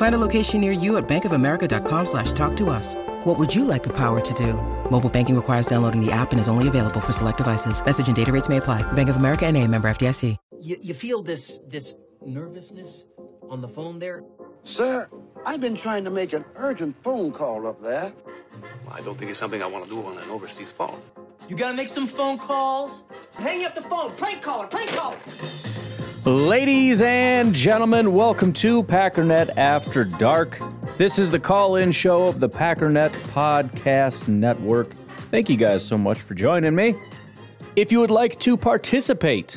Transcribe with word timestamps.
Find 0.00 0.14
a 0.14 0.26
location 0.26 0.62
near 0.62 0.72
you 0.72 0.96
at 0.96 1.06
bankofamerica.com 1.06 2.06
slash 2.06 2.32
talk 2.32 2.56
to 2.56 2.70
us. 2.70 2.94
What 3.24 3.38
would 3.38 3.54
you 3.54 3.66
like 3.66 3.82
the 3.82 3.92
power 3.92 4.18
to 4.18 4.34
do? 4.34 4.54
Mobile 4.90 5.10
banking 5.10 5.36
requires 5.36 5.66
downloading 5.66 6.00
the 6.00 6.10
app 6.10 6.32
and 6.32 6.40
is 6.40 6.48
only 6.48 6.68
available 6.68 7.00
for 7.02 7.12
select 7.12 7.36
devices. 7.36 7.84
Message 7.84 8.06
and 8.06 8.16
data 8.16 8.32
rates 8.32 8.48
may 8.48 8.56
apply. 8.56 8.80
Bank 8.92 9.10
of 9.10 9.16
America 9.16 9.44
and 9.44 9.58
a 9.58 9.66
member 9.66 9.90
FDIC. 9.90 10.38
You, 10.58 10.78
you 10.80 10.94
feel 10.94 11.20
this 11.22 11.58
this 11.68 11.96
nervousness 12.24 13.08
on 13.50 13.60
the 13.60 13.68
phone 13.68 13.98
there? 13.98 14.24
Sir, 14.62 15.06
I've 15.44 15.60
been 15.60 15.76
trying 15.76 16.04
to 16.04 16.10
make 16.10 16.32
an 16.32 16.46
urgent 16.54 16.96
phone 17.02 17.30
call 17.30 17.66
up 17.66 17.82
there. 17.82 18.10
I 18.90 19.02
don't 19.02 19.18
think 19.18 19.30
it's 19.30 19.38
something 19.38 19.62
I 19.62 19.66
want 19.66 19.84
to 19.84 19.90
do 19.90 20.00
on 20.02 20.16
an 20.16 20.30
overseas 20.30 20.72
phone. 20.72 21.02
You 21.46 21.56
gotta 21.56 21.76
make 21.76 21.88
some 21.88 22.06
phone 22.06 22.38
calls. 22.38 23.04
Hang 23.36 23.66
up 23.66 23.74
the 23.74 23.82
phone. 23.82 24.16
Prank 24.16 24.40
caller. 24.40 24.66
Prank 24.66 24.88
caller. 24.96 25.18
Ladies 26.26 27.00
and 27.00 27.54
gentlemen, 27.54 28.12
welcome 28.12 28.52
to 28.52 28.82
Packernet 28.82 29.56
After 29.56 30.04
Dark. 30.04 30.58
This 30.98 31.18
is 31.18 31.30
the 31.30 31.40
call 31.40 31.76
in 31.76 31.92
show 31.92 32.24
of 32.24 32.40
the 32.40 32.48
Packernet 32.48 33.10
Podcast 33.28 34.28
Network. 34.28 34.92
Thank 35.30 35.48
you 35.48 35.56
guys 35.56 35.82
so 35.82 35.96
much 35.96 36.20
for 36.20 36.34
joining 36.34 36.74
me. 36.74 36.94
If 37.74 37.90
you 37.90 38.00
would 38.00 38.10
like 38.10 38.38
to 38.40 38.58
participate 38.58 39.56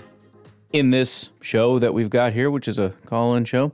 in 0.72 0.92
this 0.92 1.32
show 1.42 1.80
that 1.80 1.94
we've 1.94 2.10
got 2.10 2.32
here, 2.32 2.50
which 2.50 2.70
is 2.70 2.80
a 2.80 2.92
call 3.06 3.36
in 3.36 3.44
show, 3.44 3.74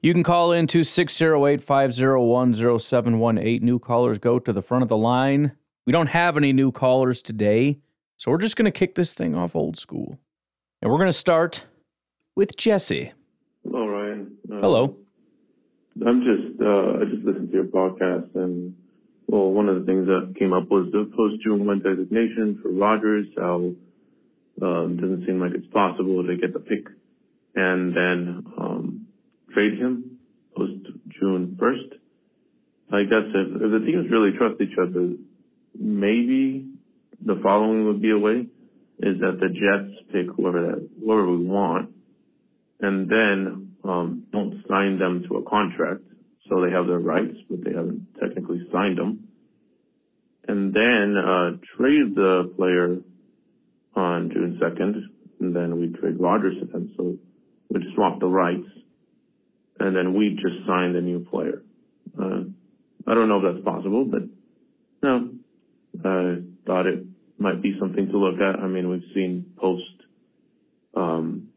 you 0.00 0.14
can 0.14 0.22
call 0.22 0.52
in 0.52 0.66
to 0.68 0.84
608 0.84 1.60
501 1.60 2.54
0718. 2.80 3.62
New 3.62 3.78
callers 3.78 4.16
go 4.16 4.38
to 4.38 4.54
the 4.54 4.62
front 4.62 4.80
of 4.80 4.88
the 4.88 4.96
line. 4.96 5.52
We 5.86 5.92
don't 5.92 6.06
have 6.06 6.38
any 6.38 6.54
new 6.54 6.72
callers 6.72 7.20
today, 7.20 7.80
so 8.16 8.30
we're 8.30 8.38
just 8.38 8.56
going 8.56 8.64
to 8.64 8.70
kick 8.70 8.94
this 8.94 9.12
thing 9.12 9.34
off 9.34 9.54
old 9.54 9.76
school. 9.76 10.18
And 10.80 10.90
we're 10.90 10.98
going 10.98 11.10
to 11.10 11.12
start 11.12 11.66
with 12.34 12.56
Jesse. 12.56 13.12
Hello, 13.64 13.86
Ryan. 13.86 14.36
Uh, 14.50 14.60
Hello. 14.60 14.96
I'm 16.06 16.20
just 16.20 16.60
uh, 16.60 17.00
I 17.00 17.04
just 17.04 17.24
listened 17.24 17.50
to 17.50 17.54
your 17.54 17.64
podcast, 17.64 18.34
and 18.34 18.74
well, 19.26 19.50
one 19.50 19.68
of 19.68 19.80
the 19.80 19.86
things 19.86 20.06
that 20.06 20.34
came 20.38 20.52
up 20.52 20.70
was 20.70 20.90
the 20.92 21.10
post 21.16 21.42
June 21.42 21.66
one 21.66 21.80
designation 21.80 22.58
for 22.62 22.70
Rodgers. 22.70 23.26
How 23.36 23.72
um, 24.62 24.96
doesn't 24.96 25.24
seem 25.26 25.40
like 25.40 25.52
it's 25.54 25.66
possible 25.72 26.26
to 26.26 26.36
get 26.36 26.52
the 26.52 26.60
pick 26.60 26.86
and 27.54 27.94
then 27.94 28.44
um, 28.58 29.06
trade 29.52 29.78
him 29.78 30.18
post 30.56 30.86
June 31.18 31.56
first. 31.58 31.94
I 32.92 33.02
guess 33.04 33.24
if, 33.34 33.62
if 33.62 33.70
the 33.70 33.86
teams 33.86 34.10
really 34.10 34.36
trust 34.36 34.60
each 34.60 34.76
other, 34.80 35.14
maybe 35.78 36.68
the 37.24 37.38
following 37.42 37.86
would 37.86 38.02
be 38.02 38.10
a 38.10 38.18
way: 38.18 38.46
is 39.00 39.20
that 39.20 39.38
the 39.40 39.48
Jets 39.48 40.10
pick 40.12 40.34
whoever 40.36 40.62
that 40.62 40.88
whoever 41.00 41.30
we 41.30 41.44
want, 41.44 41.90
and 42.82 43.08
then 43.08 43.76
um, 43.84 44.26
don't 44.32 44.62
sign 44.68 44.98
them 44.98 45.24
to 45.28 45.36
a 45.36 45.42
contract, 45.48 46.02
so 46.48 46.60
they 46.60 46.70
have 46.72 46.86
their 46.86 46.98
rights, 46.98 47.36
but 47.48 47.64
they 47.64 47.70
haven't 47.70 48.06
technically 48.20 48.66
signed 48.72 48.98
them. 48.98 49.28
And 50.46 50.74
then 50.74 51.16
uh, 51.16 51.50
trade 51.76 52.14
the 52.16 52.52
player 52.56 52.98
on 53.94 54.30
June 54.30 54.60
2nd, 54.60 54.94
and 55.40 55.54
then 55.54 55.78
we 55.80 55.88
trade 55.98 56.18
Rodgers 56.18 56.56
to 56.60 56.66
them. 56.66 56.92
So 56.96 57.16
we'd 57.70 57.82
swap 57.94 58.18
the 58.18 58.26
rights, 58.26 58.68
and 59.78 59.96
then 59.96 60.14
we 60.14 60.30
just 60.30 60.66
sign 60.66 60.92
the 60.92 61.00
new 61.00 61.24
player. 61.24 61.62
Uh, 62.20 62.44
I 63.06 63.14
don't 63.14 63.28
know 63.28 63.38
if 63.46 63.54
that's 63.54 63.64
possible, 63.64 64.04
but 64.04 64.22
no, 65.02 65.30
I 66.04 66.42
thought 66.66 66.86
it 66.86 67.04
might 67.38 67.62
be 67.62 67.76
something 67.78 68.08
to 68.08 68.18
look 68.18 68.40
at. 68.40 68.58
I 68.60 68.66
mean, 68.66 68.88
we've 68.88 69.08
seen 69.14 69.52
post 69.56 69.82
um, 70.94 71.51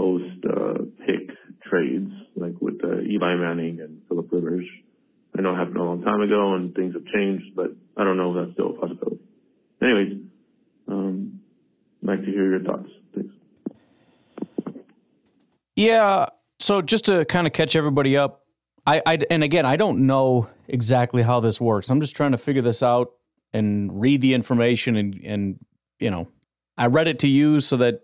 post 0.00 0.44
uh, 0.48 0.84
pick 1.06 1.36
trades, 1.68 2.10
like 2.34 2.54
with 2.60 2.82
uh, 2.82 3.00
Eli 3.00 3.34
Manning 3.36 3.80
and 3.80 4.00
Philip 4.08 4.32
Rivers. 4.32 4.66
I 5.36 5.42
know 5.42 5.52
it 5.52 5.58
happened 5.58 5.76
a 5.76 5.82
long 5.82 6.02
time 6.02 6.22
ago 6.22 6.54
and 6.54 6.74
things 6.74 6.94
have 6.94 7.04
changed, 7.06 7.54
but 7.54 7.72
I 7.96 8.04
don't 8.04 8.16
know 8.16 8.30
if 8.30 8.46
that's 8.46 8.54
still 8.54 8.70
a 8.70 8.80
possibility. 8.80 9.20
Anyways, 9.82 10.12
um, 10.88 11.40
I'd 12.02 12.08
like 12.08 12.20
to 12.20 12.30
hear 12.30 12.50
your 12.50 12.62
thoughts. 12.62 12.88
Thanks. 13.14 13.34
Yeah. 15.76 16.26
So 16.58 16.82
just 16.82 17.04
to 17.06 17.24
kind 17.26 17.46
of 17.46 17.52
catch 17.52 17.76
everybody 17.76 18.16
up, 18.16 18.44
I, 18.86 19.02
I 19.04 19.18
and 19.30 19.44
again 19.44 19.66
I 19.66 19.76
don't 19.76 20.06
know 20.06 20.48
exactly 20.66 21.22
how 21.22 21.40
this 21.40 21.60
works. 21.60 21.90
I'm 21.90 22.00
just 22.00 22.16
trying 22.16 22.32
to 22.32 22.38
figure 22.38 22.62
this 22.62 22.82
out 22.82 23.12
and 23.52 24.00
read 24.00 24.20
the 24.22 24.32
information 24.34 24.96
and 24.96 25.14
and 25.22 25.58
you 25.98 26.10
know 26.10 26.28
I 26.76 26.86
read 26.86 27.08
it 27.08 27.18
to 27.20 27.28
you 27.28 27.60
so 27.60 27.76
that 27.76 28.00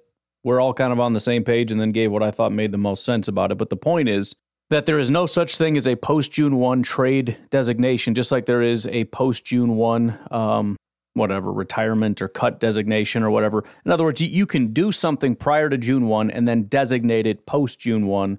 we're 0.46 0.60
all 0.60 0.72
kind 0.72 0.92
of 0.92 1.00
on 1.00 1.12
the 1.12 1.18
same 1.18 1.42
page 1.42 1.72
and 1.72 1.80
then 1.80 1.90
gave 1.90 2.12
what 2.12 2.22
I 2.22 2.30
thought 2.30 2.52
made 2.52 2.70
the 2.70 2.78
most 2.78 3.04
sense 3.04 3.26
about 3.26 3.50
it. 3.50 3.58
But 3.58 3.68
the 3.68 3.76
point 3.76 4.08
is 4.08 4.36
that 4.70 4.86
there 4.86 4.96
is 4.96 5.10
no 5.10 5.26
such 5.26 5.56
thing 5.56 5.76
as 5.76 5.88
a 5.88 5.96
post 5.96 6.30
June 6.30 6.54
1 6.54 6.84
trade 6.84 7.36
designation, 7.50 8.14
just 8.14 8.30
like 8.30 8.46
there 8.46 8.62
is 8.62 8.86
a 8.86 9.06
post 9.06 9.44
June 9.44 9.74
1, 9.74 10.16
um, 10.30 10.76
whatever, 11.14 11.52
retirement 11.52 12.22
or 12.22 12.28
cut 12.28 12.60
designation 12.60 13.24
or 13.24 13.30
whatever. 13.30 13.64
In 13.84 13.90
other 13.90 14.04
words, 14.04 14.20
you 14.20 14.46
can 14.46 14.72
do 14.72 14.92
something 14.92 15.34
prior 15.34 15.68
to 15.68 15.76
June 15.76 16.06
1 16.06 16.30
and 16.30 16.46
then 16.46 16.62
designate 16.62 17.26
it 17.26 17.44
post 17.44 17.80
June 17.80 18.06
1 18.06 18.38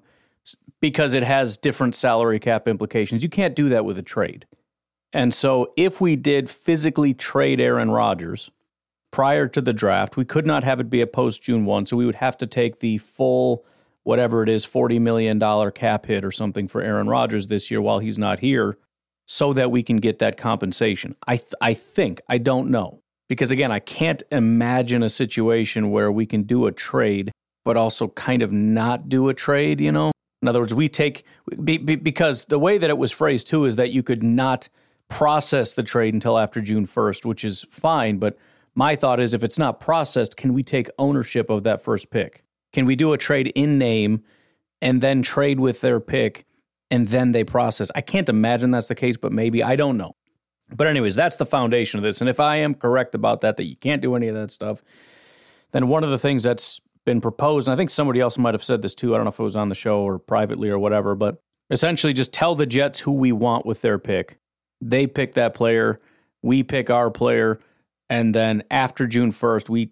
because 0.80 1.12
it 1.12 1.24
has 1.24 1.58
different 1.58 1.94
salary 1.94 2.40
cap 2.40 2.66
implications. 2.66 3.22
You 3.22 3.28
can't 3.28 3.54
do 3.54 3.68
that 3.68 3.84
with 3.84 3.98
a 3.98 4.02
trade. 4.02 4.46
And 5.12 5.34
so 5.34 5.74
if 5.76 6.00
we 6.00 6.16
did 6.16 6.48
physically 6.48 7.12
trade 7.12 7.60
Aaron 7.60 7.90
Rodgers, 7.90 8.50
prior 9.10 9.48
to 9.48 9.60
the 9.60 9.72
draft. 9.72 10.16
We 10.16 10.24
could 10.24 10.46
not 10.46 10.64
have 10.64 10.80
it 10.80 10.90
be 10.90 11.00
a 11.00 11.06
post 11.06 11.42
June 11.42 11.64
1, 11.64 11.86
so 11.86 11.96
we 11.96 12.06
would 12.06 12.16
have 12.16 12.36
to 12.38 12.46
take 12.46 12.80
the 12.80 12.98
full, 12.98 13.64
whatever 14.02 14.42
it 14.42 14.48
is, 14.48 14.66
$40 14.66 15.00
million 15.00 15.40
cap 15.72 16.06
hit 16.06 16.24
or 16.24 16.32
something 16.32 16.68
for 16.68 16.82
Aaron 16.82 17.08
Rodgers 17.08 17.46
this 17.46 17.70
year 17.70 17.80
while 17.80 17.98
he's 17.98 18.18
not 18.18 18.40
here 18.40 18.78
so 19.26 19.52
that 19.52 19.70
we 19.70 19.82
can 19.82 19.98
get 19.98 20.18
that 20.18 20.36
compensation. 20.36 21.14
I, 21.26 21.36
th- 21.36 21.52
I 21.60 21.74
think, 21.74 22.20
I 22.28 22.38
don't 22.38 22.70
know. 22.70 23.00
Because 23.28 23.50
again, 23.50 23.70
I 23.70 23.78
can't 23.78 24.22
imagine 24.32 25.02
a 25.02 25.10
situation 25.10 25.90
where 25.90 26.10
we 26.10 26.24
can 26.24 26.44
do 26.44 26.66
a 26.66 26.72
trade, 26.72 27.30
but 27.62 27.76
also 27.76 28.08
kind 28.08 28.40
of 28.40 28.52
not 28.52 29.10
do 29.10 29.28
a 29.28 29.34
trade, 29.34 29.82
you 29.82 29.92
know? 29.92 30.12
In 30.40 30.48
other 30.48 30.60
words, 30.60 30.72
we 30.72 30.88
take, 30.88 31.24
be, 31.62 31.76
be, 31.76 31.96
because 31.96 32.46
the 32.46 32.58
way 32.58 32.78
that 32.78 32.88
it 32.88 32.96
was 32.96 33.12
phrased 33.12 33.48
too 33.48 33.66
is 33.66 33.76
that 33.76 33.90
you 33.90 34.02
could 34.02 34.22
not 34.22 34.70
process 35.08 35.74
the 35.74 35.82
trade 35.82 36.14
until 36.14 36.38
after 36.38 36.62
June 36.62 36.86
1st, 36.86 37.26
which 37.26 37.44
is 37.44 37.66
fine, 37.68 38.18
but 38.18 38.38
my 38.74 38.96
thought 38.96 39.20
is 39.20 39.34
if 39.34 39.42
it's 39.42 39.58
not 39.58 39.80
processed, 39.80 40.36
can 40.36 40.54
we 40.54 40.62
take 40.62 40.88
ownership 40.98 41.50
of 41.50 41.64
that 41.64 41.82
first 41.82 42.10
pick? 42.10 42.44
Can 42.72 42.86
we 42.86 42.96
do 42.96 43.12
a 43.12 43.18
trade 43.18 43.48
in 43.54 43.78
name 43.78 44.22
and 44.80 45.00
then 45.00 45.22
trade 45.22 45.60
with 45.60 45.80
their 45.80 46.00
pick 46.00 46.46
and 46.90 47.08
then 47.08 47.32
they 47.32 47.44
process? 47.44 47.90
I 47.94 48.00
can't 48.00 48.28
imagine 48.28 48.70
that's 48.70 48.88
the 48.88 48.94
case, 48.94 49.16
but 49.16 49.32
maybe. 49.32 49.62
I 49.62 49.76
don't 49.76 49.96
know. 49.96 50.14
But, 50.74 50.86
anyways, 50.86 51.14
that's 51.14 51.36
the 51.36 51.46
foundation 51.46 51.98
of 51.98 52.04
this. 52.04 52.20
And 52.20 52.28
if 52.28 52.40
I 52.40 52.56
am 52.56 52.74
correct 52.74 53.14
about 53.14 53.40
that, 53.40 53.56
that 53.56 53.64
you 53.64 53.76
can't 53.76 54.02
do 54.02 54.14
any 54.14 54.28
of 54.28 54.34
that 54.34 54.52
stuff, 54.52 54.82
then 55.72 55.88
one 55.88 56.04
of 56.04 56.10
the 56.10 56.18
things 56.18 56.42
that's 56.42 56.80
been 57.06 57.20
proposed, 57.22 57.68
and 57.68 57.72
I 57.72 57.76
think 57.76 57.90
somebody 57.90 58.20
else 58.20 58.36
might 58.36 58.52
have 58.52 58.62
said 58.62 58.82
this 58.82 58.94
too. 58.94 59.14
I 59.14 59.18
don't 59.18 59.24
know 59.24 59.30
if 59.30 59.40
it 59.40 59.42
was 59.42 59.56
on 59.56 59.70
the 59.70 59.74
show 59.74 60.00
or 60.02 60.18
privately 60.18 60.68
or 60.68 60.78
whatever, 60.78 61.14
but 61.14 61.40
essentially 61.70 62.12
just 62.12 62.34
tell 62.34 62.54
the 62.54 62.66
Jets 62.66 63.00
who 63.00 63.12
we 63.12 63.32
want 63.32 63.64
with 63.64 63.80
their 63.80 63.98
pick. 63.98 64.38
They 64.82 65.06
pick 65.06 65.32
that 65.34 65.54
player, 65.54 66.00
we 66.42 66.62
pick 66.62 66.90
our 66.90 67.10
player 67.10 67.60
and 68.10 68.34
then 68.34 68.62
after 68.70 69.06
June 69.06 69.32
1st, 69.32 69.68
we 69.68 69.90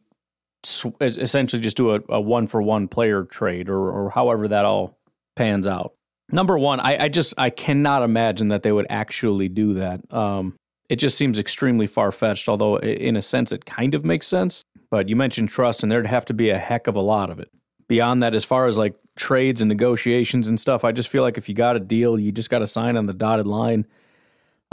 essentially 1.01 1.63
just 1.63 1.77
do 1.77 1.95
a, 1.95 2.01
a 2.09 2.21
one 2.21 2.47
for 2.47 2.61
one 2.61 2.89
player 2.89 3.25
trade 3.25 3.69
or, 3.69 3.91
or 3.91 4.11
however 4.11 4.49
that 4.49 4.65
all 4.65 4.99
pans 5.37 5.67
out. 5.67 5.95
Number 6.33 6.59
one, 6.59 6.81
I, 6.81 7.05
I, 7.05 7.09
just 7.09 7.35
I 7.39 7.51
cannot 7.51 8.03
imagine 8.03 8.49
that 8.49 8.63
they 8.63 8.73
would 8.73 8.87
actually 8.91 9.49
do 9.49 9.75
that. 9.75 10.13
Um, 10.13 10.55
it 10.89 10.97
just 10.97 11.17
seems 11.17 11.39
extremely 11.39 11.87
far 11.87 12.11
fetched. 12.11 12.49
Although 12.49 12.79
in 12.79 13.17
a 13.17 13.23
sense, 13.23 13.53
it 13.53 13.65
kind 13.65 13.95
of 13.95 14.05
makes 14.05 14.27
sense. 14.27 14.63
But 14.91 15.09
you 15.09 15.17
mentioned 15.17 15.51
trust, 15.51 15.83
and 15.83 15.91
there'd 15.91 16.07
have 16.07 16.25
to 16.27 16.35
be 16.35 16.51
a 16.51 16.59
heck 16.59 16.87
of 16.87 16.97
a 16.97 17.01
lot 17.01 17.31
of 17.31 17.39
it. 17.39 17.51
Beyond 17.89 18.23
that, 18.23 18.35
as 18.35 18.45
far 18.45 18.67
as 18.67 18.79
like 18.79 18.95
trades 19.17 19.61
and 19.61 19.69
negotiations 19.69 20.49
and 20.49 20.61
stuff, 20.61 20.85
I 20.85 20.93
just 20.93 21.09
feel 21.09 21.23
like 21.23 21.39
if 21.39 21.49
you 21.49 21.55
got 21.55 21.77
a 21.77 21.81
deal, 21.81 22.19
you 22.19 22.33
just 22.33 22.51
got 22.51 22.61
to 22.61 22.67
sign 22.67 22.97
on 22.97 23.07
the 23.07 23.13
dotted 23.13 23.47
line. 23.47 23.87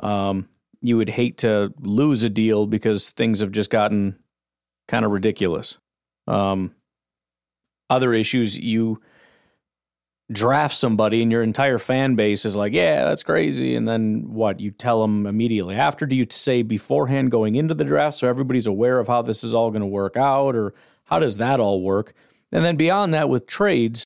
Um, 0.02 0.50
you 0.84 0.98
would 0.98 1.10
hate 1.10 1.38
to 1.40 1.74
lose 1.80 2.24
a 2.24 2.30
deal 2.30 2.68
because 2.68 3.10
things 3.12 3.40
have 3.40 3.52
just 3.52 3.70
gotten 3.70 4.20
kind 4.90 5.06
of 5.06 5.12
ridiculous. 5.12 5.78
Um, 6.28 6.76
other 7.90 8.14
issues, 8.14 8.58
you 8.58 9.02
draft 10.32 10.76
somebody 10.76 11.22
and 11.22 11.32
your 11.32 11.42
entire 11.42 11.78
fan 11.78 12.16
base 12.16 12.44
is 12.44 12.58
like, 12.58 12.74
yeah, 12.74 13.06
that's 13.06 13.24
crazy. 13.24 13.76
And 13.76 13.88
then 13.88 14.26
what? 14.34 14.60
You 14.60 14.72
tell 14.72 15.02
them 15.02 15.26
immediately 15.26 15.76
after? 15.76 16.06
Do 16.06 16.18
you 16.18 16.28
say 16.30 16.64
beforehand 16.64 17.32
going 17.32 17.56
into 17.56 17.74
the 17.74 17.86
draft 17.86 18.18
so 18.18 18.28
everybody's 18.28 18.68
aware 18.68 19.00
of 19.00 19.08
how 19.08 19.22
this 19.22 19.44
is 19.44 19.54
all 19.54 19.72
going 19.72 19.82
to 19.82 19.88
work 19.88 20.18
out? 20.18 20.56
Or 20.56 20.74
how 21.06 21.20
does 21.20 21.38
that 21.38 21.62
all 21.62 21.82
work? 21.82 22.14
And 22.52 22.66
then 22.66 22.76
beyond 22.76 23.14
that, 23.14 23.30
with 23.30 23.48
trades, 23.48 24.04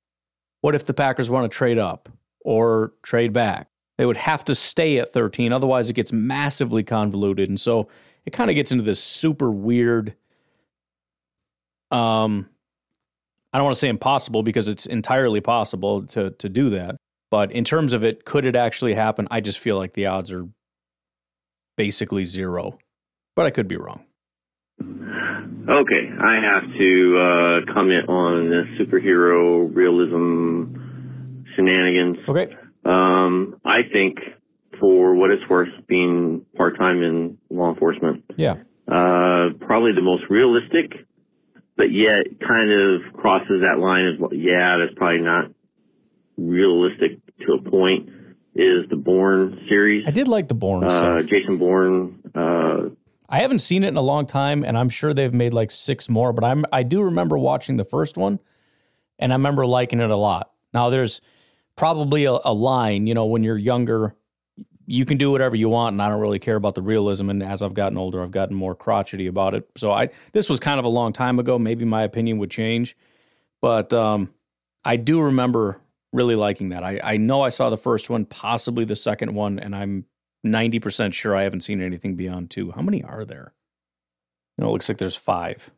what 0.61 0.75
if 0.75 0.85
the 0.85 0.93
Packers 0.93 1.29
want 1.29 1.51
to 1.51 1.55
trade 1.55 1.79
up 1.79 2.07
or 2.41 2.93
trade 3.01 3.33
back? 3.33 3.67
They 3.97 4.05
would 4.05 4.17
have 4.17 4.45
to 4.45 4.55
stay 4.55 4.97
at 4.99 5.11
13. 5.11 5.51
Otherwise, 5.51 5.89
it 5.89 5.93
gets 5.93 6.13
massively 6.13 6.83
convoluted. 6.83 7.49
And 7.49 7.59
so 7.59 7.87
it 8.25 8.31
kind 8.31 8.49
of 8.49 8.55
gets 8.55 8.71
into 8.71 8.83
this 8.83 9.01
super 9.01 9.51
weird. 9.51 10.13
Um, 11.89 12.49
I 13.51 13.57
don't 13.57 13.65
want 13.65 13.75
to 13.75 13.79
say 13.79 13.89
impossible 13.89 14.43
because 14.43 14.67
it's 14.67 14.85
entirely 14.85 15.41
possible 15.41 16.03
to 16.07 16.31
to 16.31 16.49
do 16.49 16.69
that. 16.71 16.97
But 17.31 17.51
in 17.51 17.63
terms 17.63 17.93
of 17.93 18.03
it, 18.03 18.25
could 18.25 18.45
it 18.45 18.55
actually 18.55 18.93
happen? 18.93 19.27
I 19.31 19.41
just 19.41 19.59
feel 19.59 19.77
like 19.77 19.93
the 19.93 20.05
odds 20.05 20.31
are 20.31 20.47
basically 21.75 22.25
zero. 22.25 22.77
But 23.35 23.45
I 23.45 23.49
could 23.49 23.67
be 23.67 23.77
wrong. 23.77 24.03
Okay, 24.79 26.09
I 26.21 26.35
have 26.39 26.63
to 26.77 27.17
uh, 27.17 27.73
comment 27.73 28.07
on 28.09 28.49
the 28.49 28.63
superhero 28.79 29.69
realism 29.73 30.75
shenanigans. 31.55 32.17
Okay. 32.27 32.55
Um, 32.87 33.59
I 33.65 33.81
think, 33.91 34.19
for 34.79 35.15
what 35.15 35.31
it's 35.31 35.47
worth, 35.49 35.69
being 35.87 36.45
part 36.55 36.77
time 36.77 37.01
in 37.03 37.37
law 37.49 37.71
enforcement, 37.73 38.23
Yeah. 38.37 38.53
uh, 38.87 39.49
probably 39.59 39.91
the 39.93 40.01
most 40.01 40.23
realistic, 40.29 40.93
but 41.75 41.91
yet 41.91 42.39
kind 42.39 42.71
of 42.71 43.13
crosses 43.13 43.61
that 43.61 43.79
line 43.79 44.07
of 44.07 44.33
yeah, 44.33 44.75
that's 44.77 44.93
probably 44.95 45.21
not 45.21 45.51
realistic 46.37 47.19
to 47.45 47.53
a 47.53 47.61
point. 47.69 48.09
Is 48.55 48.89
the 48.89 48.95
Bourne 48.95 49.65
series? 49.69 50.03
I 50.07 50.11
did 50.11 50.27
like 50.27 50.47
the 50.47 50.55
Bourne 50.55 50.83
uh. 50.85 51.21
Jason 51.21 51.59
Bourne. 51.59 52.19
Uh, 52.33 52.89
I 53.29 53.39
haven't 53.39 53.59
seen 53.59 53.83
it 53.83 53.89
in 53.89 53.97
a 53.97 54.01
long 54.01 54.25
time, 54.25 54.63
and 54.63 54.75
I'm 54.75 54.89
sure 54.89 55.13
they've 55.13 55.33
made 55.33 55.53
like 55.53 55.69
six 55.69 56.09
more. 56.09 56.33
But 56.33 56.43
I'm 56.43 56.65
I 56.73 56.81
do 56.81 57.03
remember 57.03 57.37
watching 57.37 57.77
the 57.77 57.83
first 57.83 58.17
one, 58.17 58.39
and 59.19 59.31
I 59.31 59.35
remember 59.35 59.67
liking 59.67 59.99
it 59.99 60.09
a 60.09 60.15
lot. 60.15 60.51
Now 60.73 60.89
there's 60.89 61.21
probably 61.77 62.25
a, 62.25 62.37
a 62.43 62.53
line, 62.53 63.07
you 63.07 63.13
know, 63.13 63.25
when 63.25 63.43
you're 63.43 63.57
younger, 63.57 64.15
you 64.85 65.05
can 65.05 65.17
do 65.17 65.31
whatever 65.31 65.55
you 65.55 65.69
want, 65.69 65.93
and 65.93 66.01
I 66.01 66.09
don't 66.09 66.19
really 66.19 66.39
care 66.39 66.55
about 66.55 66.75
the 66.75 66.81
realism. 66.81 67.29
And 67.29 67.43
as 67.43 67.61
I've 67.61 67.73
gotten 67.73 67.97
older, 67.97 68.21
I've 68.21 68.31
gotten 68.31 68.55
more 68.55 68.75
crotchety 68.75 69.27
about 69.27 69.53
it. 69.53 69.69
So 69.77 69.91
I 69.91 70.09
this 70.33 70.49
was 70.49 70.59
kind 70.59 70.79
of 70.79 70.85
a 70.85 70.89
long 70.89 71.13
time 71.13 71.39
ago. 71.39 71.59
Maybe 71.59 71.85
my 71.85 72.03
opinion 72.03 72.37
would 72.39 72.51
change, 72.51 72.97
but 73.61 73.93
um, 73.93 74.33
I 74.83 74.95
do 74.95 75.21
remember 75.21 75.79
really 76.13 76.35
liking 76.35 76.69
that. 76.69 76.83
I, 76.83 76.99
I 77.03 77.17
know 77.17 77.41
I 77.41 77.49
saw 77.49 77.69
the 77.69 77.77
first 77.77 78.09
one, 78.09 78.25
possibly 78.25 78.85
the 78.85 78.95
second 78.95 79.33
one, 79.35 79.59
and 79.59 79.75
I'm 79.75 80.05
90% 80.45 81.13
sure 81.13 81.35
I 81.35 81.43
haven't 81.43 81.61
seen 81.61 81.81
anything 81.81 82.15
beyond 82.15 82.49
two. 82.49 82.71
How 82.71 82.81
many 82.81 83.03
are 83.03 83.25
there? 83.25 83.53
You 84.57 84.63
know, 84.63 84.69
it 84.69 84.71
looks 84.71 84.87
like 84.87 84.97
there's 84.97 85.15
five. 85.15 85.69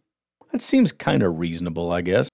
That 0.52 0.62
seems 0.62 0.92
kind 0.92 1.24
of 1.24 1.40
reasonable, 1.40 1.92
I 1.92 2.02
guess. 2.02 2.30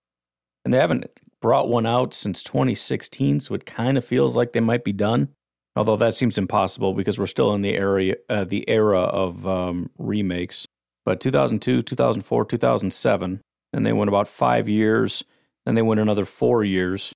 And 0.65 0.73
they 0.73 0.77
haven't 0.77 1.09
brought 1.41 1.69
one 1.69 1.85
out 1.85 2.13
since 2.13 2.43
2016, 2.43 3.39
so 3.41 3.53
it 3.53 3.65
kind 3.65 3.97
of 3.97 4.05
feels 4.05 4.35
like 4.35 4.53
they 4.53 4.59
might 4.59 4.83
be 4.83 4.93
done. 4.93 5.29
Although 5.75 5.97
that 5.97 6.15
seems 6.15 6.37
impossible 6.37 6.93
because 6.93 7.19
we're 7.19 7.27
still 7.27 7.53
in 7.53 7.61
the 7.61 7.75
area, 7.75 8.15
uh, 8.29 8.45
the 8.45 8.67
era 8.69 9.01
of 9.01 9.45
um, 9.45 9.89
remakes. 9.97 10.65
But 11.03 11.19
2002, 11.19 11.81
2004, 11.81 12.45
2007, 12.45 13.41
and 13.73 13.85
they 13.85 13.93
went 13.93 14.07
about 14.07 14.27
five 14.27 14.69
years. 14.69 15.23
Then 15.65 15.75
they 15.75 15.81
went 15.81 15.99
another 15.99 16.25
four 16.25 16.63
years, 16.63 17.13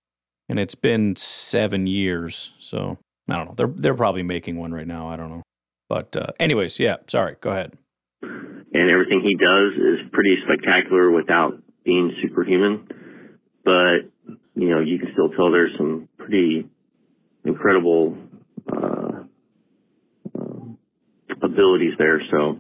and 0.50 0.60
it's 0.60 0.76
been 0.76 1.16
seven 1.16 1.88
years. 1.88 2.52
So 2.60 2.98
I 3.30 3.38
don't 3.38 3.46
know. 3.48 3.54
They're 3.56 3.74
they're 3.76 3.96
probably 3.96 4.24
making 4.24 4.58
one 4.58 4.74
right 4.74 4.88
now. 4.88 5.08
I 5.08 5.16
don't 5.16 5.30
know. 5.30 5.44
But 5.88 6.16
uh, 6.16 6.28
anyways, 6.40 6.80
yeah. 6.80 6.98
Sorry. 7.08 7.36
Go 7.42 7.52
ahead. 7.52 7.74
and 8.22 8.90
everything 8.92 9.22
he 9.24 9.36
does 9.36 9.74
is 9.74 10.08
pretty 10.12 10.38
spectacular 10.46 11.10
without 11.10 11.54
being 11.86 12.12
superhuman. 12.22 12.88
But 13.70 14.34
you 14.56 14.70
know, 14.70 14.80
you 14.80 14.98
can 14.98 15.10
still 15.14 15.30
tell 15.30 15.52
there's 15.52 15.78
some 15.78 16.10
pretty 16.18 16.68
incredible 17.46 18.18
uh, 18.68 19.24
abilities 21.44 21.94
there. 22.00 22.20
So 22.32 22.60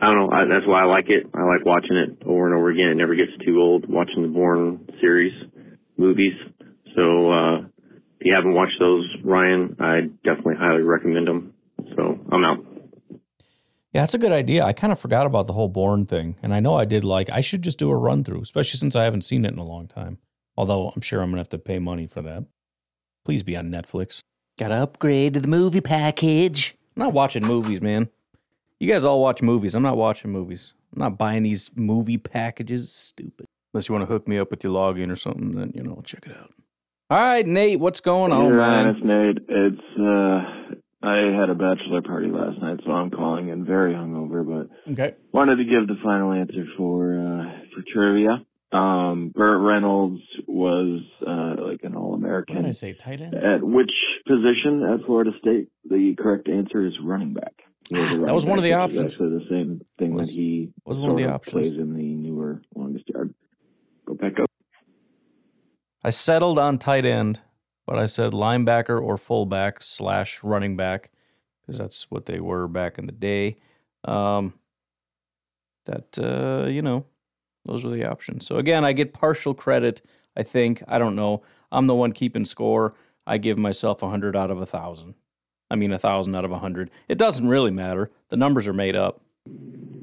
I 0.00 0.06
don't 0.06 0.16
know. 0.16 0.30
I, 0.32 0.44
that's 0.48 0.66
why 0.66 0.80
I 0.82 0.86
like 0.86 1.10
it. 1.10 1.26
I 1.34 1.44
like 1.44 1.66
watching 1.66 1.96
it 1.96 2.22
over 2.24 2.46
and 2.46 2.56
over 2.56 2.70
again. 2.70 2.88
It 2.88 2.94
never 2.94 3.14
gets 3.14 3.32
too 3.44 3.60
old 3.60 3.86
watching 3.86 4.22
the 4.22 4.28
Bourne 4.28 4.88
series 5.00 5.34
movies. 5.98 6.32
So 6.96 7.30
uh, 7.30 7.58
if 8.18 8.22
you 8.22 8.34
haven't 8.34 8.54
watched 8.54 8.78
those, 8.80 9.06
Ryan, 9.22 9.76
I 9.78 10.08
definitely 10.24 10.56
highly 10.58 10.82
recommend 10.82 11.28
them. 11.28 11.52
So 11.96 12.18
I'm 12.32 12.44
out. 12.44 12.64
Yeah, 13.92 14.02
that's 14.02 14.14
a 14.14 14.18
good 14.18 14.32
idea. 14.32 14.64
I 14.64 14.72
kind 14.72 14.92
of 14.92 15.00
forgot 15.00 15.26
about 15.26 15.48
the 15.48 15.52
whole 15.52 15.68
Bourne 15.68 16.06
thing, 16.06 16.36
and 16.42 16.54
I 16.54 16.60
know 16.60 16.76
I 16.76 16.84
did 16.84 17.04
like. 17.04 17.28
I 17.28 17.40
should 17.40 17.62
just 17.62 17.76
do 17.76 17.90
a 17.90 17.96
run 17.96 18.22
through, 18.22 18.40
especially 18.40 18.78
since 18.78 18.94
I 18.94 19.02
haven't 19.02 19.24
seen 19.24 19.44
it 19.44 19.52
in 19.52 19.58
a 19.58 19.64
long 19.64 19.88
time. 19.88 20.18
Although 20.60 20.92
I'm 20.94 21.00
sure 21.00 21.22
I'm 21.22 21.30
gonna 21.30 21.40
have 21.40 21.48
to 21.48 21.58
pay 21.58 21.78
money 21.78 22.06
for 22.06 22.20
that. 22.20 22.44
Please 23.24 23.42
be 23.42 23.56
on 23.56 23.70
Netflix. 23.70 24.20
Got 24.58 24.68
to 24.68 24.74
upgrade 24.74 25.32
to 25.32 25.40
the 25.40 25.48
movie 25.48 25.80
package. 25.80 26.76
I'm 26.94 27.04
not 27.04 27.14
watching 27.14 27.46
movies, 27.46 27.80
man. 27.80 28.10
You 28.78 28.92
guys 28.92 29.02
all 29.02 29.22
watch 29.22 29.40
movies. 29.40 29.74
I'm 29.74 29.82
not 29.82 29.96
watching 29.96 30.30
movies. 30.30 30.74
I'm 30.92 31.00
not 31.00 31.16
buying 31.16 31.44
these 31.44 31.70
movie 31.76 32.18
packages. 32.18 32.92
Stupid. 32.92 33.46
Unless 33.72 33.88
you 33.88 33.94
want 33.94 34.06
to 34.06 34.12
hook 34.12 34.28
me 34.28 34.36
up 34.36 34.50
with 34.50 34.62
your 34.62 34.74
login 34.74 35.10
or 35.10 35.16
something, 35.16 35.52
then 35.54 35.72
you 35.74 35.82
know, 35.82 35.94
I'll 35.96 36.02
check 36.02 36.26
it 36.26 36.36
out. 36.36 36.52
All 37.08 37.18
right, 37.18 37.46
Nate, 37.46 37.80
what's 37.80 38.02
going 38.02 38.30
on, 38.30 38.50
yeah, 38.50 38.56
man? 38.58 38.86
it's 38.88 39.00
Nate. 39.02 39.38
It's 39.48 39.98
uh, 39.98 41.08
I 41.08 41.40
had 41.40 41.48
a 41.48 41.54
bachelor 41.54 42.02
party 42.02 42.28
last 42.28 42.60
night, 42.60 42.80
so 42.84 42.90
I'm 42.92 43.10
calling 43.10 43.48
in 43.48 43.64
very 43.64 43.94
hungover, 43.94 44.44
but 44.46 44.92
Okay. 44.92 45.14
wanted 45.32 45.56
to 45.56 45.64
give 45.64 45.88
the 45.88 45.96
final 46.04 46.32
answer 46.34 46.66
for 46.76 47.14
uh, 47.14 47.44
for 47.74 47.82
trivia. 47.90 48.44
Um, 48.72 49.32
Burt 49.34 49.60
Reynolds 49.60 50.22
was 50.46 51.00
uh, 51.26 51.56
like 51.58 51.82
an 51.82 51.96
All 51.96 52.10
What 52.10 52.18
American. 52.18 52.56
did 52.56 52.66
I 52.66 52.70
say? 52.70 52.92
Tight 52.92 53.20
end. 53.20 53.34
At 53.34 53.62
which 53.64 53.90
position 54.26 54.84
at 54.84 55.04
Florida 55.06 55.32
State? 55.40 55.68
The 55.88 56.14
correct 56.16 56.48
answer 56.48 56.86
is 56.86 56.94
running 57.02 57.34
back. 57.34 57.52
He 57.90 57.96
was 57.96 58.04
a 58.06 58.14
That 58.14 58.20
running 58.20 58.34
was 58.36 58.46
one 58.46 58.58
of 58.58 58.64
the 58.64 58.74
options. 58.74 59.14
Actually, 59.14 59.38
the 59.38 59.46
same 59.50 59.80
thing 59.98 60.14
Was- 60.14 60.30
that 60.30 60.36
he 60.36 60.72
was 60.84 60.98
one 61.00 61.10
of 61.10 61.16
sort 61.18 61.26
the 61.28 61.34
options. 61.34 61.52
plays 61.52 61.72
in 61.78 61.94
the 61.96 62.02
newer 62.14 62.62
longest 62.76 63.08
yard. 63.08 63.34
Go 64.06 64.14
back 64.14 64.38
up. 64.38 64.46
I 66.04 66.10
settled 66.10 66.58
on 66.58 66.78
tight 66.78 67.04
end, 67.04 67.40
but 67.86 67.98
I 67.98 68.06
said 68.06 68.32
linebacker 68.32 69.02
or 69.02 69.18
fullback 69.18 69.82
slash 69.82 70.42
running 70.44 70.76
back 70.76 71.10
because 71.60 71.78
that's 71.78 72.08
what 72.10 72.26
they 72.26 72.38
were 72.38 72.68
back 72.68 72.98
in 72.98 73.06
the 73.06 73.12
day. 73.12 73.56
Um, 74.04 74.54
that 75.86 76.16
uh, 76.18 76.68
you 76.68 76.82
know, 76.82 77.04
those 77.64 77.84
were 77.84 77.90
the 77.90 78.04
options. 78.04 78.46
So 78.46 78.56
again, 78.56 78.84
I 78.84 78.92
get 78.92 79.12
partial 79.12 79.54
credit. 79.54 80.02
I 80.36 80.42
think 80.42 80.82
I 80.88 80.98
don't 80.98 81.16
know. 81.16 81.42
I'm 81.70 81.86
the 81.86 81.94
one 81.94 82.12
keeping 82.12 82.44
score. 82.44 82.94
I 83.26 83.38
give 83.38 83.58
myself 83.58 84.02
a 84.02 84.08
hundred 84.08 84.36
out 84.36 84.50
of 84.50 84.60
a 84.60 84.66
thousand. 84.66 85.14
I 85.70 85.76
mean, 85.76 85.92
a 85.92 85.98
thousand 85.98 86.34
out 86.34 86.44
of 86.44 86.50
a 86.50 86.58
hundred. 86.58 86.90
It 87.08 87.18
doesn't 87.18 87.46
really 87.46 87.70
matter. 87.70 88.10
The 88.28 88.36
numbers 88.36 88.66
are 88.66 88.72
made 88.72 88.96
up. 88.96 89.20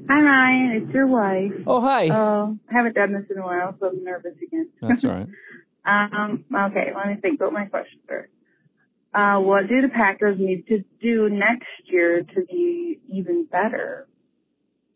Hi, 0.08 0.20
Ryan. 0.20 0.82
It's 0.82 0.94
your 0.94 1.06
wife. 1.06 1.52
Oh, 1.66 1.80
hi. 1.80 2.08
Oh, 2.08 2.58
I 2.70 2.74
haven't 2.74 2.94
done 2.94 3.12
this 3.12 3.24
in 3.30 3.38
a 3.38 3.44
while, 3.44 3.76
so 3.78 3.88
I'm 3.88 4.02
nervous 4.02 4.34
again. 4.42 4.70
That's 4.80 5.04
all 5.04 5.10
right. 5.10 5.28
um, 5.84 6.44
okay, 6.54 6.92
let 6.96 7.08
me 7.08 7.16
think 7.20 7.40
about 7.40 7.52
my 7.52 7.66
question 7.66 7.98
first. 8.08 8.30
Uh, 9.14 9.36
what 9.40 9.68
do 9.68 9.82
the 9.82 9.88
Packers 9.88 10.38
need 10.38 10.66
to 10.68 10.82
do 11.00 11.28
next 11.28 11.66
year 11.84 12.22
to 12.22 12.44
be 12.50 13.00
even 13.12 13.44
better? 13.44 14.07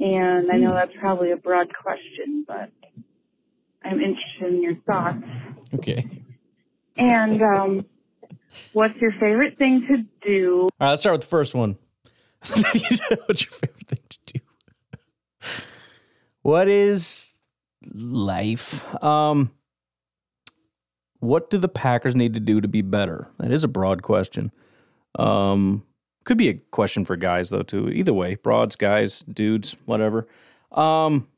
And 0.00 0.50
I 0.50 0.56
know 0.56 0.72
that's 0.72 0.92
probably 0.98 1.30
a 1.30 1.36
broad 1.36 1.68
question, 1.74 2.44
but 2.46 2.70
I'm 3.84 4.00
interested 4.00 4.54
in 4.54 4.62
your 4.62 4.76
thoughts. 4.86 5.24
Okay. 5.74 6.08
And 6.96 7.42
um, 7.42 7.86
what's 8.72 8.96
your 9.00 9.12
favorite 9.12 9.58
thing 9.58 9.86
to 9.88 10.04
do? 10.26 10.62
All 10.62 10.68
right, 10.80 10.90
let's 10.90 11.02
start 11.02 11.14
with 11.14 11.22
the 11.22 11.28
first 11.28 11.54
one. 11.54 11.76
What's 12.48 13.44
your 13.44 13.52
favorite 13.52 13.86
thing 13.86 14.00
to 14.08 14.18
do? 14.26 14.40
What 16.42 16.66
is 16.66 17.32
life? 17.94 18.84
Um, 19.02 19.52
what 21.20 21.50
do 21.50 21.58
the 21.58 21.68
Packers 21.68 22.16
need 22.16 22.34
to 22.34 22.40
do 22.40 22.60
to 22.60 22.66
be 22.66 22.82
better? 22.82 23.30
That 23.38 23.52
is 23.52 23.62
a 23.62 23.68
broad 23.68 24.02
question. 24.02 24.50
Um, 25.16 25.84
Could 26.24 26.38
be 26.38 26.48
a 26.48 26.54
question 26.54 27.04
for 27.04 27.16
guys 27.16 27.50
though 27.50 27.62
too. 27.62 27.88
Either 27.88 28.12
way, 28.12 28.36
broads, 28.36 28.76
guys, 28.76 29.20
dudes, 29.22 29.76
whatever. 29.86 30.26
Um, 30.70 31.28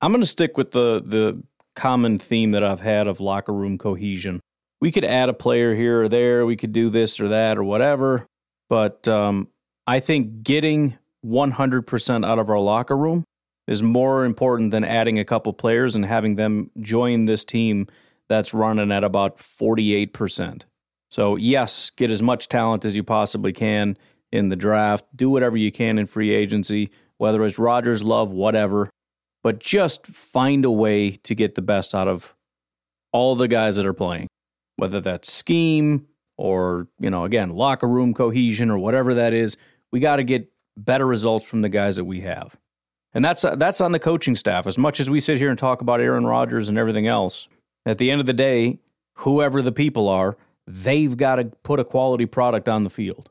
I'm 0.00 0.12
going 0.12 0.22
to 0.22 0.26
stick 0.26 0.56
with 0.56 0.70
the 0.70 1.02
the 1.04 1.42
common 1.76 2.18
theme 2.18 2.52
that 2.52 2.64
I've 2.64 2.80
had 2.80 3.06
of 3.06 3.20
locker 3.20 3.52
room 3.52 3.78
cohesion. 3.78 4.40
We 4.80 4.90
could 4.90 5.04
add 5.04 5.28
a 5.28 5.34
player 5.34 5.74
here 5.74 6.02
or 6.02 6.08
there. 6.08 6.46
We 6.46 6.56
could 6.56 6.72
do 6.72 6.90
this 6.90 7.20
or 7.20 7.28
that 7.28 7.58
or 7.58 7.64
whatever. 7.64 8.26
But 8.68 9.06
um, 9.08 9.48
I 9.86 10.00
think 10.00 10.42
getting 10.42 10.96
100% 11.24 12.26
out 12.26 12.38
of 12.38 12.48
our 12.48 12.58
locker 12.58 12.96
room 12.96 13.24
is 13.66 13.82
more 13.82 14.24
important 14.24 14.70
than 14.70 14.84
adding 14.84 15.18
a 15.18 15.24
couple 15.24 15.52
players 15.52 15.94
and 15.96 16.04
having 16.04 16.36
them 16.36 16.70
join 16.80 17.26
this 17.26 17.44
team 17.44 17.86
that's 18.28 18.54
running 18.54 18.90
at 18.90 19.04
about 19.04 19.36
48%. 19.36 20.62
So, 21.10 21.36
yes, 21.36 21.90
get 21.90 22.10
as 22.10 22.22
much 22.22 22.48
talent 22.48 22.84
as 22.84 22.96
you 22.96 23.02
possibly 23.02 23.52
can 23.52 23.96
in 24.32 24.48
the 24.48 24.56
draft. 24.56 25.04
Do 25.14 25.28
whatever 25.30 25.56
you 25.56 25.72
can 25.72 25.98
in 25.98 26.06
free 26.06 26.30
agency, 26.30 26.90
whether 27.18 27.44
it's 27.44 27.58
Rodgers, 27.58 28.02
Love, 28.02 28.30
whatever. 28.30 28.90
But 29.42 29.58
just 29.58 30.06
find 30.06 30.64
a 30.64 30.70
way 30.70 31.12
to 31.12 31.34
get 31.34 31.54
the 31.54 31.62
best 31.62 31.94
out 31.94 32.08
of 32.08 32.34
all 33.12 33.34
the 33.34 33.48
guys 33.48 33.76
that 33.76 33.86
are 33.86 33.92
playing, 33.92 34.28
whether 34.76 35.00
that's 35.00 35.32
scheme 35.32 36.06
or, 36.36 36.86
you 36.98 37.10
know, 37.10 37.24
again, 37.24 37.50
locker 37.50 37.88
room 37.88 38.14
cohesion 38.14 38.70
or 38.70 38.78
whatever 38.78 39.14
that 39.14 39.32
is. 39.32 39.56
We 39.90 39.98
got 39.98 40.16
to 40.16 40.24
get 40.24 40.52
better 40.76 41.06
results 41.06 41.44
from 41.44 41.62
the 41.62 41.68
guys 41.68 41.96
that 41.96 42.04
we 42.04 42.20
have. 42.20 42.56
And 43.12 43.24
that's 43.24 43.44
that's 43.56 43.80
on 43.80 43.90
the 43.92 43.98
coaching 43.98 44.36
staff. 44.36 44.66
As 44.68 44.78
much 44.78 45.00
as 45.00 45.10
we 45.10 45.18
sit 45.18 45.38
here 45.38 45.50
and 45.50 45.58
talk 45.58 45.80
about 45.80 46.00
Aaron 46.00 46.26
Rodgers 46.26 46.68
and 46.68 46.78
everything 46.78 47.08
else, 47.08 47.48
at 47.84 47.98
the 47.98 48.10
end 48.10 48.20
of 48.20 48.26
the 48.26 48.32
day, 48.32 48.78
whoever 49.14 49.62
the 49.62 49.72
people 49.72 50.08
are, 50.08 50.36
they've 50.66 51.16
got 51.16 51.36
to 51.36 51.44
put 51.62 51.80
a 51.80 51.84
quality 51.84 52.26
product 52.26 52.68
on 52.68 52.82
the 52.84 52.90
field. 52.90 53.30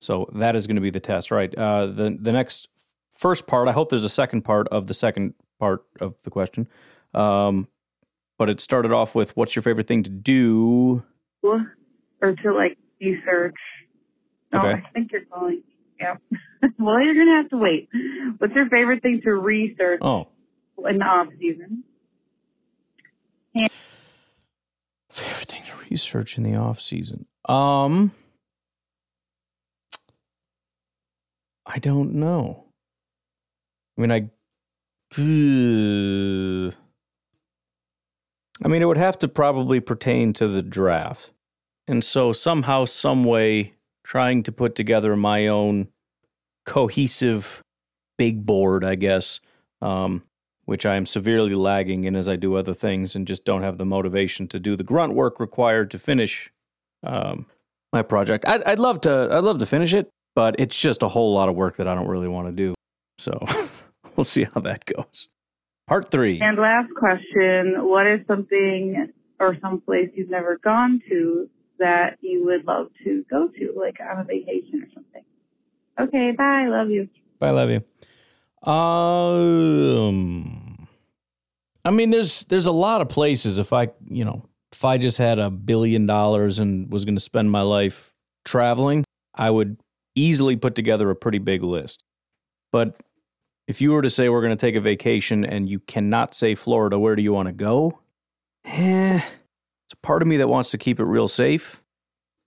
So 0.00 0.30
that 0.34 0.56
is 0.56 0.66
going 0.66 0.76
to 0.76 0.80
be 0.82 0.90
the 0.90 1.00
test, 1.00 1.30
right? 1.30 1.54
Uh, 1.54 1.86
the 1.86 2.16
the 2.20 2.32
next 2.32 2.68
first 3.10 3.46
part. 3.46 3.68
I 3.68 3.72
hope 3.72 3.90
there's 3.90 4.04
a 4.04 4.08
second 4.08 4.42
part 4.42 4.66
of 4.68 4.86
the 4.86 4.94
second 4.94 5.34
part 5.58 5.84
of 6.00 6.14
the 6.22 6.30
question. 6.30 6.66
Um, 7.12 7.68
but 8.38 8.48
it 8.48 8.60
started 8.60 8.92
off 8.92 9.14
with, 9.14 9.36
"What's 9.36 9.54
your 9.54 9.62
favorite 9.62 9.86
thing 9.86 10.02
to 10.04 10.10
do?" 10.10 11.02
Or 11.42 12.32
to 12.32 12.52
like 12.54 12.78
research. 13.00 13.56
Oh, 14.52 14.58
Okay. 14.58 14.82
I 14.84 14.90
think 14.92 15.12
you're 15.12 15.24
calling. 15.26 15.62
Yep. 16.00 16.22
well, 16.78 17.00
you're 17.02 17.14
gonna 17.14 17.36
have 17.42 17.50
to 17.50 17.56
wait. 17.58 17.88
What's 18.38 18.54
your 18.54 18.68
favorite 18.70 19.02
thing 19.02 19.20
to 19.24 19.32
research 19.34 20.00
Oh, 20.02 20.28
in 20.88 20.98
the 20.98 21.04
off 21.04 21.28
season? 21.38 21.84
Favorite 25.20 25.48
thing 25.48 25.62
to 25.64 25.72
research 25.90 26.36
in 26.36 26.44
the 26.44 26.54
off 26.54 26.80
season. 26.80 27.26
Um, 27.48 28.12
I 31.66 31.78
don't 31.78 32.14
know. 32.14 32.64
I 33.96 34.00
mean, 34.00 34.12
I. 34.12 34.30
I 38.62 38.68
mean, 38.68 38.82
it 38.82 38.86
would 38.86 38.96
have 38.96 39.18
to 39.18 39.28
probably 39.28 39.80
pertain 39.80 40.32
to 40.34 40.46
the 40.46 40.62
draft. 40.62 41.32
And 41.88 42.04
so, 42.04 42.32
somehow, 42.32 42.84
some 42.84 43.24
way, 43.24 43.74
trying 44.04 44.42
to 44.44 44.52
put 44.52 44.74
together 44.74 45.16
my 45.16 45.46
own 45.48 45.88
cohesive 46.66 47.62
big 48.18 48.44
board, 48.44 48.84
I 48.84 48.94
guess, 48.94 49.40
um, 49.80 50.22
which 50.70 50.86
I 50.86 50.94
am 50.94 51.04
severely 51.04 51.56
lagging 51.56 52.04
in 52.04 52.14
as 52.14 52.28
I 52.28 52.36
do 52.36 52.54
other 52.54 52.74
things 52.74 53.16
and 53.16 53.26
just 53.26 53.44
don't 53.44 53.64
have 53.64 53.76
the 53.76 53.84
motivation 53.84 54.46
to 54.46 54.60
do 54.60 54.76
the 54.76 54.84
grunt 54.84 55.14
work 55.14 55.40
required 55.40 55.90
to 55.90 55.98
finish 55.98 56.52
um, 57.02 57.46
my 57.92 58.02
project. 58.02 58.44
I'd, 58.46 58.62
I'd 58.62 58.78
love 58.78 59.00
to. 59.00 59.30
I'd 59.32 59.42
love 59.42 59.58
to 59.58 59.66
finish 59.66 59.92
it, 59.94 60.08
but 60.36 60.54
it's 60.60 60.80
just 60.80 61.02
a 61.02 61.08
whole 61.08 61.34
lot 61.34 61.48
of 61.48 61.56
work 61.56 61.78
that 61.78 61.88
I 61.88 61.96
don't 61.96 62.06
really 62.06 62.28
want 62.28 62.46
to 62.46 62.52
do. 62.52 62.76
So 63.18 63.44
we'll 64.16 64.22
see 64.22 64.44
how 64.44 64.60
that 64.60 64.84
goes. 64.84 65.28
Part 65.88 66.12
three. 66.12 66.40
And 66.40 66.56
last 66.56 66.94
question: 66.94 67.88
What 67.88 68.06
is 68.06 68.20
something 68.28 69.12
or 69.40 69.56
some 69.60 69.80
place 69.80 70.10
you've 70.14 70.30
never 70.30 70.56
gone 70.58 71.02
to 71.08 71.50
that 71.80 72.16
you 72.20 72.44
would 72.44 72.64
love 72.64 72.90
to 73.02 73.24
go 73.28 73.48
to, 73.48 73.74
like 73.76 73.98
on 74.00 74.20
a 74.20 74.24
vacation 74.24 74.84
or 74.84 74.88
something? 74.94 75.24
Okay, 75.98 76.30
bye. 76.30 76.66
Love 76.68 76.90
you. 76.90 77.08
Bye, 77.40 77.50
love 77.50 77.70
you. 77.70 77.82
Um, 78.62 80.59
I 81.84 81.90
mean, 81.90 82.10
there's 82.10 82.44
there's 82.44 82.66
a 82.66 82.72
lot 82.72 83.00
of 83.00 83.08
places. 83.08 83.58
If 83.58 83.72
I, 83.72 83.88
you 84.08 84.24
know, 84.24 84.46
if 84.72 84.84
I 84.84 84.98
just 84.98 85.18
had 85.18 85.38
a 85.38 85.50
billion 85.50 86.06
dollars 86.06 86.58
and 86.58 86.90
was 86.92 87.04
going 87.04 87.16
to 87.16 87.20
spend 87.20 87.50
my 87.50 87.62
life 87.62 88.12
traveling, 88.44 89.04
I 89.34 89.50
would 89.50 89.78
easily 90.14 90.56
put 90.56 90.74
together 90.74 91.10
a 91.10 91.16
pretty 91.16 91.38
big 91.38 91.62
list. 91.62 92.02
But 92.72 93.00
if 93.66 93.80
you 93.80 93.92
were 93.92 94.02
to 94.02 94.10
say 94.10 94.28
we're 94.28 94.42
going 94.42 94.56
to 94.56 94.60
take 94.60 94.74
a 94.74 94.80
vacation 94.80 95.44
and 95.44 95.68
you 95.68 95.80
cannot 95.80 96.34
say 96.34 96.54
Florida, 96.54 96.98
where 96.98 97.16
do 97.16 97.22
you 97.22 97.32
want 97.32 97.46
to 97.46 97.52
go? 97.52 98.00
Eh, 98.64 99.16
it's 99.16 99.92
a 99.92 100.06
part 100.06 100.22
of 100.22 100.28
me 100.28 100.36
that 100.36 100.48
wants 100.48 100.70
to 100.72 100.78
keep 100.78 101.00
it 101.00 101.04
real 101.04 101.28
safe. 101.28 101.82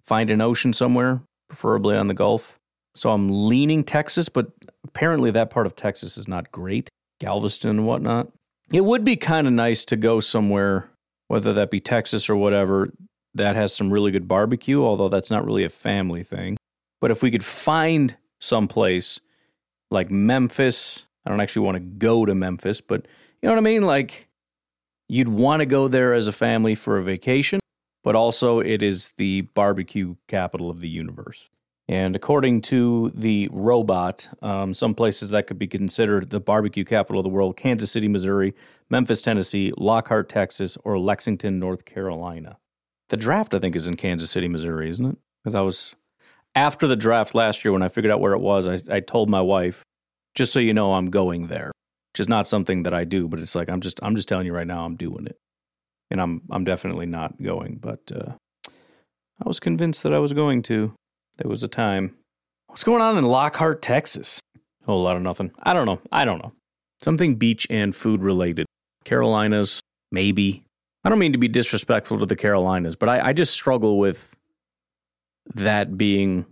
Find 0.02 0.30
an 0.30 0.42
ocean 0.42 0.74
somewhere, 0.74 1.22
preferably 1.48 1.96
on 1.96 2.08
the 2.08 2.13
Gulf. 2.13 2.60
So 2.96 3.12
I'm 3.12 3.48
leaning 3.48 3.84
Texas, 3.84 4.30
but 4.30 4.52
apparently 4.84 5.32
that 5.32 5.50
part 5.50 5.66
of 5.66 5.75
Texas 5.75 6.18
is 6.18 6.28
not 6.28 6.52
great. 6.52 6.90
Galveston 7.20 7.70
and 7.70 7.88
whatnot. 7.88 8.28
It 8.74 8.84
would 8.84 9.03
be 9.03 9.15
kind 9.15 9.46
of 9.46 9.53
nice 9.53 9.86
to 9.86 9.96
go 9.96 10.20
somewhere, 10.20 10.89
whether 11.27 11.53
that 11.53 11.70
be 11.70 11.80
Texas 11.80 12.27
or 12.27 12.36
whatever, 12.36 12.92
that 13.36 13.56
has 13.56 13.74
some 13.74 13.94
really 13.94 14.10
good 14.12 14.27
barbecue, 14.27 14.84
although 14.84 15.10
that's 15.10 15.30
not 15.30 15.46
really 15.46 15.63
a 15.63 15.70
family 15.70 16.24
thing. 16.24 16.58
But 17.00 17.12
if 17.12 17.22
we 17.22 17.30
could 17.30 17.46
find 17.46 18.18
some 18.42 18.68
place 18.68 19.22
like 19.92 20.10
Memphis, 20.10 21.06
I 21.24 21.30
don't 21.30 21.39
actually 21.39 21.68
want 21.68 21.75
to 21.75 21.82
go 21.82 22.25
to 22.25 22.34
Memphis, 22.34 22.82
but 22.82 23.06
you 23.42 23.48
know 23.48 23.53
what 23.53 23.60
I 23.60 23.62
mean? 23.62 23.84
Like 23.84 24.27
you'd 25.08 25.30
want 25.30 25.60
to 25.60 25.68
go 25.68 25.88
there 25.88 26.13
as 26.13 26.27
a 26.27 26.32
family 26.32 26.74
for 26.74 26.98
a 26.98 27.03
vacation, 27.03 27.60
but 28.03 28.15
also 28.15 28.60
it 28.60 28.82
is 28.82 29.13
the 29.18 29.42
barbecue 29.42 30.15
capital 30.27 30.72
of 30.72 30.80
the 30.80 30.89
universe. 30.89 31.50
And 31.90 32.16
according 32.16 32.62
to 32.62 33.12
the 33.13 33.50
robot, 33.52 34.30
um, 34.42 34.74
some 34.74 34.96
places 34.96 35.32
that 35.32 35.48
could 35.48 35.60
be 35.60 35.68
considered 35.68 36.30
the 36.30 36.40
barbecue 36.40 36.86
capital 36.86 37.20
of 37.20 37.24
the 37.24 37.30
world 37.30 37.58
Kansas 37.58 37.92
City, 37.92 38.08
Missouri, 38.08 38.54
Memphis, 38.90 39.22
Tennessee, 39.22 39.74
Lockhart, 39.78 40.30
Texas, 40.30 40.78
or 40.86 40.98
Lexington, 40.98 41.60
North 41.60 41.84
Carolina. 41.84 42.58
The 43.10 43.18
draft, 43.18 43.54
I 43.54 43.60
think, 43.60 43.75
is 43.75 43.88
in 43.88 43.98
Kansas 43.98 44.32
City, 44.32 44.48
Missouri, 44.48 44.90
isn't 44.90 45.06
it? 45.06 45.18
Because 45.44 45.56
I 45.56 45.62
was, 45.62 45.94
after 46.56 46.88
the 46.88 46.96
draft 46.96 47.36
last 47.36 47.66
year, 47.66 47.74
when 47.74 47.84
I 47.84 47.90
figured 47.90 48.12
out 48.12 48.22
where 48.22 48.34
it 48.34 48.40
was, 48.40 48.66
I, 48.66 48.78
I 48.96 49.00
told 49.02 49.30
my 49.30 49.42
wife, 49.42 49.84
just 50.36 50.54
so 50.54 50.60
you 50.60 50.74
know, 50.74 50.94
I'm 50.94 51.10
going 51.10 51.48
there, 51.48 51.72
which 52.13 52.22
is 52.22 52.30
not 52.30 52.48
something 52.48 52.84
that 52.84 52.94
I 52.94 53.04
do, 53.04 53.28
but 53.28 53.40
it's 53.40 53.56
like, 53.56 53.70
I'm 53.70 53.82
just, 53.82 54.00
I'm 54.02 54.16
just 54.16 54.30
telling 54.30 54.46
you 54.46 54.54
right 54.54 54.66
now, 54.66 54.86
I'm 54.86 54.96
doing 54.96 55.25
it. 55.25 55.38
And 56.10 56.22
I'm, 56.22 56.44
I'm 56.50 56.63
definitely 56.63 57.08
not 57.08 57.42
going, 57.42 57.78
but 57.82 58.10
uh, 58.16 58.34
I 58.68 59.48
was 59.48 59.60
convinced 59.60 60.04
that 60.04 60.13
I 60.13 60.20
was 60.20 60.32
going 60.32 60.62
to. 60.63 60.94
There 61.38 61.50
was 61.50 61.63
a 61.63 61.68
time. 61.68 62.16
What's 62.68 62.84
going 62.84 63.02
on 63.02 63.18
in 63.18 63.25
Lockhart, 63.25 63.82
Texas? 63.82 64.40
A 64.56 64.86
whole 64.86 65.04
lot 65.04 65.16
of 65.16 65.22
nothing. 65.22 65.52
I 65.62 65.74
don't 65.74 65.86
know. 65.86 66.00
I 66.12 66.25
don't 66.25 66.40
know. 66.40 66.54
Something 67.02 67.36
beach 67.36 67.68
and 67.70 67.96
food 67.96 68.22
related. 68.22 68.66
Carolinas, 69.04 69.80
maybe. 70.12 70.63
I 71.04 71.10
don't 71.10 71.20
mean 71.20 71.34
to 71.34 71.38
be 71.38 71.48
disrespectful 71.48 72.20
to 72.20 72.25
the 72.25 72.36
Carolinas, 72.36 72.96
but 72.96 73.10
I, 73.10 73.30
I 73.30 73.34
just 73.34 73.54
struggle 73.54 73.98
with 73.98 74.36
that 75.56 75.98
being. 75.98 76.46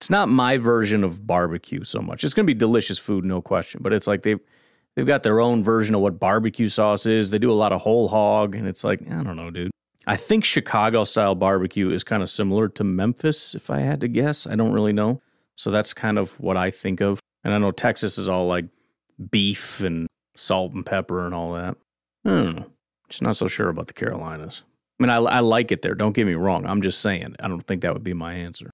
It's 0.00 0.10
not 0.10 0.28
my 0.28 0.58
version 0.58 1.02
of 1.02 1.26
barbecue 1.26 1.82
so 1.82 2.00
much. 2.00 2.24
It's 2.24 2.34
going 2.34 2.46
to 2.46 2.52
be 2.52 2.58
delicious 2.58 2.98
food, 2.98 3.24
no 3.24 3.40
question. 3.40 3.80
But 3.82 3.92
it's 3.92 4.06
like 4.06 4.22
they've 4.22 4.40
they've 4.94 5.06
got 5.06 5.22
their 5.22 5.40
own 5.40 5.64
version 5.64 5.94
of 5.94 6.02
what 6.02 6.20
barbecue 6.20 6.68
sauce 6.68 7.06
is. 7.06 7.30
They 7.30 7.38
do 7.38 7.50
a 7.50 7.54
lot 7.54 7.72
of 7.72 7.80
whole 7.80 8.08
hog, 8.08 8.54
and 8.54 8.68
it's 8.68 8.84
like 8.84 9.00
I 9.02 9.22
don't 9.22 9.36
know, 9.36 9.50
dude. 9.50 9.70
I 10.06 10.16
think 10.16 10.44
Chicago 10.44 11.04
style 11.04 11.34
barbecue 11.34 11.90
is 11.90 12.04
kind 12.04 12.22
of 12.22 12.30
similar 12.30 12.68
to 12.68 12.84
Memphis, 12.84 13.54
if 13.54 13.70
I 13.70 13.80
had 13.80 14.00
to 14.02 14.08
guess. 14.08 14.46
I 14.46 14.54
don't 14.54 14.72
really 14.72 14.92
know. 14.92 15.20
So 15.56 15.70
that's 15.70 15.94
kind 15.94 16.18
of 16.18 16.38
what 16.40 16.56
I 16.56 16.70
think 16.70 17.00
of. 17.00 17.20
And 17.42 17.54
I 17.54 17.58
know 17.58 17.70
Texas 17.70 18.18
is 18.18 18.28
all 18.28 18.46
like 18.46 18.66
beef 19.30 19.80
and 19.80 20.06
salt 20.36 20.72
and 20.72 20.84
pepper 20.84 21.24
and 21.24 21.34
all 21.34 21.54
that. 21.54 21.76
I 22.24 22.30
don't 22.30 22.56
know. 22.56 22.66
Just 23.08 23.22
not 23.22 23.36
so 23.36 23.48
sure 23.48 23.68
about 23.68 23.86
the 23.86 23.92
Carolinas. 23.92 24.62
I 24.98 25.02
mean, 25.02 25.10
I, 25.10 25.16
I 25.16 25.40
like 25.40 25.72
it 25.72 25.82
there. 25.82 25.94
Don't 25.94 26.14
get 26.14 26.26
me 26.26 26.34
wrong. 26.34 26.66
I'm 26.66 26.82
just 26.82 27.00
saying. 27.00 27.36
I 27.40 27.48
don't 27.48 27.66
think 27.66 27.82
that 27.82 27.92
would 27.92 28.04
be 28.04 28.14
my 28.14 28.34
answer. 28.34 28.70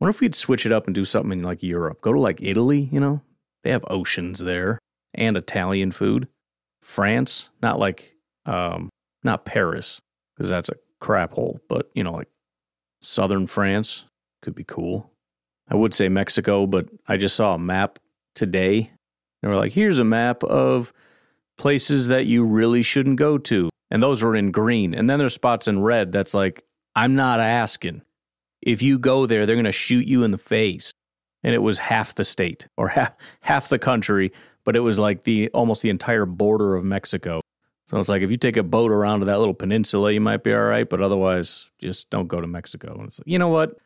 wonder 0.00 0.10
if 0.10 0.20
we'd 0.20 0.34
switch 0.34 0.66
it 0.66 0.72
up 0.72 0.86
and 0.86 0.94
do 0.94 1.04
something 1.04 1.38
in 1.38 1.44
like 1.44 1.62
Europe. 1.62 2.00
Go 2.00 2.12
to 2.12 2.20
like 2.20 2.42
Italy, 2.42 2.88
you 2.92 3.00
know? 3.00 3.20
They 3.64 3.70
have 3.70 3.84
oceans 3.88 4.40
there 4.40 4.78
and 5.14 5.36
Italian 5.36 5.92
food. 5.92 6.28
France, 6.82 7.50
not 7.60 7.78
like, 7.78 8.14
um, 8.46 8.88
not 9.24 9.44
Paris, 9.44 9.98
because 10.38 10.48
that's 10.48 10.68
a 10.68 10.76
crap 11.00 11.32
hole, 11.32 11.60
but 11.68 11.90
you 11.94 12.04
know, 12.04 12.12
like 12.12 12.28
southern 13.02 13.48
France 13.48 14.04
could 14.40 14.54
be 14.54 14.64
cool. 14.64 15.10
I 15.68 15.74
would 15.74 15.92
say 15.92 16.08
Mexico, 16.08 16.64
but 16.66 16.88
I 17.08 17.16
just 17.16 17.34
saw 17.34 17.54
a 17.54 17.58
map 17.58 17.98
today. 18.36 18.92
They 19.42 19.48
were 19.48 19.56
like, 19.56 19.72
here's 19.72 19.98
a 19.98 20.04
map 20.04 20.44
of 20.44 20.92
places 21.58 22.06
that 22.06 22.26
you 22.26 22.44
really 22.44 22.82
shouldn't 22.82 23.16
go 23.16 23.36
to. 23.36 23.68
And 23.90 24.02
those 24.02 24.22
were 24.22 24.36
in 24.36 24.52
green. 24.52 24.94
And 24.94 25.10
then 25.10 25.18
there's 25.18 25.34
spots 25.34 25.66
in 25.66 25.82
red 25.82 26.12
that's 26.12 26.34
like, 26.34 26.62
I'm 26.94 27.16
not 27.16 27.40
asking. 27.40 28.02
if 28.62 28.82
you 28.82 28.98
go 28.98 29.26
there, 29.26 29.46
they're 29.46 29.56
going 29.56 29.64
to 29.64 29.72
shoot 29.72 30.06
you 30.06 30.24
in 30.24 30.30
the 30.30 30.38
face. 30.38 30.92
And 31.42 31.54
it 31.54 31.62
was 31.62 31.78
half 31.78 32.14
the 32.14 32.24
state 32.24 32.66
or 32.76 32.88
half 32.88 33.12
half 33.40 33.68
the 33.68 33.78
country, 33.78 34.32
but 34.64 34.74
it 34.76 34.80
was 34.80 34.98
like 34.98 35.24
the 35.24 35.48
almost 35.50 35.82
the 35.82 35.90
entire 35.90 36.26
border 36.26 36.74
of 36.74 36.84
Mexico. 36.84 37.40
So 37.88 37.98
it's 37.98 38.08
like 38.08 38.22
if 38.22 38.30
you 38.30 38.36
take 38.36 38.58
a 38.58 38.62
boat 38.62 38.90
around 38.90 39.20
to 39.20 39.26
that 39.26 39.38
little 39.38 39.54
peninsula, 39.54 40.12
you 40.12 40.20
might 40.20 40.44
be 40.44 40.52
all 40.52 40.64
right, 40.64 40.88
but 40.88 41.00
otherwise, 41.00 41.70
just 41.78 42.10
don't 42.10 42.28
go 42.28 42.40
to 42.40 42.46
Mexico. 42.46 42.94
And 42.94 43.08
it's 43.08 43.18
like, 43.18 43.26
you 43.26 43.38
know 43.38 43.48
what? 43.48 43.78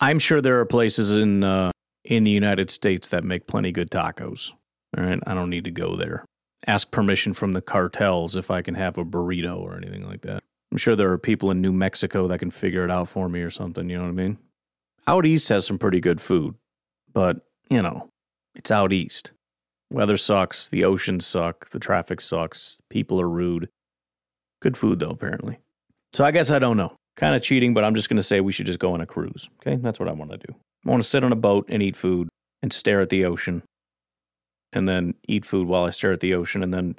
I'm 0.00 0.18
sure 0.18 0.40
there 0.40 0.58
are 0.58 0.66
places 0.66 1.14
in 1.16 1.44
uh, 1.44 1.70
in 2.04 2.24
the 2.24 2.30
United 2.30 2.70
States 2.70 3.08
that 3.08 3.24
make 3.24 3.46
plenty 3.46 3.72
good 3.72 3.90
tacos. 3.90 4.52
All 4.96 5.04
right, 5.04 5.20
I 5.26 5.34
don't 5.34 5.50
need 5.50 5.64
to 5.64 5.70
go 5.70 5.96
there. 5.96 6.24
Ask 6.66 6.90
permission 6.90 7.34
from 7.34 7.52
the 7.52 7.60
cartels 7.60 8.34
if 8.34 8.50
I 8.50 8.62
can 8.62 8.74
have 8.74 8.98
a 8.98 9.04
burrito 9.04 9.58
or 9.58 9.76
anything 9.76 10.06
like 10.06 10.22
that. 10.22 10.42
I'm 10.72 10.78
sure 10.78 10.96
there 10.96 11.12
are 11.12 11.18
people 11.18 11.50
in 11.50 11.60
New 11.60 11.72
Mexico 11.72 12.26
that 12.28 12.40
can 12.40 12.50
figure 12.50 12.84
it 12.84 12.90
out 12.90 13.08
for 13.08 13.28
me 13.28 13.40
or 13.40 13.50
something. 13.50 13.88
You 13.88 13.98
know 13.98 14.04
what 14.04 14.10
I 14.10 14.12
mean? 14.12 14.38
Out 15.06 15.24
east 15.24 15.48
has 15.50 15.64
some 15.64 15.78
pretty 15.78 16.00
good 16.00 16.20
food, 16.20 16.56
but 17.12 17.46
you 17.70 17.80
know, 17.80 18.10
it's 18.56 18.72
out 18.72 18.92
east. 18.92 19.30
Weather 19.90 20.16
sucks, 20.16 20.68
the 20.68 20.84
oceans 20.84 21.26
suck, 21.26 21.70
the 21.70 21.78
traffic 21.78 22.20
sucks, 22.20 22.80
people 22.90 23.20
are 23.20 23.28
rude. 23.28 23.68
Good 24.60 24.76
food 24.76 24.98
though, 24.98 25.10
apparently. 25.10 25.58
So 26.12 26.24
I 26.24 26.30
guess 26.30 26.50
I 26.50 26.58
don't 26.58 26.76
know. 26.76 26.96
Kind 27.16 27.34
of 27.34 27.42
cheating, 27.42 27.72
but 27.72 27.84
I'm 27.84 27.94
just 27.94 28.08
going 28.08 28.16
to 28.18 28.22
say 28.22 28.40
we 28.40 28.52
should 28.52 28.66
just 28.66 28.78
go 28.78 28.92
on 28.92 29.00
a 29.00 29.06
cruise. 29.06 29.48
Okay, 29.60 29.76
that's 29.76 29.98
what 29.98 30.08
I 30.08 30.12
want 30.12 30.32
to 30.32 30.38
do. 30.38 30.54
I 30.86 30.90
want 30.90 31.02
to 31.02 31.08
sit 31.08 31.24
on 31.24 31.32
a 31.32 31.36
boat 31.36 31.66
and 31.68 31.82
eat 31.82 31.96
food 31.96 32.28
and 32.62 32.72
stare 32.72 33.00
at 33.00 33.08
the 33.08 33.24
ocean, 33.24 33.62
and 34.72 34.86
then 34.88 35.14
eat 35.26 35.44
food 35.44 35.66
while 35.66 35.84
I 35.84 35.90
stare 35.90 36.12
at 36.12 36.20
the 36.20 36.34
ocean, 36.34 36.62
and 36.62 36.74
then 36.74 36.96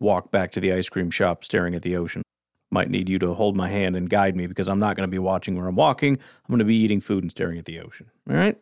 walk 0.00 0.30
back 0.30 0.52
to 0.52 0.60
the 0.60 0.72
ice 0.72 0.88
cream 0.88 1.10
shop 1.10 1.44
staring 1.44 1.74
at 1.74 1.82
the 1.82 1.96
ocean. 1.96 2.22
Might 2.70 2.90
need 2.90 3.08
you 3.08 3.18
to 3.20 3.34
hold 3.34 3.56
my 3.56 3.68
hand 3.68 3.96
and 3.96 4.08
guide 4.08 4.36
me 4.36 4.46
because 4.46 4.68
I'm 4.68 4.78
not 4.78 4.94
going 4.94 5.08
to 5.08 5.10
be 5.10 5.18
watching 5.18 5.56
where 5.56 5.66
I'm 5.66 5.76
walking. 5.76 6.14
I'm 6.14 6.48
going 6.48 6.58
to 6.58 6.64
be 6.64 6.76
eating 6.76 7.00
food 7.00 7.24
and 7.24 7.30
staring 7.30 7.58
at 7.58 7.64
the 7.64 7.80
ocean. 7.80 8.10
All 8.28 8.36
right? 8.36 8.58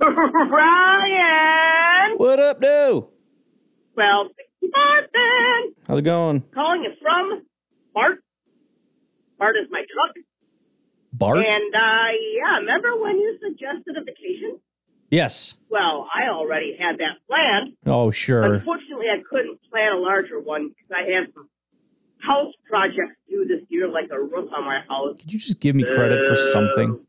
What 2.16 2.38
up, 2.40 2.60
do? 2.60 3.08
Well, 3.96 4.28
Martin! 4.62 5.74
How's 5.88 5.98
it 5.98 6.02
going? 6.02 6.42
Calling 6.54 6.82
you 6.84 6.90
from 7.00 7.42
Bart. 7.92 8.18
Bart 9.38 9.56
is 9.62 9.68
my 9.70 9.80
truck. 9.92 10.14
Bart? 11.12 11.38
And, 11.38 11.74
uh, 11.74 12.10
yeah, 12.36 12.58
remember 12.60 13.00
when 13.00 13.18
you 13.18 13.38
suggested 13.42 13.96
a 13.96 14.04
vacation? 14.04 14.58
Yes. 15.10 15.56
Well, 15.70 16.08
I 16.14 16.28
already 16.28 16.76
had 16.78 16.98
that 16.98 17.18
planned. 17.28 17.76
Oh, 17.86 18.10
sure. 18.10 18.54
Unfortunately, 18.54 19.06
I 19.06 19.22
couldn't 19.28 19.60
plan 19.70 19.92
a 19.92 19.98
larger 19.98 20.40
one 20.40 20.68
because 20.70 20.90
I 20.90 21.12
have 21.14 21.26
some 21.34 21.48
house 22.18 22.52
projects 22.68 23.16
due 23.28 23.46
this 23.46 23.64
year, 23.68 23.88
like 23.88 24.08
a 24.10 24.18
roof 24.20 24.50
on 24.56 24.64
my 24.64 24.80
house. 24.88 25.14
Could 25.20 25.32
you 25.32 25.38
just 25.38 25.60
give 25.60 25.76
me 25.76 25.84
credit 25.84 26.28
for 26.28 26.36
something? 26.36 27.04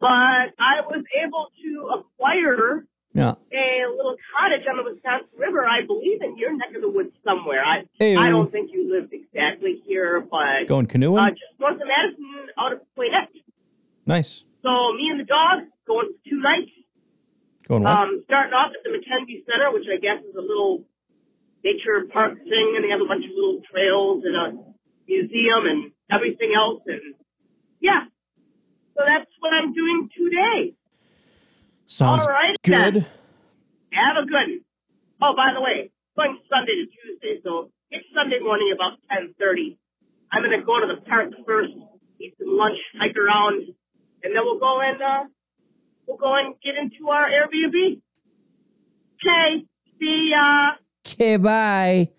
But 0.00 0.08
I 0.08 0.80
was 0.86 1.04
able 1.24 1.48
to 1.62 2.00
acquire 2.00 2.86
Yeah. 3.14 3.34
a 3.52 3.88
little 3.96 4.16
cottage 4.36 4.66
on 4.70 4.76
the 4.76 4.84
Wisconsin 4.84 5.28
River, 5.36 5.64
I 5.66 5.84
believe 5.86 6.22
in 6.22 6.36
your 6.36 6.52
neck 6.56 6.74
of 6.76 6.82
the 6.82 6.90
woods 6.90 7.10
somewhere. 7.24 7.64
I 7.64 7.84
Hey. 7.98 8.14
I 8.16 8.28
don't 8.28 8.50
think 8.52 8.70
you 8.72 8.90
lived 8.92 9.12
exactly 9.12 9.82
here, 9.86 10.20
but 10.20 10.66
Going 10.68 10.86
canoeing? 10.86 11.18
uh, 11.22 11.30
just 11.30 11.58
north 11.58 11.80
of 11.80 11.88
Madison, 11.88 12.24
out 12.58 12.72
of 12.72 12.80
Poynette. 12.96 13.28
nice. 14.06 14.44
So 14.62 14.92
me 14.92 15.08
and 15.10 15.20
the 15.20 15.24
dog 15.24 15.64
going 15.86 16.08
for 16.12 16.28
two 16.30 16.40
nights. 16.40 16.70
Going 17.66 17.82
what? 17.84 17.92
Um, 17.96 18.22
starting 18.26 18.52
off 18.54 18.72
at 18.76 18.82
the 18.84 18.90
Mackenzie 18.90 19.44
Center, 19.50 19.72
which 19.72 19.84
I 19.92 19.98
guess 19.98 20.22
is 20.24 20.34
a 20.36 20.40
little 20.40 20.84
nature 21.64 22.06
park 22.12 22.38
thing, 22.38 22.72
and 22.76 22.84
they 22.84 22.88
have 22.90 23.00
a 23.00 23.06
bunch 23.06 23.24
of 23.24 23.30
little 23.34 23.60
trails 23.70 24.22
and 24.24 24.36
a 24.36 24.46
museum 25.08 25.66
and 25.66 25.92
everything 26.10 26.52
else, 26.54 26.82
and 26.86 27.14
yeah. 27.80 28.04
So 28.96 29.02
that's 29.06 29.30
what 29.40 29.52
I'm 29.54 29.72
doing 29.72 30.08
today. 30.16 30.74
Sounds 31.88 32.26
all 32.26 32.32
right, 32.32 32.54
good. 32.62 32.94
then. 32.94 33.06
Have 33.92 34.22
a 34.22 34.26
good. 34.26 34.60
Oh, 35.22 35.34
by 35.34 35.52
the 35.54 35.60
way, 35.60 35.90
going 36.16 36.38
Sunday 36.50 36.72
to 36.72 36.84
Tuesday, 36.84 37.40
so 37.42 37.70
it's 37.90 38.04
Sunday 38.14 38.40
morning 38.40 38.70
about 38.74 38.98
ten 39.10 39.34
thirty. 39.40 39.78
I'm 40.30 40.42
gonna 40.42 40.62
go 40.62 40.78
to 40.80 40.86
the 40.86 41.00
park 41.08 41.30
first, 41.46 41.72
eat 42.20 42.34
some 42.38 42.58
lunch, 42.58 42.76
hike 43.00 43.16
around, 43.16 43.62
and 44.22 44.36
then 44.36 44.42
we'll 44.44 44.60
go 44.60 44.80
and 44.82 45.00
uh, 45.00 45.24
we'll 46.06 46.18
go 46.18 46.34
and 46.36 46.54
get 46.62 46.74
into 46.76 47.08
our 47.08 47.24
Airbnb. 47.24 48.02
Okay, 49.16 49.64
see 49.98 50.32
ya. 50.32 50.72
Okay, 51.06 51.38
bye. 51.38 52.10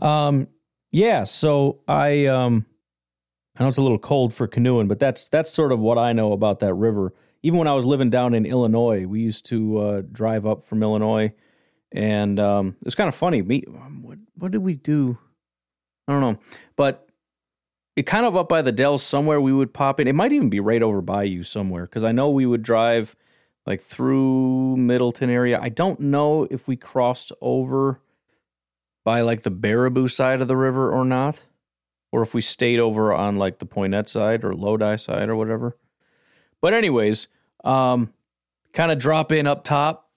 Um, 0.00 0.48
yeah. 0.90 1.24
So 1.24 1.82
I 1.86 2.24
um, 2.24 2.64
I 3.58 3.62
know 3.62 3.68
it's 3.68 3.76
a 3.76 3.82
little 3.82 3.98
cold 3.98 4.32
for 4.32 4.46
canoeing, 4.46 4.88
but 4.88 4.98
that's 4.98 5.28
that's 5.28 5.52
sort 5.52 5.70
of 5.70 5.80
what 5.80 5.98
I 5.98 6.14
know 6.14 6.32
about 6.32 6.60
that 6.60 6.72
river. 6.72 7.12
Even 7.46 7.60
when 7.60 7.68
I 7.68 7.74
was 7.74 7.86
living 7.86 8.10
down 8.10 8.34
in 8.34 8.44
Illinois, 8.44 9.06
we 9.06 9.20
used 9.20 9.46
to 9.46 9.78
uh, 9.78 10.02
drive 10.10 10.46
up 10.46 10.64
from 10.64 10.82
Illinois, 10.82 11.32
and 11.92 12.40
um, 12.40 12.74
it's 12.84 12.96
kind 12.96 13.06
of 13.06 13.14
funny. 13.14 13.40
Me, 13.40 13.62
um, 13.68 14.02
what 14.02 14.18
what 14.34 14.50
did 14.50 14.62
we 14.62 14.74
do? 14.74 15.16
I 16.08 16.12
don't 16.12 16.22
know, 16.22 16.40
but 16.74 17.08
it 17.94 18.02
kind 18.02 18.26
of 18.26 18.34
up 18.34 18.48
by 18.48 18.62
the 18.62 18.72
Dells 18.72 19.04
somewhere. 19.04 19.40
We 19.40 19.52
would 19.52 19.72
pop 19.72 20.00
in. 20.00 20.08
It 20.08 20.16
might 20.16 20.32
even 20.32 20.50
be 20.50 20.58
right 20.58 20.82
over 20.82 21.00
by 21.00 21.22
you 21.22 21.44
somewhere 21.44 21.84
because 21.84 22.02
I 22.02 22.10
know 22.10 22.30
we 22.30 22.46
would 22.46 22.64
drive 22.64 23.14
like 23.64 23.80
through 23.80 24.76
Middleton 24.78 25.30
area. 25.30 25.60
I 25.62 25.68
don't 25.68 26.00
know 26.00 26.48
if 26.50 26.66
we 26.66 26.74
crossed 26.74 27.30
over 27.40 28.00
by 29.04 29.20
like 29.20 29.42
the 29.42 29.52
Baraboo 29.52 30.10
side 30.10 30.42
of 30.42 30.48
the 30.48 30.56
river 30.56 30.90
or 30.90 31.04
not, 31.04 31.44
or 32.10 32.22
if 32.22 32.34
we 32.34 32.42
stayed 32.42 32.80
over 32.80 33.14
on 33.14 33.36
like 33.36 33.60
the 33.60 33.66
Poynette 33.66 34.08
side 34.08 34.42
or 34.42 34.52
Lodi 34.52 34.96
side 34.96 35.28
or 35.28 35.36
whatever. 35.36 35.76
But 36.60 36.74
anyways, 36.74 37.28
um, 37.66 38.12
kind 38.72 38.92
of 38.92 38.98
drop 38.98 39.32
in 39.32 39.46
up 39.46 39.64
top, 39.64 40.10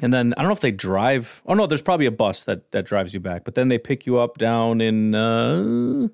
and 0.00 0.12
then 0.12 0.32
I 0.36 0.42
don't 0.42 0.48
know 0.48 0.54
if 0.54 0.60
they 0.60 0.70
drive. 0.70 1.42
Oh 1.46 1.54
no, 1.54 1.66
there's 1.66 1.82
probably 1.82 2.06
a 2.06 2.10
bus 2.10 2.44
that 2.44 2.70
that 2.72 2.86
drives 2.86 3.14
you 3.14 3.20
back, 3.20 3.44
but 3.44 3.54
then 3.54 3.68
they 3.68 3.78
pick 3.78 4.06
you 4.06 4.18
up 4.18 4.38
down 4.38 4.80
in. 4.80 5.14
Uh, 5.14 6.08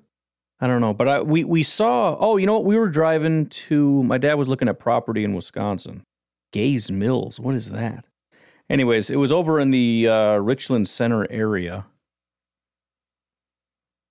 I 0.59 0.65
don't 0.65 0.81
know, 0.81 0.93
but 0.93 1.07
I, 1.07 1.21
we 1.21 1.43
we 1.43 1.63
saw. 1.63 2.17
Oh, 2.19 2.37
you 2.37 2.45
know 2.45 2.53
what? 2.53 2.65
We 2.65 2.77
were 2.77 2.89
driving 2.89 3.47
to. 3.47 4.03
My 4.03 4.17
dad 4.17 4.35
was 4.35 4.47
looking 4.47 4.67
at 4.67 4.79
property 4.79 5.23
in 5.23 5.33
Wisconsin. 5.33 6.03
Gays 6.51 6.91
Mills. 6.91 7.39
What 7.39 7.55
is 7.55 7.71
that? 7.71 8.05
Anyways, 8.69 9.09
it 9.09 9.17
was 9.17 9.31
over 9.31 9.59
in 9.59 9.69
the 9.69 10.07
uh, 10.07 10.37
Richland 10.37 10.89
Center 10.89 11.25
area. 11.29 11.85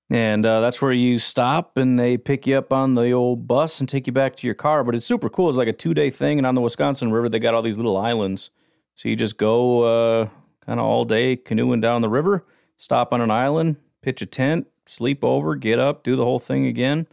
And 0.08 0.46
uh, 0.46 0.60
that's 0.60 0.80
where 0.80 0.92
you 0.92 1.18
stop 1.18 1.76
and 1.76 1.98
they 1.98 2.16
pick 2.16 2.46
you 2.46 2.56
up 2.56 2.72
on 2.72 2.94
the 2.94 3.10
old 3.10 3.48
bus 3.48 3.80
and 3.80 3.88
take 3.88 4.06
you 4.06 4.12
back 4.12 4.36
to 4.36 4.46
your 4.46 4.54
car. 4.54 4.84
But 4.84 4.94
it's 4.94 5.06
super 5.06 5.28
cool. 5.28 5.48
It's 5.48 5.58
like 5.58 5.68
a 5.68 5.72
two 5.72 5.94
day 5.94 6.10
thing. 6.10 6.38
And 6.38 6.46
on 6.46 6.54
the 6.54 6.60
Wisconsin 6.60 7.10
River, 7.10 7.28
they 7.28 7.40
got 7.40 7.54
all 7.54 7.62
these 7.62 7.76
little 7.76 7.96
islands. 7.96 8.50
So 8.94 9.08
you 9.08 9.16
just 9.16 9.36
go 9.36 9.82
uh, 9.82 10.28
kind 10.64 10.78
of 10.78 10.86
all 10.86 11.04
day 11.04 11.36
canoeing 11.36 11.80
down 11.80 12.02
the 12.02 12.08
river, 12.08 12.44
stop 12.78 13.12
on 13.12 13.20
an 13.20 13.30
island, 13.30 13.76
pitch 14.00 14.22
a 14.22 14.26
tent, 14.26 14.68
sleep 14.86 15.24
over, 15.24 15.54
get 15.54 15.78
up, 15.78 16.02
do 16.02 16.16
the 16.16 16.24
whole 16.24 16.38
thing 16.38 16.66
again. 16.66 17.06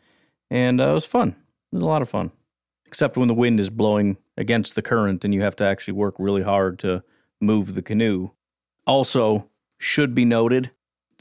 And 0.50 0.80
uh, 0.80 0.90
it 0.90 0.94
was 0.94 1.06
fun. 1.06 1.30
It 1.30 1.76
was 1.76 1.84
a 1.84 1.88
lot 1.88 2.02
of 2.02 2.10
fun. 2.10 2.32
Except 2.86 3.18
when 3.18 3.28
the 3.28 3.34
wind 3.34 3.60
is 3.60 3.72
blowing 3.72 4.18
against 4.38 4.76
the 4.76 4.82
current 4.84 5.26
and 5.26 5.34
you 5.34 5.42
have 5.42 5.56
to 5.56 5.66
actually 5.66 5.96
work 5.96 6.16
really 6.20 6.44
hard 6.44 6.78
to 6.80 7.04
move 7.42 7.74
the 7.74 7.82
canoe. 7.82 8.30
Also, 8.86 9.50
should 9.80 10.14
be 10.14 10.26
noted, 10.26 10.72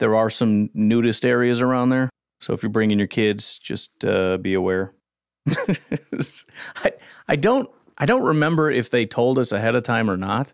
there 0.03 0.17
are 0.17 0.29
some 0.29 0.69
nudist 0.73 1.23
areas 1.23 1.61
around 1.61 1.87
there. 1.87 2.09
So 2.41 2.51
if 2.51 2.61
you're 2.61 2.69
bringing 2.69 2.99
your 2.99 3.07
kids, 3.07 3.57
just 3.57 4.03
uh, 4.03 4.35
be 4.35 4.53
aware. 4.53 4.93
I, 6.75 6.91
I 7.25 7.37
don't 7.37 7.69
I 7.97 8.05
don't 8.05 8.23
remember 8.23 8.69
if 8.69 8.89
they 8.89 9.05
told 9.05 9.39
us 9.39 9.53
ahead 9.53 9.77
of 9.77 9.83
time 9.83 10.09
or 10.09 10.17
not. 10.17 10.51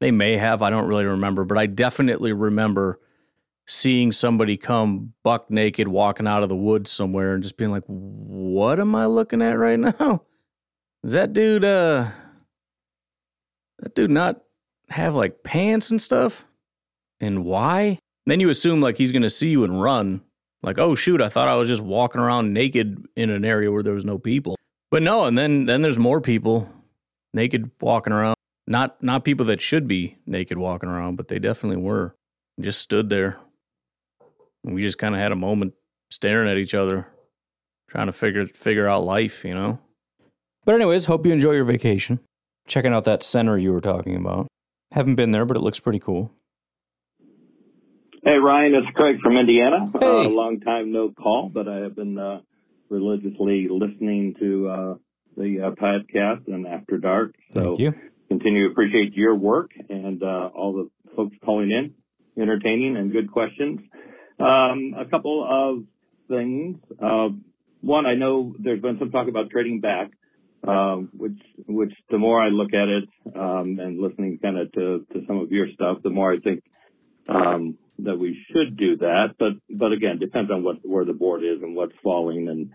They 0.00 0.10
may 0.10 0.36
have. 0.38 0.60
I 0.60 0.70
don't 0.70 0.88
really 0.88 1.04
remember, 1.04 1.44
but 1.44 1.56
I 1.56 1.66
definitely 1.66 2.32
remember 2.32 2.98
seeing 3.64 4.10
somebody 4.10 4.56
come 4.56 5.12
buck 5.22 5.52
naked 5.52 5.86
walking 5.86 6.26
out 6.26 6.42
of 6.42 6.48
the 6.48 6.56
woods 6.56 6.90
somewhere 6.90 7.34
and 7.34 7.44
just 7.44 7.56
being 7.56 7.70
like, 7.70 7.84
"What 7.86 8.80
am 8.80 8.96
I 8.96 9.06
looking 9.06 9.40
at 9.40 9.56
right 9.56 9.78
now? 9.78 10.24
Is 11.04 11.12
that 11.12 11.32
dude 11.32 11.64
uh 11.64 12.08
that 13.78 13.94
dude 13.94 14.10
not 14.10 14.42
have 14.88 15.14
like 15.14 15.44
pants 15.44 15.92
and 15.92 16.02
stuff? 16.02 16.44
And 17.20 17.44
why?" 17.44 18.00
Then 18.30 18.38
you 18.38 18.48
assume 18.48 18.80
like 18.80 18.96
he's 18.96 19.10
going 19.10 19.22
to 19.22 19.30
see 19.30 19.48
you 19.48 19.64
and 19.64 19.82
run. 19.82 20.20
Like, 20.62 20.78
"Oh 20.78 20.94
shoot, 20.94 21.20
I 21.20 21.28
thought 21.28 21.48
I 21.48 21.56
was 21.56 21.66
just 21.66 21.82
walking 21.82 22.20
around 22.20 22.52
naked 22.52 23.04
in 23.16 23.28
an 23.28 23.44
area 23.44 23.72
where 23.72 23.82
there 23.82 23.94
was 23.94 24.04
no 24.04 24.18
people." 24.18 24.54
But 24.92 25.02
no, 25.02 25.24
and 25.24 25.36
then 25.36 25.64
then 25.64 25.82
there's 25.82 25.98
more 25.98 26.20
people 26.20 26.70
naked 27.34 27.72
walking 27.80 28.12
around. 28.12 28.36
Not 28.68 29.02
not 29.02 29.24
people 29.24 29.46
that 29.46 29.60
should 29.60 29.88
be 29.88 30.16
naked 30.26 30.58
walking 30.58 30.88
around, 30.88 31.16
but 31.16 31.26
they 31.26 31.40
definitely 31.40 31.82
were. 31.82 32.14
Just 32.60 32.80
stood 32.80 33.10
there. 33.10 33.40
And 34.62 34.76
we 34.76 34.82
just 34.82 34.98
kind 34.98 35.16
of 35.16 35.20
had 35.20 35.32
a 35.32 35.36
moment 35.36 35.74
staring 36.12 36.48
at 36.48 36.56
each 36.56 36.74
other, 36.74 37.08
trying 37.88 38.06
to 38.06 38.12
figure 38.12 38.46
figure 38.46 38.86
out 38.86 39.02
life, 39.02 39.44
you 39.44 39.54
know. 39.54 39.80
But 40.64 40.76
anyways, 40.76 41.06
hope 41.06 41.26
you 41.26 41.32
enjoy 41.32 41.52
your 41.54 41.64
vacation. 41.64 42.20
Checking 42.68 42.92
out 42.92 43.02
that 43.06 43.24
center 43.24 43.58
you 43.58 43.72
were 43.72 43.80
talking 43.80 44.14
about. 44.14 44.46
Haven't 44.92 45.16
been 45.16 45.32
there, 45.32 45.44
but 45.44 45.56
it 45.56 45.64
looks 45.64 45.80
pretty 45.80 45.98
cool. 45.98 46.32
Hey 48.22 48.36
Ryan, 48.36 48.74
it's 48.74 48.94
Craig 48.94 49.16
from 49.22 49.38
Indiana. 49.38 49.90
Hey. 49.98 50.06
Uh, 50.06 50.28
long 50.28 50.60
time 50.60 50.92
no 50.92 51.10
call, 51.10 51.48
but 51.48 51.66
I 51.66 51.76
have 51.76 51.96
been 51.96 52.18
uh, 52.18 52.40
religiously 52.90 53.66
listening 53.70 54.34
to 54.38 54.68
uh, 54.68 54.94
the 55.38 55.60
uh, 55.62 55.70
podcast 55.70 56.46
and 56.46 56.66
After 56.66 56.98
Dark. 56.98 57.34
So 57.54 57.62
Thank 57.62 57.78
you. 57.78 57.94
continue 58.28 58.66
to 58.66 58.72
appreciate 58.72 59.14
your 59.14 59.34
work 59.34 59.70
and 59.88 60.22
uh, 60.22 60.50
all 60.54 60.74
the 60.74 60.90
folks 61.16 61.34
calling 61.42 61.70
in, 61.70 61.94
entertaining 62.40 62.98
and 62.98 63.10
good 63.10 63.32
questions. 63.32 63.80
Um, 64.38 64.94
a 64.98 65.06
couple 65.06 65.46
of 65.48 65.84
things. 66.28 66.76
Uh, 67.02 67.30
one, 67.80 68.04
I 68.04 68.16
know 68.16 68.54
there's 68.58 68.82
been 68.82 68.98
some 68.98 69.10
talk 69.10 69.28
about 69.28 69.48
trading 69.48 69.80
back, 69.80 70.10
um, 70.68 71.08
which 71.16 71.40
which 71.66 71.94
the 72.10 72.18
more 72.18 72.38
I 72.38 72.48
look 72.48 72.74
at 72.74 72.90
it 72.90 73.08
um, 73.34 73.78
and 73.80 73.98
listening 73.98 74.38
kind 74.42 74.58
of 74.58 74.70
to, 74.72 75.06
to 75.14 75.26
some 75.26 75.38
of 75.38 75.50
your 75.50 75.68
stuff, 75.72 76.02
the 76.02 76.10
more 76.10 76.32
I 76.32 76.38
think 76.38 76.62
um, 77.30 77.78
that 78.04 78.18
we 78.18 78.44
should 78.50 78.76
do 78.76 78.96
that. 78.98 79.34
But 79.38 79.52
but 79.68 79.92
again, 79.92 80.18
depends 80.18 80.50
on 80.50 80.62
what 80.62 80.76
where 80.82 81.04
the 81.04 81.12
board 81.12 81.42
is 81.44 81.62
and 81.62 81.74
what's 81.74 81.94
falling, 82.02 82.48
and 82.48 82.70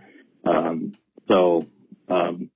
um, 0.46 0.94
so 1.28 1.68
um, 2.10 2.50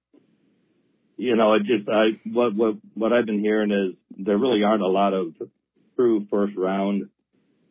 you 1.17 1.35
know, 1.35 1.53
it 1.53 1.63
just 1.63 1.89
I 1.89 2.19
what 2.31 2.55
what 2.55 2.75
what 2.93 3.13
I've 3.13 3.25
been 3.25 3.39
hearing 3.39 3.71
is 3.71 3.95
there 4.17 4.37
really 4.37 4.63
aren't 4.63 4.83
a 4.83 4.87
lot 4.87 5.13
of 5.13 5.33
true 5.95 6.25
first 6.31 6.55
round 6.55 7.09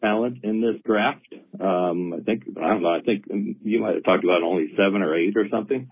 talent 0.02 0.44
in 0.44 0.60
this 0.60 0.80
draft. 0.84 1.26
Um, 1.58 2.12
I 2.12 2.20
think 2.20 2.44
I 2.60 2.68
don't 2.68 2.82
know. 2.82 2.94
I 2.94 3.00
think 3.00 3.24
you 3.28 3.80
might 3.80 3.94
have 3.94 4.04
talked 4.04 4.24
about 4.24 4.42
only 4.42 4.72
seven 4.76 5.02
or 5.02 5.16
eight 5.16 5.36
or 5.36 5.48
something. 5.48 5.88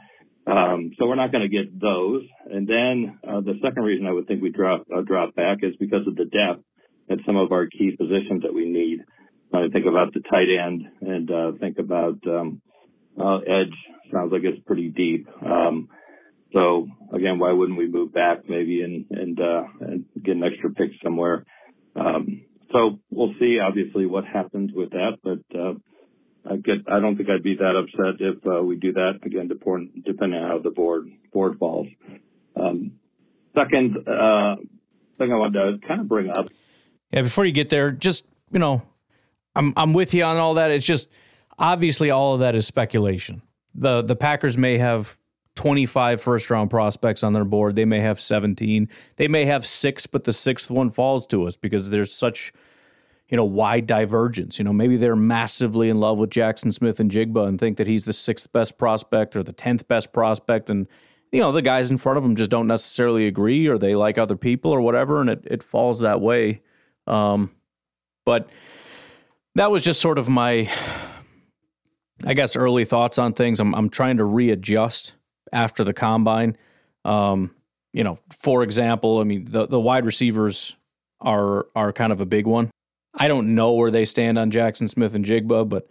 Um, 0.47 0.93
so 0.99 1.07
we're 1.07 1.17
not 1.17 1.33
going 1.33 1.43
to 1.43 1.49
get 1.49 1.81
those. 1.81 2.23
And 2.49 2.69
then 2.69 3.19
uh, 3.27 3.41
the 3.41 3.59
second 3.63 3.83
reason 3.83 4.07
I 4.07 4.13
would 4.13 4.29
think 4.29 4.43
we 4.43 4.51
drop 4.51 4.87
uh, 4.95 5.01
drop 5.01 5.35
back 5.35 5.59
is 5.63 5.75
because 5.77 6.07
of 6.07 6.15
the 6.15 6.25
depth 6.25 6.63
at 7.11 7.19
some 7.27 7.37
of 7.37 7.53
our 7.53 7.67
key 7.67 7.97
positions 7.97 8.43
that 8.43 8.55
we 8.55 8.69
need. 8.69 9.05
I 9.53 9.69
think 9.69 9.87
about 9.87 10.13
the 10.13 10.21
tight 10.21 10.49
end 10.51 10.89
and 11.01 11.31
uh, 11.31 11.53
think 11.59 11.79
about 11.79 12.19
um, 12.27 12.61
uh, 13.19 13.39
edge. 13.39 13.75
Sounds 14.13 14.33
like 14.33 14.43
it's 14.45 14.63
pretty 14.67 14.89
deep. 14.89 15.29
Um, 15.45 15.89
so 16.53 16.89
again, 17.13 17.39
why 17.39 17.53
wouldn't 17.53 17.79
we 17.79 17.89
move 17.89 18.13
back 18.13 18.49
maybe 18.49 18.83
and 18.83 19.07
and, 19.11 19.41
uh, 19.41 19.63
and 19.81 20.05
get 20.23 20.37
an 20.37 20.45
extra 20.45 20.71
pick 20.71 20.91
somewhere? 21.03 21.45
Um, 21.95 22.43
so 22.73 22.99
we'll 23.11 23.35
see, 23.39 23.59
obviously, 23.59 24.07
what 24.07 24.25
happens 24.25 24.71
with 24.75 24.91
that. 24.91 25.19
But 25.23 25.59
uh, 25.59 25.75
I 26.49 26.57
get, 26.57 26.79
I 26.91 27.01
don't 27.01 27.17
think 27.17 27.29
I'd 27.31 27.43
be 27.43 27.57
that 27.57 27.77
upset 27.77 28.21
if 28.21 28.47
uh, 28.47 28.63
we 28.63 28.77
do 28.77 28.93
that 28.93 29.21
again, 29.25 29.49
depending 29.49 30.41
on 30.41 30.49
how 30.49 30.59
the 30.59 30.71
board 30.71 31.09
board 31.33 31.59
falls. 31.59 31.89
Um, 32.55 32.93
second 33.55 33.97
uh, 34.07 34.57
thing 35.19 35.33
I 35.33 35.37
wanted 35.37 35.81
to 35.81 35.87
kind 35.87 36.01
of 36.01 36.09
bring 36.09 36.31
up. 36.31 36.49
Yeah, 37.17 37.23
before 37.23 37.47
you 37.47 37.53
get 37.53 37.71
there, 37.71 37.91
just 37.91 38.27
you 38.53 38.59
know, 38.59 38.83
I'm 39.55 39.73
I'm 39.77 39.95
with 39.95 40.13
you 40.13 40.23
on 40.23 40.37
all 40.37 40.55
that. 40.55 40.71
It's 40.71 40.85
just 40.85 41.09
obviously 41.59 42.11
all 42.11 42.35
of 42.35 42.41
that 42.41 42.55
is 42.55 42.67
speculation. 42.67 43.41
the 43.75 44.03
The 44.03 44.15
Packers 44.15 44.59
may 44.59 44.77
have 44.77 45.19
25 45.55 46.21
first 46.21 46.51
round 46.51 46.69
prospects 46.69 47.23
on 47.23 47.33
their 47.33 47.47
board. 47.47 47.75
They 47.75 47.87
may 47.87 48.01
have 48.01 48.21
17. 48.21 48.89
They 49.17 49.29
may 49.29 49.47
have 49.47 49.67
six, 49.67 50.07
but 50.07 50.25
the 50.25 50.33
sixth 50.33 50.71
one 50.71 50.91
falls 50.91 51.27
to 51.29 51.47
us 51.47 51.57
because 51.57 51.89
there's 51.89 52.15
such, 52.15 52.53
you 53.31 53.37
know, 53.39 53.47
wide 53.47 53.87
divergence. 53.87 54.59
You 54.59 54.67
know, 54.67 54.75
maybe 54.75 54.99
they're 54.99 55.17
massively 55.17 55.89
in 55.89 55.99
love 55.99 56.19
with 56.19 56.29
Jaxon 56.29 56.71
Smith-Njigba 56.71 57.49
and 57.49 57.59
think 57.59 57.79
that 57.79 57.87
he's 57.87 58.05
the 58.05 58.13
sixth 58.13 58.53
best 58.53 58.77
prospect 58.77 59.35
or 59.35 59.43
the 59.43 59.55
10th 59.55 59.89
best 59.89 60.13
prospect. 60.13 60.69
And, 60.69 60.87
you 61.33 61.41
know, 61.41 61.53
the 61.53 61.63
guys 61.63 61.91
in 61.91 61.97
front 61.97 62.19
of 62.19 62.23
them 62.25 62.37
just 62.37 62.51
don't 62.51 62.67
necessarily 62.67 63.27
agree 63.27 63.67
or 63.67 63.79
they 63.79 63.97
like 63.97 64.19
other 64.19 64.37
people 64.37 64.71
or 64.71 64.83
whatever. 64.83 65.23
And 65.23 65.31
it, 65.31 65.43
it 65.47 65.63
falls 65.63 66.01
that 66.01 66.21
way. 66.21 66.61
Um, 67.07 67.53
but 68.25 68.49
that 69.55 69.71
was 69.71 69.83
just 69.83 70.01
sort 70.01 70.19
of 70.19 70.29
my, 70.29 70.71
I 72.25 72.35
guess, 72.35 72.57
early 72.57 72.85
thoughts 72.85 73.19
on 73.19 73.33
things. 73.33 73.61
I'm, 73.61 73.75
I'm 73.75 73.89
trying 73.89 74.19
to 74.19 74.25
readjust 74.25 75.15
after 75.53 75.85
the 75.85 75.95
combine. 75.95 76.57
Um, 77.05 77.55
you 77.93 78.05
know, 78.05 78.19
for 78.41 78.63
example, 78.63 79.21
I 79.21 79.25
mean 79.25 79.47
the 79.51 79.67
the 79.67 79.81
wide 79.81 80.05
receivers 80.05 80.77
are 81.21 81.67
are 81.75 81.93
kind 81.93 82.13
of 82.13 82.21
a 82.21 82.27
big 82.27 82.47
one. 82.47 82.71
I 83.15 83.29
don't 83.29 83.55
know 83.55 83.73
where 83.73 83.91
they 83.91 84.05
stand 84.05 84.39
on 84.39 84.51
Jaxon 84.51 84.91
Smith-Njigba, 84.91 85.67
but 85.67 85.89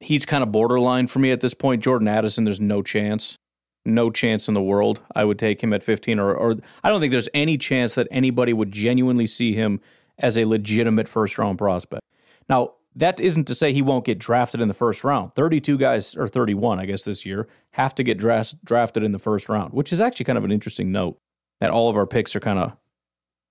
he's 0.00 0.26
kind 0.26 0.42
of 0.42 0.52
borderline 0.52 1.06
for 1.06 1.18
me 1.18 1.30
at 1.30 1.40
this 1.40 1.54
point. 1.54 1.82
Jordan 1.82 2.08
Addison, 2.08 2.44
there's 2.44 2.60
no 2.60 2.82
chance. 2.82 3.38
No 3.86 4.10
chance 4.10 4.46
in 4.46 4.52
the 4.52 4.60
world 4.60 5.00
I 5.14 5.24
would 5.24 5.38
take 5.38 5.62
him 5.62 5.72
at 5.72 5.82
15 5.82 6.18
or 6.18 6.34
or 6.34 6.56
I 6.84 6.90
don't 6.90 7.00
think 7.00 7.12
there's 7.12 7.30
any 7.32 7.56
chance 7.56 7.94
that 7.94 8.08
anybody 8.10 8.52
would 8.52 8.72
genuinely 8.72 9.26
see 9.26 9.54
him 9.54 9.80
as 10.20 10.38
a 10.38 10.44
legitimate 10.44 11.08
first 11.08 11.38
round 11.38 11.58
prospect. 11.58 12.02
Now, 12.48 12.74
that 12.96 13.20
isn't 13.20 13.46
to 13.46 13.54
say 13.54 13.72
he 13.72 13.82
won't 13.82 14.04
get 14.04 14.18
drafted 14.18 14.60
in 14.60 14.68
the 14.68 14.74
first 14.74 15.04
round. 15.04 15.34
32 15.34 15.78
guys, 15.78 16.16
or 16.16 16.26
31, 16.26 16.80
I 16.80 16.86
guess, 16.86 17.04
this 17.04 17.24
year 17.24 17.48
have 17.72 17.94
to 17.96 18.02
get 18.02 18.18
dra- 18.18 18.44
drafted 18.64 19.04
in 19.04 19.12
the 19.12 19.18
first 19.18 19.48
round, 19.48 19.72
which 19.72 19.92
is 19.92 20.00
actually 20.00 20.24
kind 20.24 20.38
of 20.38 20.44
an 20.44 20.52
interesting 20.52 20.90
note 20.90 21.18
that 21.60 21.70
all 21.70 21.88
of 21.88 21.96
our 21.96 22.06
picks 22.06 22.34
are 22.34 22.40
kind 22.40 22.58
of, 22.58 22.76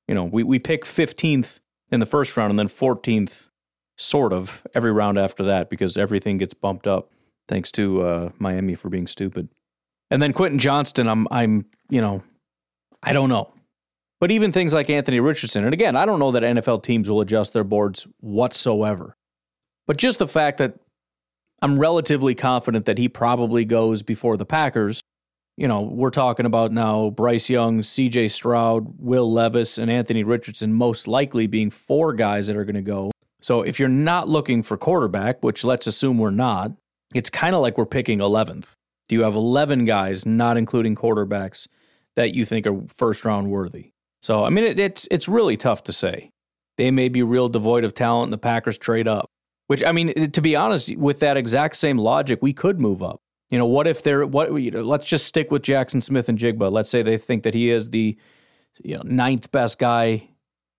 you 0.08 0.16
know, 0.16 0.26
we, 0.26 0.44
we 0.44 0.60
pick 0.60 0.84
15th 0.84 1.60
in 1.92 2.00
the 2.00 2.06
first 2.06 2.36
round 2.36 2.50
and 2.50 2.60
then 2.60 2.68
14th, 2.68 3.48
sort 3.98 4.34
of, 4.34 4.66
every 4.74 4.92
round 4.92 5.18
after 5.18 5.44
that 5.44 5.70
because 5.70 5.98
everything 5.98 6.38
gets 6.38 6.54
bumped 6.54 6.88
up 6.88 7.12
thanks 7.48 7.72
to 7.72 8.02
uh, 8.02 8.30
Miami 8.40 8.76
for 8.76 8.90
being 8.90 9.08
stupid. 9.08 9.50
And 10.12 10.22
then 10.22 10.34
Quentin 10.34 10.60
Johnston, 10.60 11.08
I'm, 11.08 11.28
I'm, 11.32 11.66
you 11.90 12.02
know, 12.02 12.24
I 13.04 13.14
don't 13.14 13.30
know. 13.30 13.52
But 14.20 14.32
even 14.32 14.52
things 14.52 14.74
like 14.74 14.90
Anthony 14.90 15.20
Richardson, 15.20 15.64
and 15.64 15.74
again, 15.74 15.96
I 15.96 16.06
don't 16.06 16.20
know 16.20 16.32
that 16.32 16.44
NFL 16.44 16.84
teams 16.84 17.10
will 17.10 17.22
adjust 17.22 17.54
their 17.54 17.64
boards 17.64 18.06
whatsoever. 18.20 19.16
But 19.88 19.98
just 19.98 20.20
the 20.20 20.28
fact 20.28 20.58
that 20.58 20.76
I'm 21.62 21.80
relatively 21.80 22.36
confident 22.36 22.86
that 22.86 22.98
he 22.98 23.10
probably 23.10 23.66
goes 23.66 24.04
before 24.04 24.38
the 24.38 24.46
Packers. 24.46 25.02
You 25.58 25.68
know, 25.68 25.82
we're 25.82 26.10
talking 26.10 26.46
about 26.46 26.72
now 26.72 27.10
Bryce 27.10 27.50
Young, 27.50 27.82
CJ 27.82 28.32
Stroud, 28.32 28.94
Will 28.98 29.32
Levis, 29.32 29.78
and 29.78 29.92
Anthony 29.92 30.24
Richardson 30.24 30.74
most 30.74 31.08
likely 31.08 31.48
being 31.48 31.70
four 31.70 32.14
guys 32.14 32.48
that 32.48 32.56
are 32.56 32.64
going 32.64 32.76
to 32.76 32.82
go. 32.82 33.12
So 33.42 33.62
if 33.62 33.80
you're 33.80 33.90
not 33.90 34.30
looking 34.30 34.64
for 34.64 34.78
quarterback, 34.78 35.44
which 35.44 35.64
let's 35.64 35.88
assume 35.88 36.18
we're 36.18 36.32
not, 36.32 36.72
it's 37.14 37.30
kind 37.30 37.56
of 37.56 37.62
like 37.62 37.78
we're 37.78 37.86
picking 37.86 38.20
11th. 38.20 38.68
Do 39.10 39.16
you 39.16 39.24
have 39.24 39.36
11 39.36 39.86
guys, 39.86 40.26
not 40.26 40.56
including 40.56 40.96
quarterbacks, 40.96 41.68
that 42.16 42.36
you 42.36 42.46
think 42.46 42.68
are 42.68 42.82
first 42.88 43.26
round 43.26 43.50
worthy? 43.50 43.92
So, 44.22 44.44
I 44.44 44.50
mean, 44.50 44.66
it, 44.66 44.80
it's, 44.80 45.08
it's 45.12 45.28
really 45.28 45.58
tough 45.58 45.84
to 45.86 45.94
say. 45.94 46.32
They 46.78 46.92
may 46.92 47.10
be 47.10 47.24
real 47.24 47.50
devoid 47.50 47.84
of 47.84 47.94
talent 47.94 48.28
and 48.28 48.34
the 48.34 48.38
Packers 48.38 48.78
trade 48.78 49.08
up. 49.08 49.30
Which 49.70 49.84
I 49.84 49.92
mean, 49.92 50.32
to 50.32 50.42
be 50.42 50.56
honest, 50.56 50.96
with 50.98 51.20
that 51.20 51.38
exact 51.38 51.76
same 51.76 52.00
logic, 52.00 52.40
we 52.42 52.54
could 52.54 52.82
move 52.82 53.04
up. 53.04 53.22
You 53.52 53.60
know, 53.60 53.68
what 53.68 53.86
if 53.86 54.02
they're 54.02 54.26
what? 54.26 54.52
You 54.56 54.72
know, 54.72 54.82
let's 54.82 55.06
just 55.06 55.28
stick 55.28 55.52
with 55.52 55.62
Jaxon 55.62 56.02
Smith-Njigba. 56.02 56.72
Let's 56.72 56.90
say 56.90 57.04
they 57.04 57.18
think 57.20 57.44
that 57.44 57.54
he 57.54 57.70
is 57.70 57.92
the 57.92 58.18
you 58.84 58.96
know 58.96 59.04
ninth 59.06 59.52
best 59.52 59.78
guy 59.78 60.30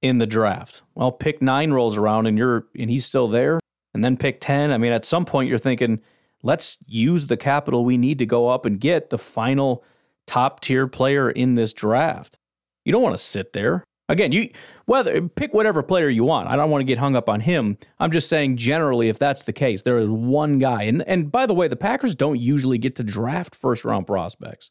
in 0.02 0.18
the 0.18 0.26
draft. 0.26 0.82
Well, 0.96 1.12
pick 1.12 1.40
nine 1.40 1.70
rolls 1.70 1.96
around 1.96 2.26
and 2.26 2.36
you're 2.36 2.66
and 2.76 2.90
he's 2.90 3.04
still 3.04 3.28
there, 3.28 3.60
and 3.94 4.02
then 4.02 4.16
pick 4.16 4.40
ten. 4.40 4.72
I 4.72 4.78
mean, 4.78 4.90
at 4.90 5.04
some 5.04 5.24
point 5.24 5.48
you're 5.48 5.56
thinking, 5.56 6.00
let's 6.42 6.76
use 6.84 7.26
the 7.28 7.36
capital 7.36 7.84
we 7.84 7.96
need 7.96 8.18
to 8.18 8.26
go 8.26 8.48
up 8.48 8.66
and 8.66 8.80
get 8.80 9.10
the 9.10 9.18
final 9.18 9.84
top 10.26 10.58
tier 10.58 10.88
player 10.88 11.30
in 11.30 11.54
this 11.54 11.72
draft. 11.72 12.38
You 12.84 12.92
don't 12.92 13.02
want 13.02 13.16
to 13.16 13.22
sit 13.22 13.52
there. 13.52 13.84
Again, 14.08 14.32
you 14.32 14.50
whether 14.86 15.28
pick 15.28 15.54
whatever 15.54 15.84
player 15.84 16.08
you 16.08 16.24
want. 16.24 16.48
I 16.48 16.56
don't 16.56 16.68
want 16.70 16.80
to 16.80 16.84
get 16.86 16.98
hung 16.98 17.14
up 17.14 17.28
on 17.28 17.40
him. 17.40 17.78
I'm 18.00 18.10
just 18.10 18.28
saying 18.28 18.56
generally, 18.56 19.08
if 19.08 19.20
that's 19.20 19.44
the 19.44 19.52
case, 19.52 19.82
there 19.82 19.98
is 19.98 20.10
one 20.10 20.58
guy. 20.58 20.82
And 20.82 21.02
and 21.06 21.30
by 21.30 21.46
the 21.46 21.54
way, 21.54 21.68
the 21.68 21.76
Packers 21.76 22.16
don't 22.16 22.40
usually 22.40 22.76
get 22.76 22.96
to 22.96 23.04
draft 23.04 23.54
first 23.54 23.84
round 23.84 24.08
prospects. 24.08 24.70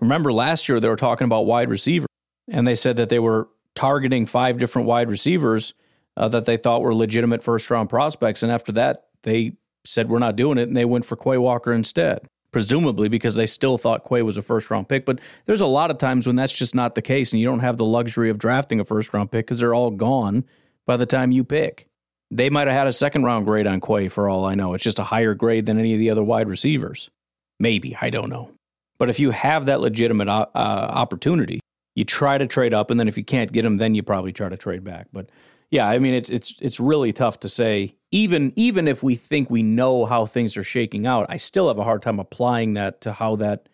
Remember 0.00 0.32
last 0.32 0.68
year 0.68 0.80
they 0.80 0.88
were 0.88 0.96
talking 0.96 1.26
about 1.26 1.46
wide 1.46 1.70
receiver, 1.70 2.06
and 2.48 2.66
they 2.66 2.74
said 2.74 2.96
that 2.96 3.10
they 3.10 3.20
were 3.20 3.48
targeting 3.76 4.26
five 4.26 4.58
different 4.58 4.88
wide 4.88 5.08
receivers 5.08 5.72
uh, 6.16 6.26
that 6.28 6.46
they 6.46 6.56
thought 6.56 6.82
were 6.82 6.94
legitimate 6.94 7.44
first 7.44 7.70
round 7.70 7.88
prospects. 7.88 8.42
And 8.42 8.50
after 8.50 8.72
that, 8.72 9.04
they 9.22 9.52
said 9.84 10.08
we're 10.08 10.18
not 10.18 10.34
doing 10.34 10.58
it, 10.58 10.66
and 10.66 10.76
they 10.76 10.84
went 10.84 11.04
for 11.04 11.14
Quay 11.14 11.38
Walker 11.38 11.72
instead 11.72 12.26
presumably 12.52 13.08
because 13.08 13.34
they 13.34 13.46
still 13.46 13.78
thought 13.78 14.08
Quay 14.08 14.22
was 14.22 14.36
a 14.36 14.42
first 14.42 14.70
round 14.70 14.88
pick. 14.88 15.04
But 15.04 15.20
there's 15.46 15.60
a 15.60 15.66
lot 15.66 15.90
of 15.90 15.98
times 15.98 16.26
when 16.26 16.36
that's 16.36 16.56
just 16.56 16.74
not 16.74 16.94
the 16.94 17.02
case, 17.02 17.32
and 17.32 17.40
you 17.40 17.46
don't 17.46 17.60
have 17.60 17.76
the 17.76 17.84
luxury 17.84 18.30
of 18.30 18.38
drafting 18.38 18.80
a 18.80 18.84
first 18.84 19.12
round 19.12 19.30
pick 19.30 19.46
because 19.46 19.58
they're 19.58 19.74
all 19.74 19.90
gone 19.90 20.44
by 20.86 20.96
the 20.96 21.06
time 21.06 21.32
you 21.32 21.44
pick. 21.44 21.86
They 22.30 22.50
might 22.50 22.68
have 22.68 22.76
had 22.76 22.86
a 22.86 22.92
second 22.92 23.24
round 23.24 23.44
grade 23.44 23.66
on 23.66 23.80
Quay 23.80 24.08
for 24.08 24.28
all 24.28 24.44
I 24.44 24.54
know. 24.54 24.74
It's 24.74 24.84
just 24.84 24.98
a 24.98 25.04
higher 25.04 25.34
grade 25.34 25.66
than 25.66 25.78
any 25.78 25.92
of 25.94 25.98
the 25.98 26.10
other 26.10 26.22
wide 26.22 26.48
receivers. 26.48 27.10
Maybe, 27.58 27.96
I 28.00 28.10
don't 28.10 28.30
know. 28.30 28.52
But 28.98 29.10
if 29.10 29.18
you 29.18 29.30
have 29.30 29.66
that 29.66 29.80
legitimate 29.80 30.28
uh, 30.28 30.46
opportunity, 30.54 31.60
you 31.94 32.04
try 32.04 32.38
to 32.38 32.46
trade 32.46 32.74
up, 32.74 32.90
and 32.90 33.00
then 33.00 33.08
if 33.08 33.16
you 33.16 33.24
can't 33.24 33.50
get 33.50 33.62
them, 33.62 33.78
then 33.78 33.94
you 33.94 34.02
probably 34.02 34.32
try 34.32 34.48
to 34.48 34.56
trade 34.56 34.84
back. 34.84 35.08
But 35.12 35.30
yeah, 35.70 35.88
I 35.88 35.98
mean, 35.98 36.14
it's 36.14 36.30
it's 36.30 36.54
it's 36.60 36.78
really 36.78 37.12
tough 37.12 37.40
to 37.40 37.48
say 37.48 37.96
even 38.12 38.52
even 38.56 38.88
if 38.88 39.02
we 39.02 39.14
think 39.14 39.50
we 39.50 39.62
know 39.62 40.06
how 40.06 40.26
things 40.26 40.56
are 40.56 40.64
shaking 40.64 41.06
out, 41.06 41.26
I 41.28 41.36
still 41.36 41.68
have 41.68 41.78
a 41.78 41.84
hard 41.84 42.02
time 42.02 42.18
applying 42.18 42.74
that 42.74 43.00
to 43.02 43.12
how 43.12 43.36
that 43.36 43.68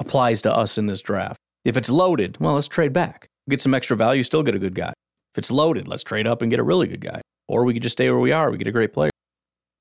applies 0.00 0.42
to 0.42 0.54
us 0.54 0.78
in 0.78 0.86
this 0.86 1.02
draft. 1.02 1.38
If 1.64 1.76
it's 1.76 1.90
loaded, 1.90 2.38
well, 2.40 2.54
let's 2.54 2.68
trade 2.68 2.92
back. 2.92 3.28
Get 3.48 3.60
some 3.60 3.74
extra 3.74 3.96
value, 3.96 4.22
still 4.22 4.42
get 4.42 4.54
a 4.54 4.58
good 4.58 4.74
guy. 4.74 4.92
If 5.34 5.38
it's 5.38 5.50
loaded, 5.50 5.88
let's 5.88 6.02
trade 6.02 6.26
up 6.26 6.42
and 6.42 6.50
get 6.50 6.60
a 6.60 6.62
really 6.62 6.86
good 6.86 7.00
guy. 7.00 7.20
Or 7.48 7.64
we 7.64 7.74
could 7.74 7.82
just 7.82 7.94
stay 7.94 8.08
where 8.10 8.18
we 8.18 8.32
are, 8.32 8.50
we 8.50 8.58
get 8.58 8.68
a 8.68 8.72
great 8.72 8.92
player. 8.92 9.10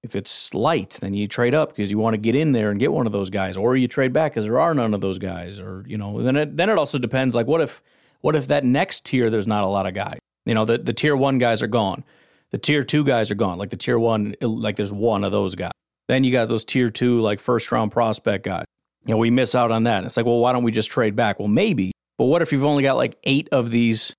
If 0.04 0.16
it's 0.16 0.54
light, 0.54 0.98
then 1.02 1.14
you 1.14 1.28
trade 1.28 1.54
up 1.54 1.70
because 1.70 1.92
you 1.92 1.98
want 1.98 2.14
to 2.14 2.18
get 2.18 2.36
in 2.36 2.52
there 2.52 2.70
and 2.72 2.80
get 2.80 2.94
one 2.94 3.06
of 3.06 3.12
those 3.12 3.30
guys, 3.30 3.58
or 3.58 3.76
you 3.76 3.88
trade 3.88 4.14
back 4.14 4.34
because 4.34 4.46
there 4.46 4.60
are 4.60 4.74
none 4.74 4.94
of 4.94 5.02
those 5.02 5.20
guys, 5.20 5.60
or 5.60 5.84
you 5.88 5.98
know. 5.98 6.22
Then 6.22 6.36
it 6.36 6.56
then 6.56 6.70
it 6.70 6.78
also 6.78 7.00
depends. 7.00 7.36
Like, 7.36 7.48
what 7.48 7.62
if 7.62 7.82
what 8.22 8.36
if 8.36 8.48
that 8.48 8.64
next 8.64 9.06
tier 9.06 9.30
there's 9.30 9.48
not 9.48 9.64
a 9.64 9.68
lot 9.68 9.88
of 9.88 9.94
guys? 9.94 10.20
You 10.46 10.54
know, 10.54 10.66
the 10.66 10.78
the 10.78 10.94
tier 10.94 11.16
one 11.16 11.40
guys 11.40 11.62
are 11.64 11.68
gone, 11.68 12.04
the 12.52 12.58
tier 12.58 12.84
two 12.84 13.04
guys 13.04 13.32
are 13.32 13.36
gone. 13.36 13.58
Like 13.58 13.70
the 13.70 13.78
tier 13.78 14.00
one, 14.00 14.36
like 14.42 14.76
there's 14.76 14.94
one 14.94 15.24
of 15.24 15.32
those 15.32 15.56
guys. 15.56 15.72
Then 16.08 16.24
you 16.24 16.32
got 16.32 16.48
those 16.48 16.64
tier 16.64 16.90
two, 16.90 17.22
like 17.22 17.40
first 17.40 17.72
round 17.72 17.92
prospect 17.92 18.46
guys. 18.46 18.66
You 19.06 19.14
know, 19.14 19.18
we 19.18 19.30
miss 19.30 19.56
out 19.56 19.72
on 19.72 19.84
that. 19.84 20.04
It's 20.04 20.18
like, 20.18 20.26
well, 20.26 20.40
why 20.40 20.54
don't 20.54 20.64
we 20.64 20.72
just 20.72 20.90
trade 20.90 21.16
back? 21.16 21.40
Well, 21.40 21.48
maybe, 21.48 21.92
but 22.18 22.26
what 22.26 22.42
if 22.42 22.52
you've 22.52 22.66
only 22.66 22.84
got 22.84 22.96
like 22.96 23.18
eight 23.24 23.50
of 23.52 23.72
these 23.72 24.14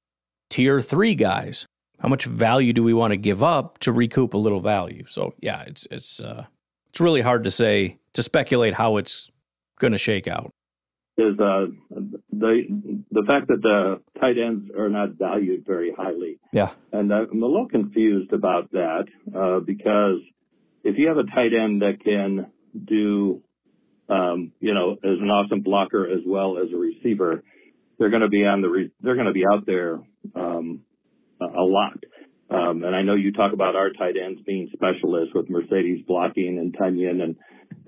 tier 0.51 0.81
three 0.81 1.15
guys? 1.15 1.67
How 2.01 2.09
much 2.09 2.27
value 2.27 2.73
do 2.73 2.83
we 2.85 2.95
want 2.95 3.13
to 3.13 3.17
give 3.17 3.43
up 3.43 3.79
to 3.81 3.93
recoup 3.93 4.35
a 4.35 4.39
little 4.39 4.61
value? 4.61 5.05
So 5.07 5.35
yeah, 5.41 5.63
it's 5.63 5.87
it's 5.91 6.21
uh, 6.21 6.47
it's 6.91 7.01
really 7.01 7.23
hard 7.23 7.45
to 7.45 7.51
say 7.51 7.99
to 8.13 8.23
speculate 8.23 8.75
how 8.75 8.99
it's 8.99 9.31
going 9.79 9.93
to 9.93 9.99
shake 9.99 10.29
out. 10.29 10.51
Is 11.19 11.37
uh, 11.41 11.67
the 12.31 13.03
the 13.11 13.25
fact 13.27 13.49
that 13.49 13.61
the 13.61 14.01
tight 14.21 14.37
ends 14.39 14.71
are 14.79 14.89
not 14.89 15.15
valued 15.19 15.65
very 15.67 15.93
highly? 15.93 16.39
Yeah, 16.53 16.71
and 16.93 17.13
I'm 17.13 17.43
a 17.43 17.47
little 17.47 17.69
confused 17.69 18.33
about 18.33 18.71
that 18.71 19.07
uh, 19.37 19.59
because 19.59 20.21
if 20.85 20.97
you 20.97 21.09
have 21.09 21.17
a 21.17 21.25
tight 21.25 21.53
end 21.53 21.83
that 21.83 22.05
can 22.05 22.47
do, 22.73 23.43
um, 24.09 24.53
you 24.61 24.75
know, 24.75 24.93
as 24.93 25.19
an 25.21 25.29
awesome 25.29 25.63
blocker 25.63 26.09
as 26.09 26.21
well 26.25 26.57
as 26.59 26.73
a 26.73 26.77
receiver, 26.77 27.43
they're 27.99 28.11
going 28.11 28.23
to 28.23 28.29
be 28.29 28.45
on 28.45 28.63
the 28.63 28.69
re- 28.69 28.93
they're 29.01 29.17
going 29.17 29.27
to 29.27 29.33
be 29.33 29.45
out 29.53 29.67
there 29.67 29.99
um, 30.37 30.83
a 31.41 31.63
lot. 31.63 31.99
Um, 32.49 32.85
and 32.85 32.95
I 32.95 33.03
know 33.03 33.15
you 33.15 33.33
talk 33.33 33.53
about 33.53 33.75
our 33.77 33.91
tight 33.91 34.15
ends 34.17 34.41
being 34.47 34.71
specialists 34.73 35.35
with 35.35 35.49
Marcedes 35.49 36.07
blocking 36.07 36.59
and 36.59 36.77
Tonyan 36.77 37.23
and 37.23 37.37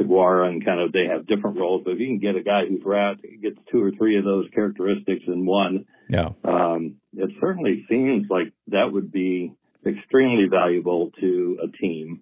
Deguara 0.00 0.48
and 0.48 0.64
kind 0.64 0.80
of 0.80 0.92
they 0.92 1.06
have 1.06 1.26
different 1.26 1.58
roles. 1.58 1.82
But 1.84 1.92
if 1.92 2.00
you 2.00 2.06
can 2.06 2.18
get 2.18 2.36
a 2.36 2.42
guy 2.42 2.62
who's 2.66 2.80
rat 2.84 3.16
gets 3.42 3.58
two 3.70 3.82
or 3.82 3.90
three 3.92 4.18
of 4.18 4.24
those 4.24 4.46
characteristics 4.54 5.24
in 5.26 5.46
one, 5.46 5.86
yeah, 6.08 6.30
um, 6.44 6.96
it 7.16 7.30
certainly 7.40 7.84
seems 7.88 8.26
like 8.30 8.52
that 8.68 8.90
would 8.90 9.12
be 9.12 9.52
extremely 9.86 10.46
valuable 10.48 11.10
to 11.20 11.58
a 11.62 11.76
team. 11.76 12.20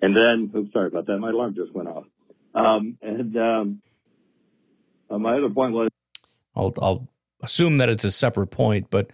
And 0.00 0.14
then, 0.14 0.50
oops, 0.56 0.72
sorry 0.72 0.88
about 0.88 1.06
that. 1.06 1.18
My 1.18 1.30
alarm 1.30 1.54
just 1.54 1.74
went 1.74 1.88
off. 1.88 2.04
Um, 2.54 2.98
and 3.02 3.36
um, 3.36 3.82
uh, 5.10 5.18
my 5.18 5.38
other 5.38 5.50
point 5.50 5.74
was, 5.74 5.88
I'll, 6.54 6.72
I'll 6.80 7.08
assume 7.42 7.78
that 7.78 7.88
it's 7.88 8.04
a 8.04 8.10
separate 8.10 8.48
point, 8.48 8.88
but 8.90 9.10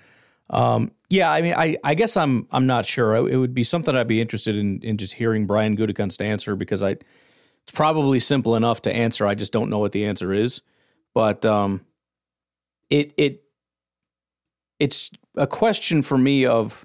um, 0.50 0.90
yeah, 1.08 1.30
I 1.30 1.42
mean, 1.42 1.54
I, 1.54 1.76
I 1.82 1.94
guess 1.94 2.16
I'm 2.16 2.46
I'm 2.50 2.66
not 2.66 2.86
sure. 2.86 3.14
It 3.14 3.36
would 3.36 3.54
be 3.54 3.64
something 3.64 3.94
I'd 3.94 4.06
be 4.06 4.20
interested 4.20 4.56
in 4.56 4.80
in 4.82 4.96
just 4.96 5.14
hearing 5.14 5.46
Brian 5.46 5.76
Gutekunst 5.76 6.20
answer 6.24 6.56
because 6.56 6.82
I 6.82 6.90
it's 6.90 7.72
probably 7.72 8.20
simple 8.20 8.56
enough 8.56 8.82
to 8.82 8.92
answer. 8.92 9.26
I 9.26 9.34
just 9.34 9.52
don't 9.52 9.70
know 9.70 9.78
what 9.78 9.92
the 9.92 10.04
answer 10.04 10.32
is. 10.32 10.60
But 11.14 11.46
um, 11.46 11.80
it 12.90 13.14
it 13.16 13.44
it's 14.78 15.10
a 15.36 15.46
question 15.46 16.02
for 16.02 16.18
me 16.18 16.44
of 16.44 16.84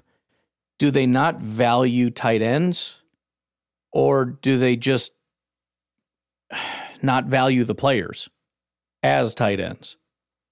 do 0.78 0.90
they 0.90 1.06
not 1.06 1.40
value 1.40 2.10
tight 2.10 2.40
ends 2.40 3.00
or 3.92 4.24
do 4.24 4.58
they 4.58 4.76
just 4.76 5.12
not 7.02 7.26
value 7.26 7.64
the 7.64 7.74
players 7.74 8.30
as 9.02 9.34
tight 9.34 9.60
ends? 9.60 9.96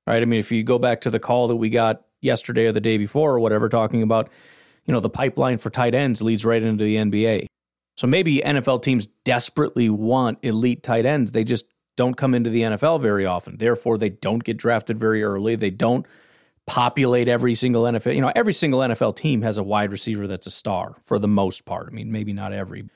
Right? 0.07 0.21
I 0.21 0.25
mean, 0.25 0.41
if 0.41 0.51
you 0.51 0.63
go 0.63 0.79
back 0.79 1.03
to 1.03 1.11
the 1.11 1.21
call 1.21 1.49
that 1.49 1.57
we 1.57 1.71
got 1.71 2.03
yesterday 2.21 2.67
or 2.67 2.73
the 2.73 2.81
day 2.81 2.99
before 2.99 3.35
or 3.35 3.41
whatever, 3.41 3.69
talking 3.69 4.03
about, 4.03 4.31
you 4.85 4.93
know, 4.93 5.01
the 5.01 5.11
pipeline 5.11 5.59
for 5.59 5.71
tight 5.71 5.95
ends 5.95 6.23
leads 6.23 6.45
right 6.45 6.63
into 6.63 6.85
the 6.85 6.97
NBA. 6.97 7.47
So 7.97 8.07
maybe 8.07 8.39
NFL 8.39 8.83
teams 8.83 9.09
desperately 9.25 9.91
want 9.91 10.39
elite 10.43 10.83
tight 10.83 11.05
ends. 11.05 11.33
They 11.33 11.45
just 11.45 11.67
don't 11.97 12.17
come 12.17 12.33
into 12.33 12.49
the 12.49 12.63
NFL 12.63 13.03
very 13.03 13.27
often. 13.27 13.57
Therefore, 13.57 13.99
they 13.99 14.09
don't 14.09 14.45
get 14.45 14.57
drafted 14.57 14.99
very 14.99 15.25
early. 15.25 15.57
They 15.57 15.71
don't 15.71 16.07
populate 16.65 17.29
every 17.29 17.55
single 17.55 17.83
NFL. 17.83 18.15
You 18.15 18.21
know, 18.21 18.33
every 18.37 18.53
single 18.53 18.81
NFL 18.81 19.17
team 19.17 19.43
has 19.43 19.59
a 19.59 19.65
wide 19.65 19.91
receiver 19.91 20.29
that's 20.29 20.47
a 20.47 20.51
star 20.51 20.95
for 21.03 21.19
the 21.19 21.27
most 21.27 21.65
part. 21.65 21.89
I 21.91 21.95
mean, 21.95 22.13
maybe 22.13 22.33
not 22.33 22.53
every. 22.53 22.89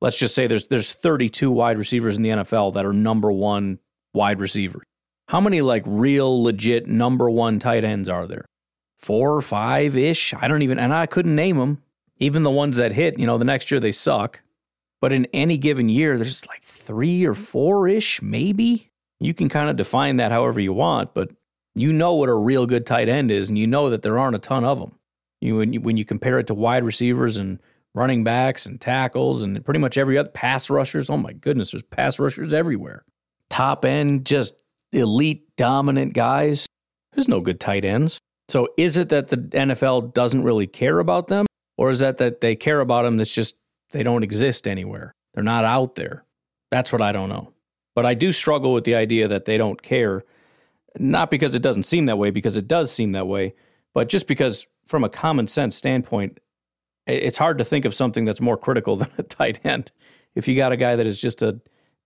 Let's 0.00 0.18
just 0.18 0.34
say 0.34 0.46
there's 0.46 0.68
there's 0.68 0.92
32 0.92 1.50
wide 1.50 1.78
receivers 1.78 2.16
in 2.16 2.22
the 2.22 2.28
NFL 2.28 2.74
that 2.74 2.84
are 2.84 2.92
number 2.92 3.32
1 3.32 3.78
wide 4.14 4.38
receivers. 4.38 4.82
How 5.28 5.40
many 5.40 5.60
like 5.60 5.82
real 5.86 6.42
legit 6.42 6.86
number 6.86 7.28
1 7.28 7.58
tight 7.58 7.82
ends 7.82 8.08
are 8.08 8.28
there? 8.28 8.44
Four 8.96 9.34
or 9.34 9.42
five 9.42 9.96
ish. 9.96 10.34
I 10.34 10.48
don't 10.48 10.62
even, 10.62 10.78
and 10.78 10.92
I 10.92 11.06
couldn't 11.06 11.34
name 11.34 11.58
them. 11.58 11.82
Even 12.18 12.42
the 12.42 12.50
ones 12.50 12.76
that 12.76 12.92
hit, 12.92 13.18
you 13.18 13.26
know, 13.26 13.38
the 13.38 13.44
next 13.44 13.70
year 13.70 13.78
they 13.78 13.92
suck. 13.92 14.40
But 15.00 15.12
in 15.12 15.26
any 15.34 15.58
given 15.58 15.88
year, 15.88 16.16
there's 16.16 16.46
like 16.46 16.62
three 16.62 17.24
or 17.24 17.34
four 17.34 17.86
ish, 17.86 18.22
maybe. 18.22 18.90
You 19.20 19.34
can 19.34 19.48
kind 19.48 19.68
of 19.68 19.76
define 19.76 20.16
that 20.16 20.32
however 20.32 20.60
you 20.60 20.72
want, 20.72 21.14
but 21.14 21.30
you 21.74 21.92
know 21.92 22.14
what 22.14 22.30
a 22.30 22.34
real 22.34 22.66
good 22.66 22.86
tight 22.86 23.08
end 23.08 23.30
is, 23.30 23.50
and 23.50 23.58
you 23.58 23.66
know 23.66 23.90
that 23.90 24.02
there 24.02 24.18
aren't 24.18 24.36
a 24.36 24.40
ton 24.40 24.64
of 24.64 24.78
them. 24.78 24.98
You 25.40 25.56
when 25.56 25.72
you, 25.74 25.80
when 25.80 25.96
you 25.98 26.04
compare 26.04 26.38
it 26.38 26.46
to 26.46 26.54
wide 26.54 26.84
receivers 26.84 27.36
and 27.36 27.60
running 27.94 28.24
backs 28.24 28.66
and 28.66 28.80
tackles 28.80 29.42
and 29.42 29.64
pretty 29.64 29.80
much 29.80 29.96
every 29.96 30.18
other 30.18 30.30
pass 30.30 30.68
rushers. 30.68 31.08
Oh 31.10 31.16
my 31.16 31.32
goodness, 31.32 31.72
there's 31.72 31.82
pass 31.82 32.18
rushers 32.18 32.52
everywhere. 32.52 33.04
Top 33.48 33.84
end, 33.84 34.26
just 34.26 34.54
elite, 34.92 35.56
dominant 35.56 36.12
guys. 36.12 36.66
There's 37.12 37.28
no 37.28 37.40
good 37.40 37.58
tight 37.58 37.84
ends. 37.84 38.18
So 38.48 38.68
is 38.76 38.96
it 38.96 39.08
that 39.08 39.28
the 39.28 39.38
NFL 39.38 40.14
doesn't 40.14 40.42
really 40.42 40.66
care 40.66 40.98
about 40.98 41.28
them? 41.28 41.46
Or 41.76 41.90
is 41.90 42.00
that 42.00 42.18
that 42.18 42.40
they 42.40 42.56
care 42.56 42.80
about 42.80 43.02
them, 43.02 43.16
that's 43.16 43.34
just 43.34 43.56
they 43.90 44.02
don't 44.02 44.22
exist 44.22 44.66
anywhere? 44.66 45.14
They're 45.34 45.44
not 45.44 45.64
out 45.64 45.94
there. 45.94 46.24
That's 46.70 46.92
what 46.92 47.02
I 47.02 47.12
don't 47.12 47.28
know. 47.28 47.52
But 47.94 48.06
I 48.06 48.14
do 48.14 48.32
struggle 48.32 48.72
with 48.72 48.84
the 48.84 48.94
idea 48.94 49.28
that 49.28 49.44
they 49.44 49.56
don't 49.58 49.82
care, 49.82 50.24
not 50.98 51.30
because 51.30 51.54
it 51.54 51.62
doesn't 51.62 51.84
seem 51.84 52.06
that 52.06 52.18
way, 52.18 52.30
because 52.30 52.56
it 52.56 52.68
does 52.68 52.92
seem 52.92 53.12
that 53.12 53.26
way, 53.26 53.54
but 53.94 54.08
just 54.08 54.28
because 54.28 54.66
from 54.86 55.04
a 55.04 55.08
common 55.08 55.46
sense 55.46 55.76
standpoint, 55.76 56.38
it's 57.06 57.38
hard 57.38 57.58
to 57.58 57.64
think 57.64 57.84
of 57.84 57.94
something 57.94 58.24
that's 58.24 58.40
more 58.40 58.56
critical 58.56 58.96
than 58.96 59.10
a 59.18 59.22
tight 59.22 59.58
end. 59.64 59.92
If 60.34 60.48
you 60.48 60.56
got 60.56 60.72
a 60.72 60.76
guy 60.76 60.96
that 60.96 61.06
is 61.06 61.20
just 61.20 61.42
a 61.42 61.60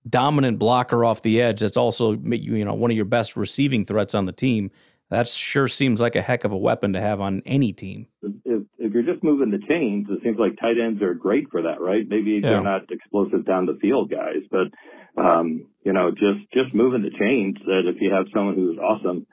dominant 0.09 0.59
blocker 0.59 1.05
off 1.05 1.23
the 1.23 1.41
edge, 1.41 1.61
that's 1.61 1.77
also 1.77 2.13
you 2.13 2.65
know 2.65 2.75
one 2.75 2.91
of 2.91 2.97
your 2.97 3.07
best 3.07 3.37
receiving 3.37 3.85
threats 3.85 4.15
on 4.15 4.27
the 4.27 4.33
team, 4.33 4.71
that 5.11 5.29
sure 5.29 5.69
seems 5.69 6.01
like 6.01 6.15
a 6.15 6.23
heck 6.23 6.45
of 6.45 6.53
a 6.53 6.57
weapon 6.57 6.93
to 6.93 7.01
have 7.01 7.21
on 7.21 7.43
any 7.45 7.73
team. 7.73 8.07
If, 8.23 8.63
if 8.79 8.95
you're 8.95 9.03
just 9.03 9.23
moving 9.23 9.51
the 9.51 9.59
chains, 9.69 10.07
it 10.09 10.23
seems 10.23 10.39
like 10.39 10.59
tight 10.61 10.77
ends 10.83 11.03
are 11.03 11.15
great 11.15 11.51
for 11.51 11.63
that, 11.63 11.81
right? 11.81 12.07
Maybe 12.09 12.41
yeah. 12.43 12.51
they're 12.51 12.63
not 12.63 12.91
explosive 12.91 13.45
down 13.45 13.67
the 13.67 13.79
field 13.81 14.11
guys, 14.11 14.43
but 14.51 14.69
um, 15.21 15.67
you 15.85 15.93
know, 15.93 16.11
just 16.11 16.51
just 16.55 16.75
moving 16.75 17.03
the 17.03 17.11
chains. 17.11 17.57
That 17.67 17.83
if 17.87 18.01
you 18.01 18.13
have 18.13 18.27
someone 18.33 18.55
who's 18.55 18.79
awesome 18.79 19.27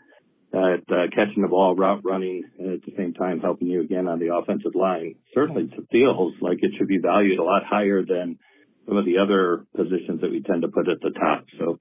at 0.54 0.82
uh, 0.90 1.08
catching 1.14 1.44
the 1.44 1.48
ball, 1.48 1.76
route 1.76 2.02
running, 2.04 2.44
and 2.58 2.74
at 2.74 2.82
the 2.82 2.94
same 2.98 3.14
time 3.14 3.40
helping 3.40 3.68
you 3.68 3.82
again 3.82 4.08
on 4.08 4.20
the 4.20 4.34
offensive 4.34 4.76
line, 4.76 5.16
certainly 5.34 5.70
feels 5.92 6.34
like 6.42 6.60
it 6.62 6.72
should 6.78 6.88
be 6.88 7.00
valued 7.00 7.40
a 7.40 7.44
lot 7.44 7.64
higher 7.64 8.04
than 8.04 8.40
some 8.88 8.98
of 8.98 9.06
the 9.06 9.18
other 9.18 9.66
positions 9.76 10.22
that 10.22 10.32
we 10.32 10.42
tend 10.42 10.62
to 10.62 10.70
put 10.70 10.88
at 10.88 11.02
the 11.02 11.12
top. 11.12 11.46
So 11.60 11.78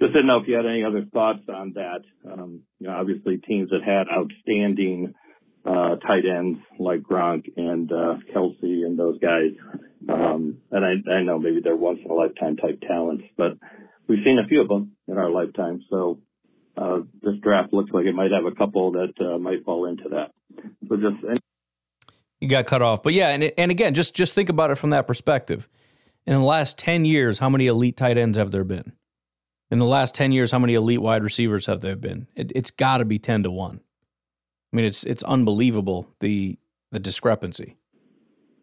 just 0.00 0.12
didn't 0.12 0.26
know 0.26 0.38
if 0.38 0.48
you 0.48 0.54
had 0.54 0.66
any 0.66 0.84
other 0.84 1.04
thoughts 1.12 1.42
on 1.48 1.74
that. 1.74 2.02
Um, 2.30 2.62
you 2.78 2.86
know, 2.86 2.94
obviously 2.94 3.38
teams 3.38 3.70
that 3.70 3.82
had 3.84 4.06
outstanding 4.08 5.14
uh, 5.64 5.96
tight 5.96 6.24
ends 6.24 6.58
like 6.78 7.00
Gronk 7.00 7.50
and 7.56 7.90
uh, 7.90 8.14
Kelce 8.34 8.62
and 8.62 8.98
those 8.98 9.18
guys. 9.18 9.52
Um, 10.08 10.58
and 10.70 10.84
I, 10.84 11.10
I 11.10 11.22
know 11.22 11.38
maybe 11.38 11.60
they're 11.62 11.76
once 11.76 11.98
in 12.04 12.10
a 12.10 12.14
lifetime 12.14 12.56
type 12.56 12.80
talents, 12.86 13.24
but 13.36 13.52
we've 14.06 14.24
seen 14.24 14.38
a 14.42 14.46
few 14.48 14.62
of 14.62 14.68
them 14.68 14.92
in 15.08 15.18
our 15.18 15.30
lifetime. 15.30 15.82
So 15.90 16.20
uh, 16.76 17.00
this 17.22 17.34
draft 17.42 17.72
looks 17.72 17.90
like 17.92 18.06
it 18.06 18.14
might 18.14 18.30
have 18.30 18.50
a 18.50 18.54
couple 18.54 18.92
that 18.92 19.14
uh, 19.20 19.38
might 19.38 19.64
fall 19.64 19.86
into 19.86 20.08
that. 20.10 20.30
So 20.88 20.96
just 20.96 21.24
any- 21.28 21.40
you 22.40 22.48
got 22.48 22.66
cut 22.66 22.82
off, 22.82 23.02
but 23.02 23.14
yeah, 23.14 23.30
and 23.30 23.52
and 23.58 23.72
again, 23.72 23.94
just 23.94 24.14
just 24.14 24.32
think 24.32 24.48
about 24.48 24.70
it 24.70 24.76
from 24.76 24.90
that 24.90 25.08
perspective. 25.08 25.68
In 26.24 26.34
the 26.34 26.40
last 26.40 26.78
ten 26.78 27.04
years, 27.04 27.40
how 27.40 27.50
many 27.50 27.66
elite 27.66 27.96
tight 27.96 28.16
ends 28.16 28.38
have 28.38 28.52
there 28.52 28.62
been? 28.62 28.92
In 29.70 29.78
the 29.78 29.84
last 29.84 30.14
10 30.14 30.32
years, 30.32 30.50
how 30.50 30.58
many 30.58 30.74
elite 30.74 31.02
wide 31.02 31.22
receivers 31.22 31.66
have 31.66 31.82
there 31.82 31.96
been? 31.96 32.26
It, 32.34 32.56
has 32.56 32.70
got 32.70 32.98
to 32.98 33.04
be 33.04 33.18
10 33.18 33.42
to 33.42 33.50
1. 33.50 33.80
I 34.72 34.76
mean, 34.76 34.84
it's 34.84 35.04
it's 35.04 35.22
unbelievable 35.22 36.08
the 36.20 36.58
the 36.90 36.98
discrepancy. 36.98 37.76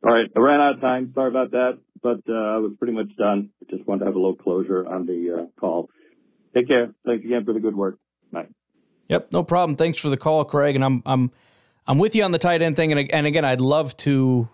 All 0.04 0.14
right, 0.14 0.30
I 0.36 0.40
ran 0.40 0.62
out 0.62 0.76
of 0.76 0.82
time. 0.82 1.12
Sorry 1.16 1.30
about 1.30 1.52
that, 1.52 1.80
but 2.02 2.22
uh, 2.30 2.34
I 2.34 2.58
was 2.58 2.74
pretty 2.78 2.94
much 2.94 3.16
done. 3.18 3.50
Just 3.70 3.88
wanted 3.88 4.02
to 4.02 4.06
have 4.06 4.16
a 4.16 4.20
little 4.20 4.36
closure 4.36 4.86
on 4.88 5.08
the 5.08 5.32
uh, 5.36 5.60
call. 5.60 5.90
Take 6.54 6.68
care. 6.68 6.94
Thanks 7.06 7.26
again 7.26 7.44
for 7.44 7.54
the 7.54 7.60
good 7.60 7.76
work. 7.76 7.98
Bye. 8.32 8.48
Yep, 9.10 9.32
no 9.32 9.44
problem. 9.44 9.76
Thanks 9.76 9.98
for 9.98 10.10
the 10.10 10.18
call, 10.18 10.46
Craig. 10.46 10.76
And 10.76 10.84
I'm 10.84 11.02
I'm 11.08 11.32
I'm 11.88 11.98
with 11.98 12.16
you 12.16 12.24
on 12.24 12.32
the 12.32 12.40
tight 12.40 12.62
end 12.62 12.76
thing. 12.76 12.92
And 12.92 13.12
and 13.12 13.26
again, 13.26 13.46
I'd 13.46 13.62
love 13.62 13.98
to 13.98 14.48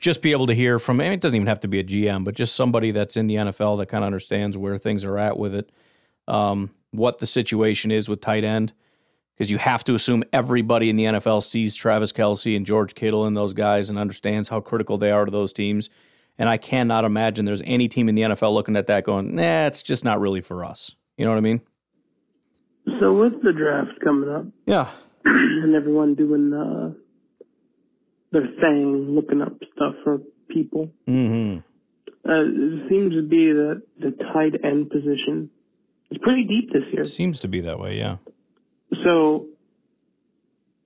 just 0.00 0.22
be 0.22 0.30
able 0.30 0.46
to 0.46 0.54
hear 0.54 0.78
from. 0.78 1.00
I 1.00 1.04
mean, 1.04 1.12
it 1.12 1.20
doesn't 1.20 1.36
even 1.36 1.48
have 1.48 1.60
to 1.60 1.68
be 1.68 1.80
a 1.80 1.84
GM, 1.84 2.24
but 2.24 2.34
just 2.34 2.54
somebody 2.54 2.92
that's 2.92 3.16
in 3.16 3.26
the 3.26 3.34
NFL 3.34 3.78
that 3.78 3.86
kind 3.86 4.04
of 4.04 4.06
understands 4.06 4.56
where 4.56 4.78
things 4.78 5.04
are 5.04 5.18
at 5.18 5.36
with 5.36 5.56
it 5.56 5.70
um, 6.28 6.70
what 6.90 7.18
the 7.18 7.26
situation 7.26 7.90
is 7.90 8.08
with 8.08 8.20
tight 8.20 8.44
end 8.44 8.72
because 9.36 9.50
you 9.50 9.58
have 9.58 9.82
to 9.84 9.94
assume 9.94 10.22
everybody 10.32 10.88
in 10.88 10.96
the 10.96 11.04
NFL 11.04 11.42
sees 11.42 11.74
Travis 11.74 12.12
Kelce 12.12 12.56
and 12.56 12.64
George 12.64 12.94
Kittle 12.94 13.26
and 13.26 13.36
those 13.36 13.52
guys 13.52 13.90
and 13.90 13.98
understands 13.98 14.48
how 14.48 14.60
critical 14.60 14.96
they 14.96 15.10
are 15.10 15.24
to 15.24 15.30
those 15.32 15.52
teams. 15.52 15.90
And 16.38 16.48
I 16.48 16.56
cannot 16.56 17.04
imagine 17.04 17.44
there's 17.44 17.62
any 17.64 17.88
team 17.88 18.08
in 18.08 18.14
the 18.14 18.22
NFL 18.22 18.54
looking 18.54 18.76
at 18.76 18.86
that 18.86 19.02
going, 19.04 19.34
nah, 19.34 19.66
it's 19.66 19.82
just 19.82 20.04
not 20.04 20.20
really 20.20 20.40
for 20.40 20.64
us. 20.64 20.94
You 21.16 21.24
know 21.24 21.32
what 21.32 21.38
I 21.38 21.40
mean? 21.42 21.60
So 23.00 23.12
with 23.12 23.42
the 23.42 23.52
draft 23.52 23.98
coming 24.04 24.28
up, 24.30 24.44
Yeah. 24.66 24.88
and 25.24 25.74
everyone 25.74 26.14
doing 26.14 26.52
uh, 26.52 26.92
their 28.32 28.46
thing, 28.60 29.14
looking 29.14 29.40
up 29.42 29.54
stuff 29.74 29.94
for 30.04 30.18
people, 30.48 30.90
Mm-hmm. 31.08 31.58
uh, 32.28 32.42
it 32.42 32.88
seems 32.88 33.14
to 33.14 33.22
be 33.22 33.52
that 33.52 33.82
the 33.98 34.10
tight 34.32 34.54
end 34.64 34.90
position 34.90 35.50
is 36.10 36.18
pretty 36.18 36.44
deep 36.44 36.72
this 36.72 36.82
year. 36.92 37.04
Seems 37.04 37.40
to 37.40 37.48
be 37.48 37.60
that 37.60 37.78
way, 37.78 37.96
yeah. 37.98 38.16
So 39.02 39.46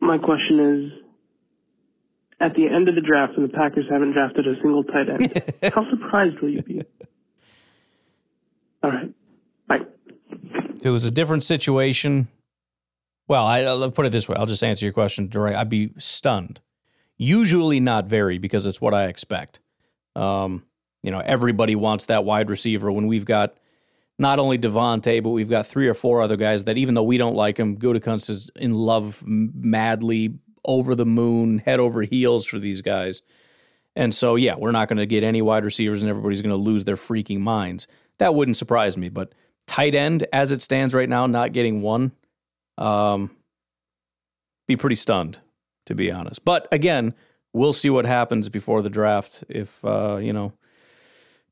my 0.00 0.18
question 0.18 0.92
is, 0.92 1.04
at 2.40 2.54
the 2.54 2.68
end 2.68 2.88
of 2.88 2.94
the 2.94 3.00
draft, 3.00 3.36
when 3.36 3.46
the 3.46 3.52
Packers 3.52 3.86
haven't 3.90 4.12
drafted 4.12 4.46
a 4.46 4.54
single 4.62 4.84
tight 4.84 5.08
end, 5.08 5.42
how 5.74 5.88
surprised 5.90 6.38
will 6.40 6.50
you 6.50 6.62
be? 6.62 6.82
All 8.82 8.90
right. 8.90 9.12
If 10.78 10.86
it 10.86 10.90
was 10.90 11.04
a 11.06 11.10
different 11.10 11.42
situation, 11.42 12.28
well, 13.26 13.44
I, 13.44 13.62
I'll 13.62 13.90
put 13.90 14.06
it 14.06 14.12
this 14.12 14.28
way. 14.28 14.36
I'll 14.38 14.46
just 14.46 14.62
answer 14.62 14.86
your 14.86 14.92
question 14.92 15.28
direct. 15.28 15.56
I'd 15.56 15.68
be 15.68 15.90
stunned. 15.98 16.60
Usually 17.16 17.80
not 17.80 18.06
very 18.06 18.38
because 18.38 18.64
it's 18.64 18.80
what 18.80 18.94
I 18.94 19.06
expect. 19.06 19.58
Um, 20.14 20.62
you 21.02 21.10
know, 21.10 21.18
everybody 21.18 21.74
wants 21.74 22.04
that 22.04 22.24
wide 22.24 22.48
receiver 22.48 22.92
when 22.92 23.08
we've 23.08 23.24
got 23.24 23.56
not 24.18 24.38
only 24.38 24.58
Devonte, 24.58 25.22
but 25.22 25.30
we've 25.30 25.48
got 25.48 25.66
three 25.66 25.88
or 25.88 25.94
four 25.94 26.20
other 26.20 26.36
guys 26.36 26.64
that 26.64 26.76
even 26.76 26.94
though 26.94 27.02
we 27.02 27.18
don't 27.18 27.36
like 27.36 27.58
him, 27.58 27.76
Gutekunst 27.76 28.28
is 28.30 28.50
in 28.56 28.74
love 28.74 29.22
madly, 29.26 30.34
over 30.64 30.94
the 30.94 31.06
moon, 31.06 31.58
head 31.58 31.80
over 31.80 32.02
heels 32.02 32.46
for 32.46 32.58
these 32.58 32.82
guys. 32.82 33.22
And 33.96 34.14
so, 34.14 34.36
yeah, 34.36 34.54
we're 34.56 34.70
not 34.70 34.88
going 34.88 34.98
to 34.98 35.06
get 35.06 35.24
any 35.24 35.42
wide 35.42 35.64
receivers 35.64 36.02
and 36.02 36.10
everybody's 36.10 36.42
going 36.42 36.54
to 36.54 36.62
lose 36.62 36.84
their 36.84 36.96
freaking 36.96 37.40
minds. 37.40 37.88
That 38.18 38.34
wouldn't 38.34 38.56
surprise 38.56 38.96
me. 38.96 39.08
But 39.08 39.32
tight 39.66 39.94
end, 39.94 40.26
as 40.32 40.52
it 40.52 40.62
stands 40.62 40.94
right 40.94 41.08
now, 41.08 41.26
not 41.26 41.52
getting 41.52 41.80
one, 41.82 42.12
um, 42.76 43.30
be 44.68 44.76
pretty 44.76 44.96
stunned, 44.96 45.38
to 45.86 45.94
be 45.94 46.12
honest. 46.12 46.44
But 46.44 46.68
again, 46.70 47.14
we'll 47.52 47.72
see 47.72 47.90
what 47.90 48.04
happens 48.04 48.48
before 48.48 48.82
the 48.82 48.90
draft. 48.90 49.42
If, 49.48 49.84
uh, 49.84 50.16
you 50.16 50.32
know, 50.32 50.52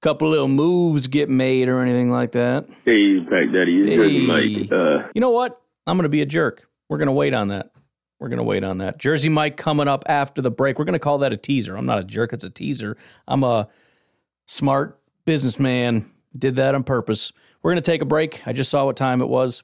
couple 0.01 0.29
little 0.29 0.49
moves 0.49 1.07
get 1.07 1.29
made 1.29 1.69
or 1.69 1.81
anything 1.81 2.11
like 2.11 2.33
that. 2.33 2.67
Hey, 2.85 3.21
Pack 3.21 3.53
Daddy, 3.53 3.81
it's 3.81 4.03
Jersey 4.03 4.27
Mike. 4.27 4.71
Uh, 4.73 5.09
You 5.15 5.21
know 5.21 5.31
what? 5.31 5.61
I'm 5.87 5.97
going 5.97 6.05
to 6.05 6.09
be 6.09 6.23
a 6.23 6.27
jerk. 6.27 6.69
We're 6.89 6.99
going 6.99 7.07
to 7.09 7.13
wait 7.13 7.35
on 7.35 7.49
that. 7.49 7.73
We're 8.19 8.29
going 8.29 8.39
to 8.39 8.45
wait 8.45 8.65
on 8.65 8.79
that. 8.79 8.99
Jersey 8.99 9.29
Mike 9.29 9.57
coming 9.57 9.89
up 9.89 10.05
after 10.09 10.41
the 10.43 10.51
break. 10.51 10.79
We're 10.79 10.85
going 10.85 10.95
to 10.95 10.99
call 10.99 11.19
that 11.19 11.33
a 11.33 11.37
teaser. 11.37 11.77
I'm 11.77 11.87
not 11.87 11.99
a 11.99 12.05
jerk. 12.05 12.33
It's 12.33 12.45
a 12.45 12.51
teaser. 12.51 12.97
I'm 13.29 13.43
a 13.45 13.69
smart 14.47 14.99
businessman. 15.25 16.11
Did 16.37 16.57
that 16.57 16.75
on 16.75 16.83
purpose. 16.85 17.33
We're 17.63 17.73
going 17.73 17.83
to 17.83 17.91
take 17.91 18.03
a 18.03 18.07
break. 18.07 18.47
I 18.47 18.53
just 18.53 18.71
saw 18.71 18.85
what 18.85 18.97
time 18.97 19.21
it 19.21 19.29
was. 19.29 19.63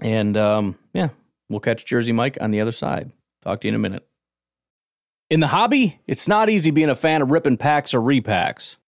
And 0.00 0.36
um, 0.36 0.78
yeah, 0.94 1.10
we'll 1.48 1.60
catch 1.60 1.84
Jersey 1.84 2.12
Mike 2.12 2.38
on 2.40 2.50
the 2.50 2.60
other 2.60 2.72
side. 2.72 3.12
Talk 3.42 3.60
to 3.60 3.68
you 3.68 3.70
in 3.70 3.74
a 3.76 3.78
minute. 3.78 4.06
In 5.28 5.40
the 5.40 5.46
hobby, 5.48 6.00
it's 6.08 6.26
not 6.26 6.50
easy 6.50 6.70
being 6.72 6.88
a 6.90 6.94
fan 6.94 7.22
of 7.22 7.30
ripping 7.30 7.56
packs 7.56 7.94
or 7.94 8.00
repacks. 8.00 8.76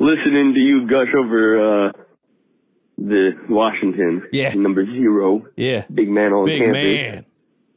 Listening 0.00 0.54
to 0.54 0.60
you 0.60 0.86
gush 0.88 1.14
over 1.16 1.88
uh, 1.88 1.92
the 2.98 3.30
Washington, 3.48 4.26
yeah, 4.32 4.52
number 4.54 4.84
zero, 4.84 5.46
yeah, 5.56 5.84
big 5.92 6.08
man 6.08 6.32
on 6.32 6.46
Big 6.46 6.64
campus. 6.64 6.84
man. 6.94 7.26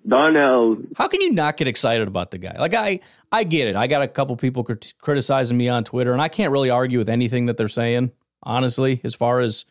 Donnell, 0.05 0.77
How 0.97 1.07
can 1.07 1.21
you 1.21 1.31
not 1.33 1.55
get 1.55 1.69
excited 1.69 2.09
about 2.09 2.31
the 2.31 2.37
guy? 2.37 2.55
Like 2.59 2.73
I, 2.73 2.99
I 3.31 3.45
get 3.45 3.69
it. 3.69 3.77
I 3.77 3.87
got 3.87 4.01
a 4.01 4.07
couple 4.09 4.35
people 4.35 4.65
crit- 4.65 4.93
criticizing 4.99 5.57
me 5.57 5.69
on 5.69 5.85
Twitter, 5.85 6.11
and 6.11 6.21
I 6.21 6.27
can't 6.27 6.51
really 6.51 6.69
argue 6.69 6.97
with 6.97 7.07
anything 7.07 7.45
that 7.45 7.55
they're 7.55 7.69
saying. 7.69 8.11
Honestly, 8.45 8.99
as 9.05 9.15
far 9.15 9.39
as 9.39 9.63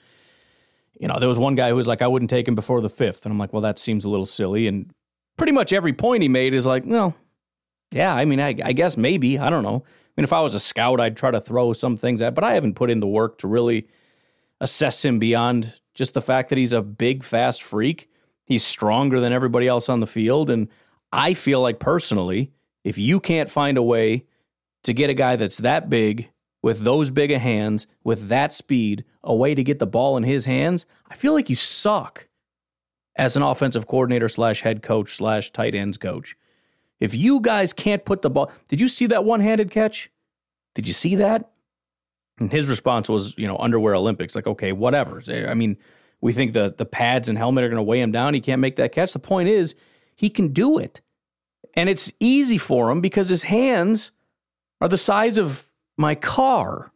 you 0.98 1.06
know, 1.08 1.18
there 1.18 1.28
was 1.28 1.38
one 1.38 1.54
guy 1.54 1.68
who 1.68 1.76
was 1.76 1.86
like, 1.86 2.00
"I 2.00 2.06
wouldn't 2.06 2.30
take 2.30 2.48
him 2.48 2.54
before 2.54 2.80
the 2.80 2.88
fifth. 2.88 3.26
and 3.26 3.32
I'm 3.32 3.38
like, 3.38 3.52
"Well, 3.52 3.60
that 3.62 3.78
seems 3.78 4.06
a 4.06 4.08
little 4.08 4.24
silly." 4.24 4.66
And 4.66 4.90
pretty 5.36 5.52
much 5.52 5.70
every 5.74 5.92
point 5.92 6.22
he 6.22 6.28
made 6.30 6.54
is 6.54 6.66
like, 6.66 6.84
"Well, 6.86 7.14
yeah, 7.90 8.14
I 8.14 8.24
mean, 8.24 8.40
I, 8.40 8.54
I 8.64 8.72
guess 8.72 8.96
maybe. 8.96 9.38
I 9.38 9.50
don't 9.50 9.62
know. 9.62 9.84
I 10.12 10.20
mean, 10.20 10.24
if 10.24 10.32
I 10.32 10.40
was 10.40 10.54
a 10.54 10.60
scout, 10.60 11.00
I'd 11.00 11.16
try 11.16 11.30
to 11.30 11.40
throw 11.40 11.72
some 11.72 11.96
things 11.96 12.20
at, 12.20 12.34
but 12.34 12.44
I 12.44 12.52
haven't 12.52 12.74
put 12.74 12.90
in 12.90 13.00
the 13.00 13.06
work 13.06 13.38
to 13.38 13.48
really 13.48 13.88
assess 14.60 15.04
him 15.04 15.18
beyond 15.18 15.80
just 15.94 16.12
the 16.12 16.20
fact 16.20 16.50
that 16.50 16.58
he's 16.58 16.72
a 16.72 16.82
big, 16.82 17.24
fast 17.24 17.62
freak. 17.62 18.10
He's 18.44 18.64
stronger 18.64 19.20
than 19.20 19.32
everybody 19.32 19.66
else 19.66 19.88
on 19.88 20.00
the 20.00 20.06
field. 20.06 20.50
And 20.50 20.68
I 21.12 21.32
feel 21.32 21.60
like 21.60 21.78
personally, 21.78 22.52
if 22.84 22.98
you 22.98 23.20
can't 23.20 23.50
find 23.50 23.78
a 23.78 23.82
way 23.82 24.24
to 24.82 24.92
get 24.92 25.10
a 25.10 25.14
guy 25.14 25.36
that's 25.36 25.58
that 25.58 25.88
big, 25.88 26.30
with 26.62 26.80
those 26.80 27.10
big 27.10 27.30
of 27.32 27.40
hands, 27.40 27.86
with 28.04 28.28
that 28.28 28.52
speed, 28.52 29.04
a 29.24 29.34
way 29.34 29.54
to 29.54 29.64
get 29.64 29.78
the 29.78 29.86
ball 29.86 30.16
in 30.16 30.22
his 30.22 30.44
hands, 30.44 30.86
I 31.10 31.16
feel 31.16 31.32
like 31.32 31.50
you 31.50 31.56
suck 31.56 32.28
as 33.16 33.36
an 33.36 33.42
offensive 33.42 33.86
coordinator 33.86 34.28
slash 34.28 34.62
head 34.62 34.82
coach 34.82 35.14
slash 35.16 35.50
tight 35.52 35.74
ends 35.74 35.98
coach. 35.98 36.36
If 37.02 37.16
you 37.16 37.40
guys 37.40 37.72
can't 37.72 38.04
put 38.04 38.22
the 38.22 38.30
ball, 38.30 38.52
did 38.68 38.80
you 38.80 38.86
see 38.86 39.06
that 39.06 39.24
one 39.24 39.40
handed 39.40 39.72
catch? 39.72 40.08
Did 40.76 40.86
you 40.86 40.94
see 40.94 41.16
that? 41.16 41.50
And 42.38 42.52
his 42.52 42.66
response 42.66 43.08
was, 43.08 43.36
you 43.36 43.48
know, 43.48 43.56
underwear 43.58 43.96
Olympics. 43.96 44.36
Like, 44.36 44.46
okay, 44.46 44.70
whatever. 44.70 45.20
I 45.28 45.54
mean, 45.54 45.76
we 46.20 46.32
think 46.32 46.52
the 46.52 46.72
the 46.78 46.84
pads 46.84 47.28
and 47.28 47.36
helmet 47.36 47.64
are 47.64 47.68
going 47.68 47.76
to 47.76 47.82
weigh 47.82 48.00
him 48.00 48.12
down. 48.12 48.34
He 48.34 48.40
can't 48.40 48.60
make 48.60 48.76
that 48.76 48.92
catch. 48.92 49.12
The 49.12 49.18
point 49.18 49.48
is, 49.48 49.74
he 50.14 50.30
can 50.30 50.52
do 50.52 50.78
it, 50.78 51.00
and 51.74 51.88
it's 51.88 52.12
easy 52.20 52.56
for 52.56 52.88
him 52.88 53.00
because 53.00 53.28
his 53.28 53.42
hands 53.42 54.12
are 54.80 54.86
the 54.86 54.96
size 54.96 55.38
of 55.38 55.64
my 55.98 56.14
car. 56.14 56.92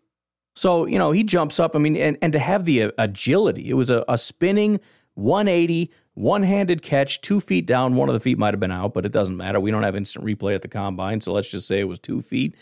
So, 0.54 0.86
you 0.86 0.98
know, 0.98 1.11
he 1.11 1.24
jumps 1.24 1.59
up. 1.59 1.74
I 1.74 1.80
mean, 1.80 1.96
and, 1.96 2.16
and 2.22 2.32
to 2.32 2.38
have 2.38 2.64
the 2.64 2.92
agility, 2.96 3.68
it 3.68 3.74
was 3.74 3.90
a, 3.90 4.04
a 4.09 4.16
spinning 4.16 4.78
180, 5.16 5.90
one 6.14 6.42
handed 6.42 6.80
catch, 6.80 7.20
two 7.20 7.40
feet 7.40 7.66
down. 7.66 7.96
One 7.96 8.08
of 8.08 8.14
the 8.14 8.20
feet 8.20 8.38
might 8.38 8.54
have 8.54 8.60
been 8.60 8.72
out, 8.72 8.94
but 8.94 9.04
it 9.04 9.12
doesn't 9.12 9.36
matter. 9.36 9.60
We 9.60 9.70
don't 9.70 9.82
have 9.82 9.96
instant 9.96 10.24
replay 10.24 10.54
at 10.54 10.62
the 10.62 10.68
combine. 10.68 11.20
So 11.20 11.32
let's 11.32 11.50
just 11.50 11.66
say 11.66 11.80
it 11.80 11.88
was 11.88 11.98
two 11.98 12.22
feet. 12.22 12.54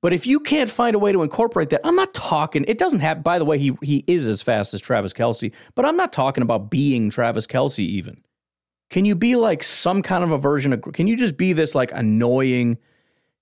But 0.00 0.12
if 0.12 0.26
you 0.26 0.38
can't 0.38 0.70
find 0.70 0.94
a 0.94 0.98
way 0.98 1.12
to 1.12 1.22
incorporate 1.22 1.70
that, 1.70 1.80
I'm 1.84 1.96
not 1.96 2.14
talking. 2.14 2.64
It 2.68 2.78
doesn't 2.78 3.00
have. 3.00 3.24
By 3.24 3.38
the 3.38 3.44
way, 3.44 3.58
he 3.58 3.76
he 3.82 4.04
is 4.06 4.28
as 4.28 4.42
fast 4.42 4.72
as 4.72 4.80
Travis 4.80 5.12
Kelce, 5.12 5.52
but 5.74 5.84
I'm 5.84 5.96
not 5.96 6.12
talking 6.12 6.42
about 6.42 6.70
being 6.70 7.10
Travis 7.10 7.46
Kelce. 7.46 7.80
Even 7.80 8.22
can 8.90 9.04
you 9.04 9.16
be 9.16 9.34
like 9.36 9.62
some 9.64 10.02
kind 10.02 10.22
of 10.22 10.30
a 10.30 10.38
version 10.38 10.72
of? 10.72 10.82
Can 10.92 11.08
you 11.08 11.16
just 11.16 11.36
be 11.36 11.52
this 11.52 11.74
like 11.74 11.90
annoying? 11.92 12.78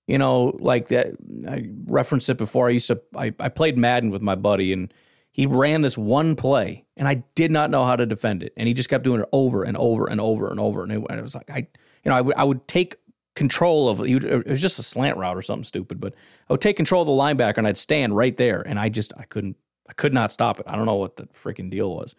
You 0.07 0.17
know, 0.17 0.57
like 0.59 0.87
that. 0.87 1.09
I 1.47 1.69
referenced 1.85 2.29
it 2.29 2.37
before. 2.37 2.67
I 2.67 2.71
used 2.71 2.87
to. 2.87 3.01
I, 3.15 3.33
I 3.39 3.49
played 3.49 3.77
Madden 3.77 4.09
with 4.09 4.23
my 4.23 4.35
buddy, 4.35 4.73
and 4.73 4.91
he 5.37 5.45
ran 5.45 5.81
this 5.81 5.97
one 5.97 6.35
play, 6.35 6.83
and 6.97 7.07
I 7.07 7.23
did 7.35 7.51
not 7.51 7.69
know 7.69 7.85
how 7.85 7.95
to 7.95 8.07
defend 8.07 8.41
it, 8.41 8.53
and 8.57 8.67
he 8.67 8.73
just 8.73 8.89
kept 8.89 9.03
doing 9.03 9.21
it 9.21 9.29
over 9.31 9.63
and 9.63 9.77
over 9.77 10.07
and 10.07 10.19
over 10.19 10.49
and 10.49 10.59
over, 10.59 10.81
and 10.83 10.91
it, 10.91 11.03
and 11.09 11.19
it 11.19 11.21
was 11.21 11.35
like 11.35 11.49
I, 11.49 11.67
you 12.03 12.09
know, 12.09 12.15
I 12.15 12.21
would 12.21 12.35
I 12.35 12.43
would 12.43 12.67
take 12.67 12.97
control 13.35 13.87
of 13.87 14.01
it 14.01 14.47
was 14.47 14.61
just 14.61 14.79
a 14.79 14.83
slant 14.83 15.15
route 15.15 15.37
or 15.37 15.43
something 15.43 15.63
stupid, 15.63 16.01
but 16.01 16.15
I 16.49 16.53
would 16.53 16.61
take 16.61 16.75
control 16.75 17.03
of 17.03 17.05
the 17.05 17.11
linebacker 17.11 17.59
and 17.59 17.67
I'd 17.67 17.77
stand 17.77 18.17
right 18.17 18.35
there 18.35 18.61
and 18.61 18.79
I 18.79 18.89
just 18.89 19.13
I 19.15 19.25
couldn't 19.25 19.57
I 19.87 19.93
could 19.93 20.11
not 20.11 20.33
stop 20.33 20.59
it. 20.59 20.65
I 20.67 20.75
don't 20.75 20.87
know 20.87 20.95
what 20.95 21.17
the 21.17 21.27
freaking 21.27 21.69
deal 21.69 21.95
was. 21.95 22.15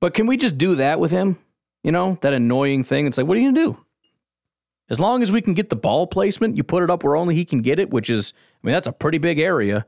But 0.00 0.14
can 0.14 0.28
we 0.28 0.36
just 0.36 0.56
do 0.56 0.76
that 0.76 1.00
with 1.00 1.10
him? 1.10 1.38
You 1.82 1.90
know, 1.90 2.18
that 2.22 2.32
annoying 2.32 2.84
thing. 2.84 3.06
It's 3.08 3.18
like, 3.18 3.26
what 3.26 3.36
are 3.36 3.40
you 3.40 3.52
gonna 3.52 3.66
do? 3.66 3.84
As 4.88 5.00
long 5.00 5.24
as 5.24 5.32
we 5.32 5.42
can 5.42 5.54
get 5.54 5.70
the 5.70 5.76
ball 5.76 6.06
placement, 6.06 6.56
you 6.56 6.62
put 6.62 6.84
it 6.84 6.90
up 6.90 7.02
where 7.02 7.16
only 7.16 7.34
he 7.34 7.44
can 7.44 7.60
get 7.60 7.80
it, 7.80 7.90
which 7.90 8.08
is 8.08 8.32
I 8.62 8.66
mean, 8.66 8.74
that's 8.74 8.86
a 8.86 8.92
pretty 8.92 9.18
big 9.18 9.40
area. 9.40 9.86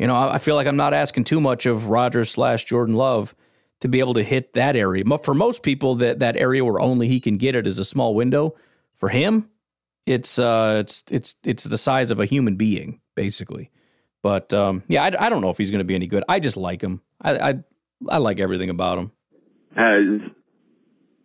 You 0.00 0.06
know, 0.06 0.16
I 0.16 0.38
feel 0.38 0.54
like 0.54 0.66
I'm 0.66 0.78
not 0.78 0.94
asking 0.94 1.24
too 1.24 1.42
much 1.42 1.66
of 1.66 1.90
Rodgers 1.90 2.30
slash 2.30 2.64
Jordan 2.64 2.94
Love 2.94 3.34
to 3.80 3.88
be 3.88 4.00
able 4.00 4.14
to 4.14 4.22
hit 4.22 4.54
that 4.54 4.74
area. 4.74 5.04
But 5.04 5.26
for 5.26 5.34
most 5.34 5.62
people, 5.62 5.96
that 5.96 6.20
that 6.20 6.38
area 6.38 6.64
where 6.64 6.80
only 6.80 7.06
he 7.06 7.20
can 7.20 7.36
get 7.36 7.54
it 7.54 7.66
is 7.66 7.78
a 7.78 7.84
small 7.84 8.14
window. 8.14 8.54
For 8.94 9.10
him, 9.10 9.50
it's 10.06 10.38
uh, 10.38 10.78
it's 10.80 11.04
it's 11.10 11.34
it's 11.44 11.64
the 11.64 11.76
size 11.76 12.10
of 12.10 12.18
a 12.18 12.24
human 12.24 12.56
being, 12.56 13.02
basically. 13.14 13.70
But 14.22 14.54
um, 14.54 14.84
yeah, 14.88 15.04
I, 15.04 15.26
I 15.26 15.28
don't 15.28 15.42
know 15.42 15.50
if 15.50 15.58
he's 15.58 15.70
going 15.70 15.80
to 15.80 15.84
be 15.84 15.94
any 15.94 16.06
good. 16.06 16.24
I 16.26 16.40
just 16.40 16.56
like 16.56 16.80
him. 16.80 17.02
I, 17.20 17.50
I 17.50 17.54
I 18.08 18.16
like 18.16 18.40
everything 18.40 18.70
about 18.70 18.96
him. 18.96 19.12
Has 19.76 20.30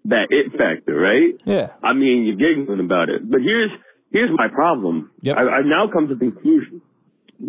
that 0.03 0.27
it 0.31 0.51
factor, 0.51 0.99
right? 0.99 1.41
Yeah. 1.45 1.69
I 1.81 1.93
mean, 1.93 2.25
you're 2.25 2.35
giggling 2.35 2.81
about 2.81 3.07
it, 3.07 3.31
but 3.31 3.39
here's 3.39 3.71
here's 4.11 4.31
my 4.35 4.49
problem. 4.49 5.11
Yep. 5.21 5.37
I, 5.37 5.59
I've 5.59 5.65
now 5.65 5.87
come 5.87 6.09
to 6.09 6.15
the 6.15 6.19
conclusion. 6.19 6.81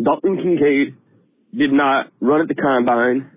Dalton 0.01 0.37
Kincaid 0.37 0.95
did 1.55 1.71
not 1.71 2.11
run 2.19 2.41
at 2.41 2.47
the 2.47 2.55
combine. 2.55 3.31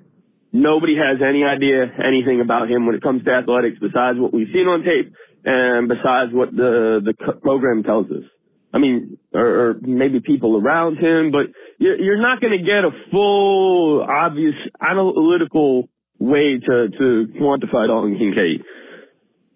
Nobody 0.52 0.96
has 0.96 1.20
any 1.22 1.44
idea 1.44 1.86
anything 2.04 2.40
about 2.40 2.70
him 2.70 2.86
when 2.86 2.94
it 2.94 3.02
comes 3.02 3.24
to 3.24 3.30
athletics 3.30 3.78
besides 3.80 4.18
what 4.18 4.32
we've 4.32 4.48
seen 4.52 4.66
on 4.66 4.82
tape 4.82 5.12
and 5.44 5.88
besides 5.88 6.32
what 6.32 6.50
the 6.54 7.00
the 7.04 7.14
program 7.40 7.82
tells 7.82 8.06
us. 8.10 8.24
I 8.72 8.78
mean, 8.78 9.18
or, 9.34 9.70
or 9.70 9.74
maybe 9.80 10.20
people 10.20 10.56
around 10.56 10.98
him, 10.98 11.32
but 11.32 11.46
you're, 11.78 12.00
you're 12.00 12.22
not 12.22 12.40
going 12.40 12.56
to 12.56 12.64
get 12.64 12.84
a 12.84 12.90
full, 13.10 14.06
obvious, 14.08 14.54
analytical 14.80 15.88
way 16.18 16.58
to 16.58 16.88
to 16.88 17.26
quantify 17.40 17.88
Dalton 17.88 18.16
Kincaid. 18.18 18.62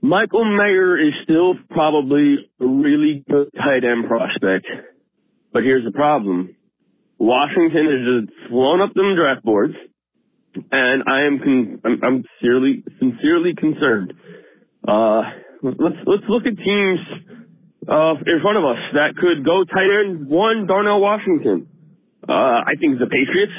Michael 0.00 0.44
Mayer 0.44 0.98
is 0.98 1.14
still 1.22 1.54
probably 1.70 2.50
a 2.60 2.66
really 2.66 3.24
good 3.28 3.50
tight 3.54 3.84
end 3.84 4.06
prospect, 4.08 4.66
but 5.52 5.62
here's 5.62 5.84
the 5.84 5.92
problem: 5.92 6.56
Washington 7.18 7.86
has 7.86 8.26
just 8.28 8.48
flown 8.48 8.80
up 8.80 8.92
them 8.94 9.14
draft 9.16 9.44
boards, 9.44 9.74
and 10.70 11.02
I 11.06 11.22
am 11.22 11.38
con- 11.38 11.80
I'm, 11.84 12.00
I'm 12.02 12.24
sincerely 12.40 12.84
sincerely 12.98 13.54
concerned. 13.54 14.14
Uh, 14.86 15.22
let's 15.62 15.96
let's 16.06 16.24
look 16.28 16.46
at 16.46 16.56
teams 16.56 16.98
uh, 17.88 18.14
in 18.26 18.40
front 18.40 18.58
of 18.58 18.64
us 18.64 18.78
that 18.94 19.16
could 19.16 19.44
go 19.44 19.64
tight 19.64 19.90
end. 19.98 20.28
One, 20.28 20.66
Darnell 20.66 21.00
Washington. 21.00 21.68
Uh, 22.28 22.32
I 22.32 22.74
think 22.80 22.98
the 22.98 23.06
Patriots 23.06 23.52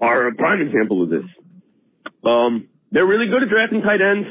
are 0.00 0.28
a 0.28 0.34
prime 0.34 0.60
example 0.60 1.02
of 1.02 1.10
this. 1.10 1.24
Um, 2.24 2.68
they're 2.92 3.06
really 3.06 3.26
good 3.26 3.42
at 3.42 3.48
drafting 3.48 3.82
tight 3.82 4.00
ends, 4.00 4.28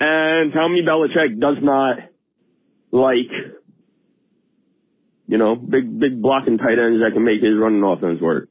and 0.00 0.52
Tommy 0.52 0.82
Belichick 0.82 1.38
does 1.40 1.56
not 1.62 1.98
like, 2.90 3.30
you 5.32 5.38
know, 5.38 5.56
big 5.56 5.98
big 5.98 6.20
blocking 6.20 6.58
tight 6.58 6.76
ends 6.76 7.00
that 7.00 7.14
can 7.14 7.24
make 7.24 7.40
his 7.40 7.56
running 7.56 7.82
offense 7.82 8.20
work. 8.20 8.50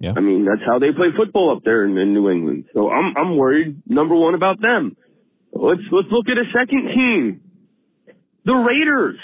Yeah. 0.00 0.14
I 0.16 0.20
mean, 0.20 0.46
that's 0.46 0.64
how 0.64 0.78
they 0.78 0.88
play 0.96 1.08
football 1.14 1.54
up 1.54 1.62
there 1.62 1.84
in, 1.84 1.92
in 1.98 2.14
New 2.14 2.30
England. 2.30 2.64
So 2.72 2.88
I'm 2.88 3.12
I'm 3.14 3.36
worried 3.36 3.82
number 3.86 4.14
one 4.16 4.32
about 4.32 4.58
them. 4.58 4.96
Let's 5.52 5.84
let's 5.92 6.08
look 6.10 6.24
at 6.30 6.38
a 6.38 6.48
second 6.56 6.88
team. 6.96 7.40
The 8.46 8.54
Raiders. 8.54 9.20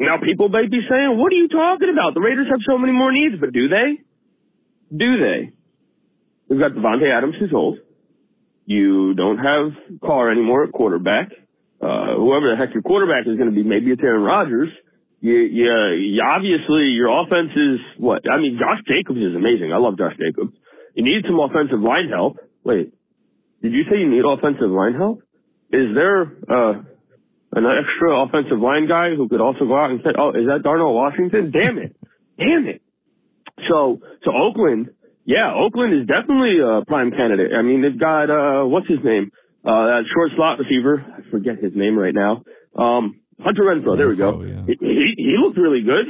Now 0.00 0.18
people 0.18 0.48
may 0.48 0.66
be 0.66 0.80
saying, 0.90 1.16
"What 1.16 1.32
are 1.32 1.36
you 1.36 1.46
talking 1.46 1.88
about? 1.88 2.14
The 2.14 2.20
Raiders 2.20 2.48
have 2.50 2.66
so 2.68 2.78
many 2.78 2.92
more 2.92 3.12
needs." 3.12 3.36
But 3.38 3.52
do 3.52 3.68
they? 3.68 4.02
Do 4.90 5.18
they? 5.22 5.52
We've 6.48 6.58
got 6.58 6.72
Davante 6.72 7.16
Adams, 7.16 7.36
who's 7.38 7.52
old. 7.54 7.78
You 8.66 9.14
don't 9.14 9.38
have 9.38 10.00
Carr 10.00 10.32
anymore 10.32 10.64
at 10.64 10.72
quarterback. 10.72 11.30
Uh, 11.80 12.16
whoever 12.16 12.50
the 12.50 12.56
heck 12.58 12.74
your 12.74 12.82
quarterback 12.82 13.28
is 13.28 13.36
going 13.36 13.50
to 13.50 13.54
be, 13.54 13.62
maybe 13.62 13.92
it's 13.92 14.02
Aaron 14.02 14.22
Rodgers. 14.22 14.70
You 15.20 16.22
obviously 16.22 16.94
your 16.94 17.10
offense 17.22 17.50
is 17.56 17.80
what? 17.98 18.22
I 18.30 18.38
mean, 18.38 18.58
Josh 18.58 18.84
Jacobs 18.86 19.18
is 19.18 19.34
amazing. 19.34 19.72
I 19.72 19.78
love 19.78 19.98
Josh 19.98 20.14
Jacobs. 20.18 20.54
You 20.94 21.04
need 21.04 21.24
some 21.26 21.38
offensive 21.40 21.80
line 21.80 22.08
help. 22.08 22.38
Wait, 22.64 22.92
did 23.62 23.72
you 23.72 23.84
say 23.90 23.98
you 23.98 24.08
need 24.08 24.24
offensive 24.24 24.70
line 24.70 24.94
help? 24.94 25.22
Is 25.70 25.94
there 25.94 26.22
uh, 26.22 26.82
an 27.52 27.64
extra 27.66 28.22
offensive 28.22 28.60
line 28.60 28.86
guy 28.86 29.14
who 29.14 29.28
could 29.28 29.40
also 29.40 29.66
go 29.66 29.76
out 29.76 29.90
and 29.90 30.00
say, 30.04 30.10
"Oh, 30.16 30.30
is 30.30 30.46
that 30.46 30.62
Darnell 30.62 30.94
Washington?" 30.94 31.50
Damn 31.50 31.78
it, 31.78 31.96
damn 32.38 32.66
it. 32.66 32.82
So, 33.68 34.00
so 34.24 34.30
Oakland, 34.32 34.90
yeah, 35.24 35.52
Oakland 35.52 35.94
is 35.94 36.06
definitely 36.06 36.58
a 36.60 36.84
prime 36.86 37.10
candidate. 37.10 37.52
I 37.52 37.62
mean, 37.62 37.82
they've 37.82 37.98
got 37.98 38.30
uh, 38.30 38.64
what's 38.66 38.86
his 38.86 39.00
name, 39.02 39.32
uh, 39.64 39.86
that 39.86 40.04
short 40.14 40.30
slot 40.36 40.58
receiver. 40.58 41.04
I 41.04 41.28
forget 41.30 41.58
his 41.58 41.72
name 41.74 41.98
right 41.98 42.14
now. 42.14 42.44
Um, 42.76 43.20
Hunter 43.40 43.62
Renfrow. 43.62 43.96
There 43.96 44.08
we 44.08 44.16
go. 44.16 44.42
He, 44.66 44.76
he 44.80 45.14
he 45.16 45.34
looked 45.38 45.58
really 45.58 45.82
good. 45.82 46.06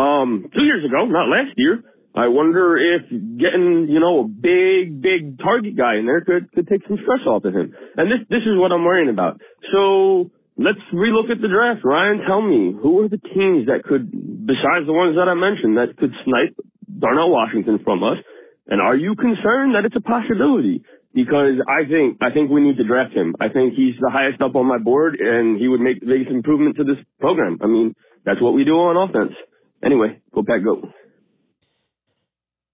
Um, 0.00 0.50
two 0.54 0.64
years 0.64 0.84
ago, 0.84 1.06
not 1.06 1.28
last 1.28 1.54
year. 1.56 1.82
I 2.16 2.28
wonder 2.28 2.76
if 2.78 3.10
getting, 3.10 3.88
you 3.90 3.98
know, 3.98 4.20
a 4.20 4.28
big, 4.28 5.02
big 5.02 5.38
target 5.38 5.76
guy 5.76 5.96
in 5.96 6.06
there 6.06 6.20
could, 6.20 6.50
could 6.52 6.68
take 6.68 6.86
some 6.86 6.98
stress 7.02 7.26
off 7.26 7.44
of 7.44 7.54
him. 7.54 7.74
And 7.96 8.10
this, 8.10 8.20
this 8.30 8.42
is 8.46 8.54
what 8.54 8.70
I'm 8.70 8.84
worrying 8.84 9.10
about. 9.10 9.40
So 9.72 10.30
let's 10.56 10.78
relook 10.92 11.30
at 11.30 11.42
the 11.42 11.48
draft. 11.48 11.84
Ryan, 11.84 12.22
tell 12.26 12.40
me, 12.40 12.72
who 12.80 13.02
are 13.02 13.08
the 13.08 13.18
teams 13.18 13.66
that 13.66 13.82
could, 13.82 14.12
besides 14.46 14.86
the 14.86 14.94
ones 14.94 15.16
that 15.16 15.26
I 15.26 15.34
mentioned, 15.34 15.76
that 15.76 15.96
could 15.98 16.14
snipe 16.24 16.54
Darnell 16.86 17.30
Washington 17.30 17.80
from 17.82 18.04
us? 18.04 18.18
And 18.68 18.80
are 18.80 18.96
you 18.96 19.16
concerned 19.16 19.74
that 19.74 19.84
it's 19.84 19.96
a 19.96 20.00
possibility? 20.00 20.84
Because 21.14 21.62
I 21.68 21.88
think, 21.88 22.18
I 22.20 22.30
think 22.30 22.50
we 22.50 22.60
need 22.60 22.76
to 22.78 22.84
draft 22.84 23.14
him. 23.14 23.36
I 23.40 23.48
think 23.48 23.74
he's 23.74 23.94
the 24.00 24.10
highest 24.10 24.42
up 24.42 24.56
on 24.56 24.66
my 24.66 24.78
board 24.78 25.14
and 25.20 25.58
he 25.60 25.68
would 25.68 25.80
make 25.80 26.00
the 26.00 26.06
biggest 26.06 26.30
improvement 26.30 26.76
to 26.76 26.84
this 26.84 26.96
program. 27.20 27.58
I 27.62 27.66
mean, 27.66 27.94
that's 28.24 28.40
what 28.40 28.52
we 28.52 28.64
do 28.64 28.72
on 28.72 28.96
offense. 29.08 29.32
Anyway, 29.84 30.20
go 30.34 30.42
Pack, 30.42 30.64
go. 30.64 30.82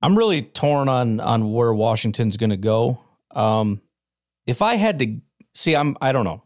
I'm 0.02 0.16
really 0.16 0.42
torn 0.42 0.88
on 0.88 1.20
on 1.20 1.52
where 1.52 1.74
Washington's 1.74 2.36
going 2.36 2.50
to 2.50 2.56
go. 2.56 3.00
Um, 3.32 3.82
if 4.46 4.62
I 4.62 4.76
had 4.76 4.98
to 5.00 5.20
see, 5.54 5.76
I'm 5.76 5.96
I 6.00 6.12
don't 6.12 6.24
know. 6.24 6.42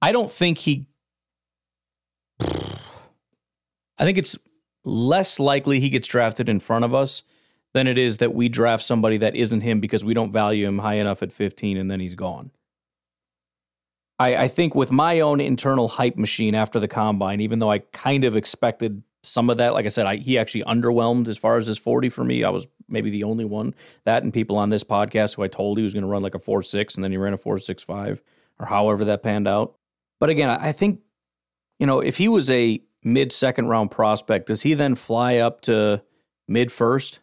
I 0.00 0.12
don't 0.12 0.30
think 0.30 0.58
he. 0.58 0.88
I 2.40 4.04
think 4.04 4.18
it's 4.18 4.36
less 4.84 5.38
likely 5.38 5.78
he 5.78 5.90
gets 5.90 6.08
drafted 6.08 6.48
in 6.48 6.58
front 6.58 6.84
of 6.84 6.92
us 6.92 7.22
than 7.74 7.86
it 7.86 7.98
is 7.98 8.18
that 8.18 8.34
we 8.34 8.48
draft 8.48 8.84
somebody 8.84 9.16
that 9.18 9.34
isn't 9.34 9.62
him 9.62 9.80
because 9.80 10.04
we 10.04 10.14
don't 10.14 10.32
value 10.32 10.66
him 10.66 10.78
high 10.78 10.94
enough 10.94 11.22
at 11.22 11.32
15 11.32 11.76
and 11.76 11.90
then 11.90 12.00
he's 12.00 12.14
gone. 12.14 12.50
I, 14.18 14.36
I 14.36 14.48
think 14.48 14.74
with 14.74 14.90
my 14.90 15.20
own 15.20 15.40
internal 15.40 15.88
hype 15.88 16.16
machine 16.16 16.54
after 16.54 16.78
the 16.78 16.88
combine, 16.88 17.40
even 17.40 17.58
though 17.58 17.70
I 17.70 17.78
kind 17.78 18.24
of 18.24 18.36
expected 18.36 19.02
some 19.22 19.50
of 19.50 19.58
that. 19.58 19.72
Like 19.72 19.86
I 19.86 19.88
said, 19.88 20.06
I, 20.06 20.16
he 20.16 20.38
actually 20.38 20.64
underwhelmed 20.64 21.28
as 21.28 21.38
far 21.38 21.56
as 21.56 21.66
his 21.66 21.78
40 21.78 22.08
for 22.08 22.24
me. 22.24 22.44
I 22.44 22.50
was 22.50 22.68
maybe 22.88 23.10
the 23.10 23.24
only 23.24 23.44
one. 23.44 23.74
That 24.04 24.22
and 24.22 24.32
people 24.32 24.58
on 24.58 24.70
this 24.70 24.84
podcast 24.84 25.36
who 25.36 25.42
I 25.42 25.48
told 25.48 25.78
he 25.78 25.84
was 25.84 25.92
going 25.92 26.02
to 26.02 26.08
run 26.08 26.22
like 26.22 26.34
a 26.34 26.40
4 26.40 26.62
6 26.62 26.94
and 26.94 27.04
then 27.04 27.12
he 27.12 27.16
ran 27.16 27.32
a 27.32 27.38
4 27.38 27.58
6 27.58 27.82
5 27.82 28.22
or 28.58 28.66
however 28.66 29.04
that 29.06 29.22
panned 29.22 29.48
out. 29.48 29.74
But 30.18 30.30
again, 30.30 30.50
I 30.50 30.72
think, 30.72 31.00
you 31.78 31.86
know, 31.86 32.00
if 32.00 32.18
he 32.18 32.28
was 32.28 32.50
a 32.50 32.80
mid 33.02 33.32
second 33.32 33.68
round 33.68 33.90
prospect, 33.90 34.46
does 34.46 34.62
he 34.62 34.74
then 34.74 34.94
fly 34.94 35.36
up 35.36 35.60
to 35.62 36.02
mid 36.48 36.70
first 36.70 37.20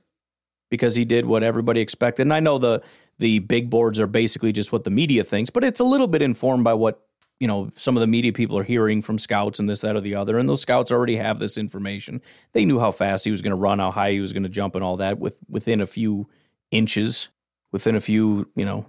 because 0.69 0.95
he 0.95 1.05
did 1.05 1.25
what 1.25 1.43
everybody 1.43 1.81
expected? 1.81 2.23
And 2.23 2.33
I 2.33 2.39
know 2.39 2.57
the 2.57 2.81
the 3.17 3.39
big 3.39 3.69
boards 3.69 3.99
are 3.99 4.07
basically 4.07 4.53
just 4.53 4.71
what 4.71 4.85
the 4.85 4.89
media 4.89 5.23
thinks, 5.23 5.49
but 5.49 5.63
it's 5.63 5.81
a 5.81 5.83
little 5.83 6.07
bit 6.07 6.21
informed 6.21 6.63
by 6.63 6.73
what 6.73 7.03
you 7.39 7.47
know, 7.47 7.71
some 7.75 7.95
of 7.95 8.01
the 8.01 8.07
media 8.07 8.33
people 8.33 8.57
are 8.57 8.63
hearing 8.63 9.01
from 9.01 9.17
scouts 9.17 9.59
and 9.59 9.69
this, 9.69 9.81
that, 9.81 9.95
or 9.95 10.01
the 10.01 10.15
other. 10.15 10.37
And 10.37 10.49
those 10.49 10.61
scouts 10.61 10.91
already 10.91 11.15
have 11.15 11.39
this 11.39 11.57
information. 11.57 12.21
They 12.51 12.65
knew 12.65 12.79
how 12.79 12.91
fast 12.91 13.23
he 13.23 13.31
was 13.31 13.41
going 13.41 13.51
to 13.51 13.55
run, 13.55 13.79
how 13.79 13.91
high 13.91 14.11
he 14.11 14.19
was 14.19 14.33
going 14.33 14.43
to 14.43 14.49
jump, 14.49 14.75
and 14.75 14.83
all 14.83 14.97
that 14.97 15.19
with 15.19 15.37
within 15.47 15.79
a 15.79 15.87
few 15.87 16.27
inches, 16.71 17.29
within 17.71 17.95
a 17.95 18.01
few, 18.01 18.49
you 18.55 18.65
know, 18.65 18.85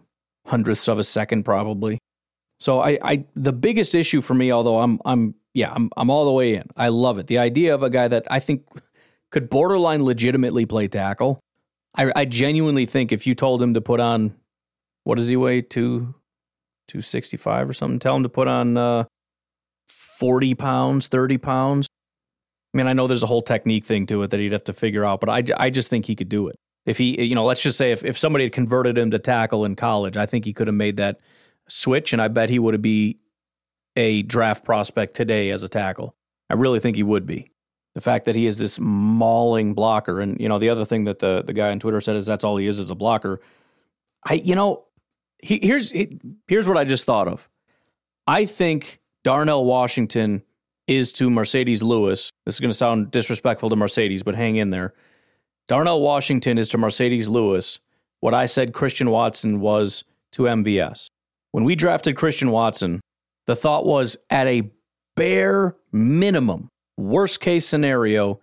hundredths 0.46 0.88
of 0.88 0.98
a 0.98 1.04
second, 1.04 1.44
probably. 1.44 1.98
So 2.58 2.80
I, 2.80 2.98
I 3.02 3.24
the 3.36 3.52
biggest 3.52 3.94
issue 3.94 4.20
for 4.20 4.34
me, 4.34 4.50
although 4.50 4.80
I'm 4.80 5.00
I'm 5.04 5.34
yeah, 5.54 5.72
I'm 5.72 5.90
I'm 5.96 6.10
all 6.10 6.24
the 6.24 6.32
way 6.32 6.54
in. 6.54 6.64
I 6.76 6.88
love 6.88 7.18
it. 7.18 7.28
The 7.28 7.38
idea 7.38 7.72
of 7.74 7.84
a 7.84 7.90
guy 7.90 8.08
that 8.08 8.26
I 8.30 8.40
think 8.40 8.66
could 9.30 9.48
borderline 9.48 10.04
legitimately 10.04 10.66
play 10.66 10.88
tackle. 10.88 11.40
I, 11.94 12.12
I 12.14 12.24
genuinely 12.24 12.86
think 12.86 13.12
if 13.12 13.26
you 13.26 13.34
told 13.34 13.62
him 13.62 13.74
to 13.74 13.80
put 13.80 14.00
on 14.00 14.34
what 15.04 15.16
does 15.16 15.28
he 15.28 15.36
weigh? 15.36 15.62
Two 15.62 16.14
265 16.88 17.68
or 17.68 17.72
something. 17.72 17.98
Tell 17.98 18.16
him 18.16 18.24
to 18.24 18.28
put 18.28 18.48
on 18.48 18.76
uh, 18.76 19.04
40 19.88 20.54
pounds, 20.54 21.08
30 21.08 21.38
pounds. 21.38 21.86
I 22.74 22.78
mean, 22.78 22.86
I 22.86 22.92
know 22.92 23.06
there's 23.06 23.22
a 23.22 23.28
whole 23.28 23.42
technique 23.42 23.84
thing 23.84 24.06
to 24.06 24.22
it 24.22 24.30
that 24.30 24.40
he'd 24.40 24.52
have 24.52 24.64
to 24.64 24.72
figure 24.72 25.04
out, 25.04 25.20
but 25.20 25.28
I, 25.28 25.42
I 25.56 25.70
just 25.70 25.90
think 25.90 26.06
he 26.06 26.14
could 26.14 26.28
do 26.28 26.48
it. 26.48 26.56
If 26.86 26.98
he, 26.98 27.20
you 27.22 27.34
know, 27.34 27.44
let's 27.44 27.62
just 27.62 27.78
say 27.78 27.92
if, 27.92 28.04
if 28.04 28.18
somebody 28.18 28.44
had 28.44 28.52
converted 28.52 28.98
him 28.98 29.10
to 29.10 29.18
tackle 29.18 29.64
in 29.64 29.76
college, 29.76 30.16
I 30.16 30.26
think 30.26 30.44
he 30.44 30.52
could 30.52 30.66
have 30.66 30.74
made 30.74 30.96
that 30.96 31.20
switch, 31.68 32.12
and 32.12 32.20
I 32.20 32.28
bet 32.28 32.48
he 32.48 32.58
would 32.58 32.74
have 32.74 32.82
be 32.82 33.18
a 33.96 34.22
draft 34.22 34.64
prospect 34.64 35.14
today 35.14 35.50
as 35.50 35.62
a 35.62 35.68
tackle. 35.68 36.14
I 36.48 36.54
really 36.54 36.80
think 36.80 36.96
he 36.96 37.02
would 37.02 37.26
be. 37.26 37.50
The 37.94 38.00
fact 38.00 38.24
that 38.26 38.36
he 38.36 38.46
is 38.46 38.56
this 38.56 38.78
mauling 38.78 39.74
blocker, 39.74 40.20
and 40.20 40.40
you 40.40 40.48
know, 40.48 40.58
the 40.58 40.68
other 40.68 40.84
thing 40.84 41.04
that 41.04 41.18
the 41.18 41.42
the 41.44 41.52
guy 41.52 41.70
on 41.70 41.80
Twitter 41.80 42.00
said 42.00 42.16
is 42.16 42.26
that's 42.26 42.44
all 42.44 42.56
he 42.56 42.66
is 42.66 42.78
is 42.78 42.90
a 42.90 42.94
blocker. 42.94 43.40
I, 44.24 44.34
you 44.34 44.54
know, 44.54 44.84
he, 45.38 45.58
here's 45.62 45.92
here's 46.46 46.68
what 46.68 46.76
I 46.76 46.84
just 46.84 47.04
thought 47.04 47.26
of. 47.26 47.48
I 48.26 48.46
think 48.46 49.00
Darnell 49.24 49.64
Washington 49.64 50.42
is 50.86 51.12
to 51.14 51.30
Marcedes 51.30 51.82
Lewis. 51.82 52.30
This 52.44 52.54
is 52.54 52.60
going 52.60 52.70
to 52.70 52.74
sound 52.74 53.10
disrespectful 53.10 53.70
to 53.70 53.76
Marcedes, 53.76 54.24
but 54.24 54.34
hang 54.34 54.56
in 54.56 54.70
there. 54.70 54.94
Darnell 55.66 56.00
Washington 56.00 56.58
is 56.58 56.68
to 56.70 56.78
Marcedes 56.78 57.28
Lewis 57.28 57.80
what 58.20 58.34
I 58.34 58.46
said 58.46 58.72
Christian 58.72 59.10
Watson 59.10 59.60
was 59.60 60.04
to 60.32 60.42
MVS. 60.42 61.08
When 61.52 61.64
we 61.64 61.74
drafted 61.74 62.16
Christian 62.16 62.50
Watson, 62.50 63.00
the 63.46 63.56
thought 63.56 63.84
was 63.84 64.16
at 64.28 64.46
a 64.46 64.70
bare 65.16 65.76
minimum, 65.90 66.69
worst 67.00 67.40
case 67.40 67.66
scenario, 67.66 68.40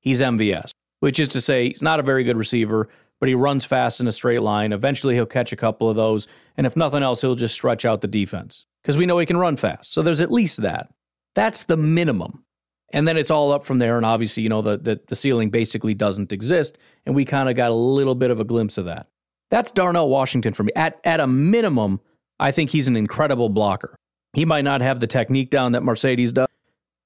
he's 0.00 0.20
MVS, 0.20 0.70
which 1.00 1.20
is 1.20 1.28
to 1.28 1.40
say, 1.40 1.68
he's 1.68 1.82
not 1.82 2.00
a 2.00 2.02
very 2.02 2.24
good 2.24 2.36
receiver, 2.36 2.88
but 3.20 3.28
he 3.28 3.34
runs 3.34 3.64
fast 3.64 4.00
in 4.00 4.06
a 4.06 4.12
straight 4.12 4.42
line. 4.42 4.72
Eventually, 4.72 5.14
he'll 5.14 5.26
catch 5.26 5.52
a 5.52 5.56
couple 5.56 5.88
of 5.88 5.96
those. 5.96 6.26
And 6.56 6.66
if 6.66 6.76
nothing 6.76 7.02
else, 7.02 7.20
he'll 7.20 7.34
just 7.34 7.54
stretch 7.54 7.84
out 7.84 8.00
the 8.00 8.08
defense 8.08 8.64
because 8.82 8.98
we 8.98 9.06
know 9.06 9.18
he 9.18 9.26
can 9.26 9.36
run 9.36 9.56
fast. 9.56 9.92
So 9.92 10.02
there's 10.02 10.20
at 10.20 10.32
least 10.32 10.62
that. 10.62 10.90
That's 11.34 11.64
the 11.64 11.76
minimum. 11.76 12.44
And 12.92 13.06
then 13.06 13.16
it's 13.16 13.30
all 13.30 13.52
up 13.52 13.64
from 13.64 13.78
there. 13.78 13.96
And 13.96 14.06
obviously, 14.06 14.42
you 14.42 14.48
know, 14.48 14.62
the, 14.62 14.78
the, 14.78 15.00
the 15.08 15.14
ceiling 15.14 15.50
basically 15.50 15.94
doesn't 15.94 16.32
exist. 16.32 16.78
And 17.04 17.14
we 17.14 17.24
kind 17.24 17.48
of 17.48 17.56
got 17.56 17.70
a 17.70 17.74
little 17.74 18.14
bit 18.14 18.30
of 18.30 18.38
a 18.38 18.44
glimpse 18.44 18.78
of 18.78 18.84
that. 18.84 19.08
That's 19.50 19.70
Darnell 19.70 20.08
Washington 20.08 20.54
for 20.54 20.62
me. 20.64 20.72
At, 20.76 21.00
at 21.04 21.20
a 21.20 21.26
minimum, 21.26 22.00
I 22.38 22.52
think 22.52 22.70
he's 22.70 22.88
an 22.88 22.96
incredible 22.96 23.48
blocker. 23.48 23.96
He 24.32 24.44
might 24.44 24.64
not 24.64 24.82
have 24.82 25.00
the 25.00 25.06
technique 25.06 25.50
down 25.50 25.72
that 25.72 25.82
Marcedes 25.82 26.32
does, 26.32 26.48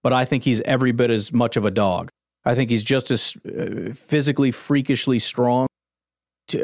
but 0.02 0.12
I 0.12 0.24
think 0.24 0.44
he's 0.44 0.60
every 0.62 0.92
bit 0.92 1.10
as 1.10 1.32
much 1.32 1.56
of 1.56 1.64
a 1.64 1.70
dog. 1.70 2.10
I 2.44 2.54
think 2.54 2.70
he's 2.70 2.84
just 2.84 3.10
as 3.10 3.34
uh, 3.46 3.92
physically 3.92 4.50
freakishly 4.50 5.18
strong 5.18 5.66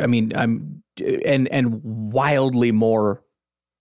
I 0.01 0.07
mean, 0.07 0.32
I'm 0.34 0.82
and 1.01 1.49
and 1.49 1.80
wildly 2.12 2.72
more 2.72 3.22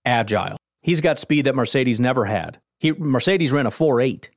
agile. 0.04 0.56
He's 0.82 1.00
got 1.00 1.18
speed 1.18 1.46
that 1.46 1.54
Marcedes 1.54 2.00
never 2.00 2.26
had. 2.26 2.58
He 2.78 2.92
Marcedes 2.92 3.52
ran 3.52 3.66
a 3.66 3.70
four 3.70 4.00
eight 4.00 4.30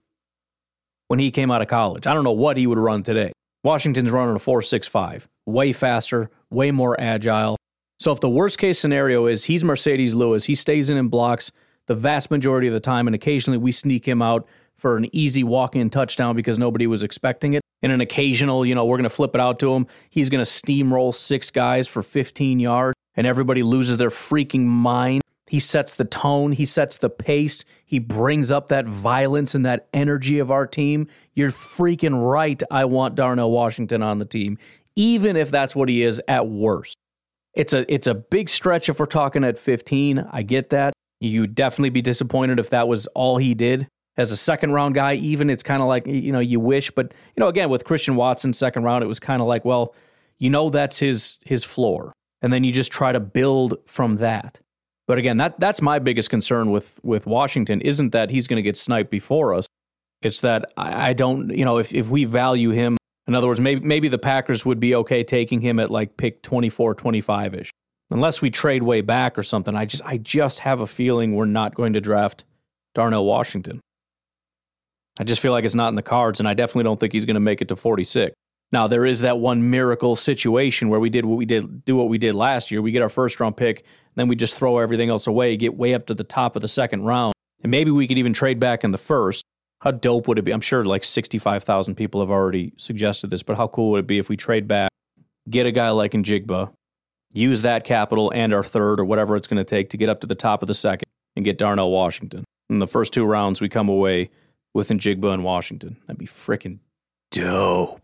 when 1.07 1.19
he 1.19 1.31
came 1.31 1.51
out 1.51 1.61
of 1.61 1.67
college. 1.67 2.07
I 2.07 2.13
don't 2.13 2.23
know 2.23 2.31
what 2.31 2.57
he 2.57 2.67
would 2.67 2.79
run 2.79 3.03
today. 3.03 3.31
Washington's 3.63 4.11
running 4.11 4.35
a 4.35 4.39
four 4.39 4.61
six 4.61 4.87
five, 4.87 5.27
way 5.45 5.73
faster, 5.73 6.29
way 6.49 6.71
more 6.71 6.99
agile. 6.99 7.57
So 7.99 8.13
if 8.13 8.21
the 8.21 8.29
worst 8.29 8.57
case 8.57 8.79
scenario 8.79 9.25
is 9.25 9.45
he's 9.45 9.63
Marcedes 9.63 10.15
Lewis, 10.15 10.45
he 10.45 10.55
stays 10.55 10.89
in 10.89 10.97
and 10.97 11.11
blocks 11.11 11.51
the 11.87 11.95
vast 11.95 12.31
majority 12.31 12.67
of 12.67 12.73
the 12.73 12.79
time, 12.79 13.07
and 13.07 13.15
occasionally 13.15 13.57
we 13.57 13.71
sneak 13.71 14.07
him 14.07 14.21
out 14.21 14.47
for 14.79 14.97
an 14.97 15.13
easy 15.13 15.43
walk 15.43 15.75
in 15.75 15.89
touchdown 15.89 16.35
because 16.35 16.57
nobody 16.57 16.87
was 16.87 17.03
expecting 17.03 17.53
it. 17.53 17.61
In 17.81 17.91
an 17.91 18.01
occasional, 18.01 18.65
you 18.65 18.75
know, 18.75 18.85
we're 18.85 18.97
going 18.97 19.03
to 19.03 19.09
flip 19.09 19.33
it 19.33 19.41
out 19.41 19.59
to 19.59 19.73
him. 19.73 19.87
He's 20.09 20.29
going 20.29 20.43
to 20.43 20.49
steamroll 20.49 21.13
six 21.13 21.49
guys 21.51 21.87
for 21.87 22.01
15 22.01 22.59
yards, 22.59 22.95
and 23.15 23.25
everybody 23.25 23.63
loses 23.63 23.97
their 23.97 24.09
freaking 24.09 24.65
mind. 24.65 25.21
He 25.47 25.59
sets 25.59 25.95
the 25.95 26.05
tone, 26.05 26.51
he 26.51 26.65
sets 26.65 26.97
the 26.97 27.09
pace, 27.09 27.65
he 27.83 27.97
brings 27.97 28.51
up 28.51 28.67
that 28.67 28.85
violence 28.85 29.55
and 29.55 29.65
that 29.65 29.87
energy 29.93 30.37
of 30.37 30.51
our 30.51 30.67
team. 30.67 31.07
You're 31.33 31.51
freaking 31.51 32.23
right. 32.23 32.61
I 32.69 32.85
want 32.85 33.15
Darnell 33.15 33.49
Washington 33.49 34.03
on 34.03 34.19
the 34.19 34.25
team, 34.25 34.59
even 34.95 35.35
if 35.35 35.49
that's 35.49 35.75
what 35.75 35.89
he 35.89 36.03
is 36.03 36.21
at 36.27 36.47
worst. 36.47 36.95
It's 37.55 37.73
a 37.73 37.91
it's 37.91 38.05
a 38.05 38.13
big 38.13 38.47
stretch 38.47 38.89
if 38.89 38.99
we're 38.99 39.07
talking 39.07 39.43
at 39.43 39.57
15. 39.57 40.27
I 40.31 40.43
get 40.43 40.69
that. 40.69 40.93
You'd 41.19 41.55
definitely 41.55 41.89
be 41.89 42.03
disappointed 42.03 42.59
if 42.59 42.69
that 42.69 42.87
was 42.87 43.07
all 43.07 43.37
he 43.37 43.55
did 43.55 43.87
as 44.19 44.33
a 44.33 44.37
second 44.37 44.73
round 44.73 44.95
guy, 44.95 45.13
even 45.13 45.49
it's 45.49 45.63
kind 45.63 45.81
of 45.81 45.87
like, 45.87 46.05
you 46.05 46.33
know, 46.33 46.41
you 46.41 46.59
wish, 46.59 46.91
but 46.91 47.13
you 47.37 47.39
know, 47.39 47.47
again, 47.47 47.69
with 47.69 47.85
Christian 47.85 48.17
Watson 48.17 48.51
second 48.51 48.83
round, 48.83 49.01
it 49.01 49.07
was 49.07 49.17
kind 49.17 49.41
of 49.41 49.47
like, 49.47 49.63
well, 49.63 49.95
you 50.37 50.49
know, 50.49 50.69
that's 50.69 50.99
his, 50.99 51.39
his 51.45 51.63
floor. 51.63 52.11
And 52.41 52.51
then 52.51 52.65
you 52.65 52.73
just 52.73 52.91
try 52.91 53.13
to 53.13 53.21
build 53.21 53.77
from 53.85 54.17
that. 54.17 54.59
But 55.07 55.19
again, 55.19 55.37
that, 55.37 55.57
that's 55.57 55.81
my 55.81 55.99
biggest 55.99 56.29
concern 56.29 56.69
with, 56.69 56.99
with 57.01 57.25
Washington 57.25 57.79
isn't 57.79 58.11
that 58.11 58.29
he's 58.29 58.45
going 58.45 58.57
to 58.57 58.61
get 58.61 58.75
sniped 58.75 59.09
before 59.09 59.53
us. 59.53 59.67
It's 60.21 60.41
that 60.41 60.69
I, 60.75 61.11
I 61.11 61.13
don't, 61.13 61.49
you 61.57 61.63
know, 61.63 61.77
if, 61.77 61.93
if 61.93 62.09
we 62.09 62.25
value 62.25 62.71
him, 62.71 62.97
in 63.25 63.35
other 63.35 63.47
words, 63.47 63.61
maybe, 63.61 63.79
maybe 63.85 64.09
the 64.09 64.17
Packers 64.17 64.65
would 64.65 64.81
be 64.81 64.95
okay 64.95 65.23
taking 65.23 65.61
him 65.61 65.79
at 65.79 65.89
like 65.89 66.17
pick 66.17 66.41
24, 66.41 66.93
25 66.93 67.55
ish. 67.55 67.71
Unless 68.11 68.41
we 68.41 68.49
trade 68.49 68.83
way 68.83 68.99
back 68.99 69.37
or 69.37 69.43
something, 69.43 69.75
I 69.75 69.85
just 69.85 70.03
I 70.03 70.17
just 70.17 70.59
have 70.59 70.81
a 70.81 70.87
feeling 70.87 71.35
we're 71.35 71.45
not 71.45 71.75
going 71.75 71.93
to 71.93 72.01
draft 72.01 72.43
Darnell 72.95 73.23
Washington. 73.23 73.79
I 75.19 75.25
just 75.25 75.41
feel 75.41 75.51
like 75.51 75.65
it's 75.65 75.75
not 75.75 75.89
in 75.89 75.95
the 75.95 76.01
cards, 76.01 76.39
and 76.39 76.47
I 76.47 76.53
definitely 76.53 76.85
don't 76.85 76.99
think 76.99 77.11
he's 77.11 77.25
going 77.25 77.35
to 77.35 77.41
make 77.41 77.61
it 77.61 77.67
to 77.67 77.75
46. 77.75 78.33
Now 78.71 78.87
there 78.87 79.05
is 79.05 79.21
that 79.21 79.39
one 79.39 79.69
miracle 79.69 80.15
situation 80.15 80.89
where 80.89 80.99
we 80.99 81.09
did 81.09 81.25
what 81.25 81.37
we 81.37 81.45
did, 81.45 81.83
do 81.85 81.95
what 81.95 82.07
we 82.07 82.17
did 82.17 82.35
last 82.35 82.71
year. 82.71 82.81
We 82.81 82.91
get 82.91 83.01
our 83.01 83.09
first 83.09 83.39
round 83.39 83.57
pick, 83.57 83.83
then 84.15 84.27
we 84.27 84.35
just 84.35 84.55
throw 84.55 84.77
everything 84.77 85.09
else 85.09 85.27
away, 85.27 85.57
get 85.57 85.75
way 85.75 85.93
up 85.93 86.05
to 86.07 86.13
the 86.13 86.23
top 86.23 86.55
of 86.55 86.61
the 86.61 86.67
second 86.67 87.03
round, 87.03 87.33
and 87.63 87.71
maybe 87.71 87.91
we 87.91 88.07
could 88.07 88.17
even 88.17 88.33
trade 88.33 88.59
back 88.59 88.83
in 88.83 88.91
the 88.91 88.97
first. 88.97 89.43
How 89.81 89.91
dope 89.91 90.27
would 90.27 90.37
it 90.37 90.43
be? 90.43 90.51
I'm 90.51 90.61
sure 90.61 90.83
like 90.85 91.03
65,000 91.03 91.95
people 91.95 92.21
have 92.21 92.29
already 92.29 92.73
suggested 92.77 93.29
this, 93.29 93.43
but 93.43 93.57
how 93.57 93.67
cool 93.67 93.91
would 93.91 94.01
it 94.01 94.07
be 94.07 94.19
if 94.19 94.29
we 94.29 94.37
trade 94.37 94.67
back, 94.67 94.91
get 95.49 95.65
a 95.65 95.71
guy 95.71 95.89
like 95.89 96.11
Njigba, 96.11 96.71
use 97.33 97.61
that 97.63 97.83
capital 97.83 98.31
and 98.31 98.53
our 98.53 98.63
third 98.63 98.99
or 98.99 99.05
whatever 99.05 99.35
it's 99.35 99.47
going 99.47 99.57
to 99.57 99.63
take 99.63 99.89
to 99.91 99.97
get 99.97 100.09
up 100.09 100.21
to 100.21 100.27
the 100.27 100.35
top 100.35 100.61
of 100.61 100.67
the 100.67 100.73
second 100.73 101.07
and 101.35 101.45
get 101.45 101.57
Darnell 101.57 101.91
Washington. 101.91 102.43
In 102.69 102.79
the 102.79 102.87
first 102.87 103.13
two 103.13 103.25
rounds, 103.25 103.61
we 103.61 103.69
come 103.69 103.89
away 103.89 104.29
with 104.73 104.89
Njigba 104.89 105.33
in 105.33 105.43
Washington. 105.43 105.97
That'd 106.07 106.17
be 106.17 106.27
freaking 106.27 106.79
dope. 107.31 108.01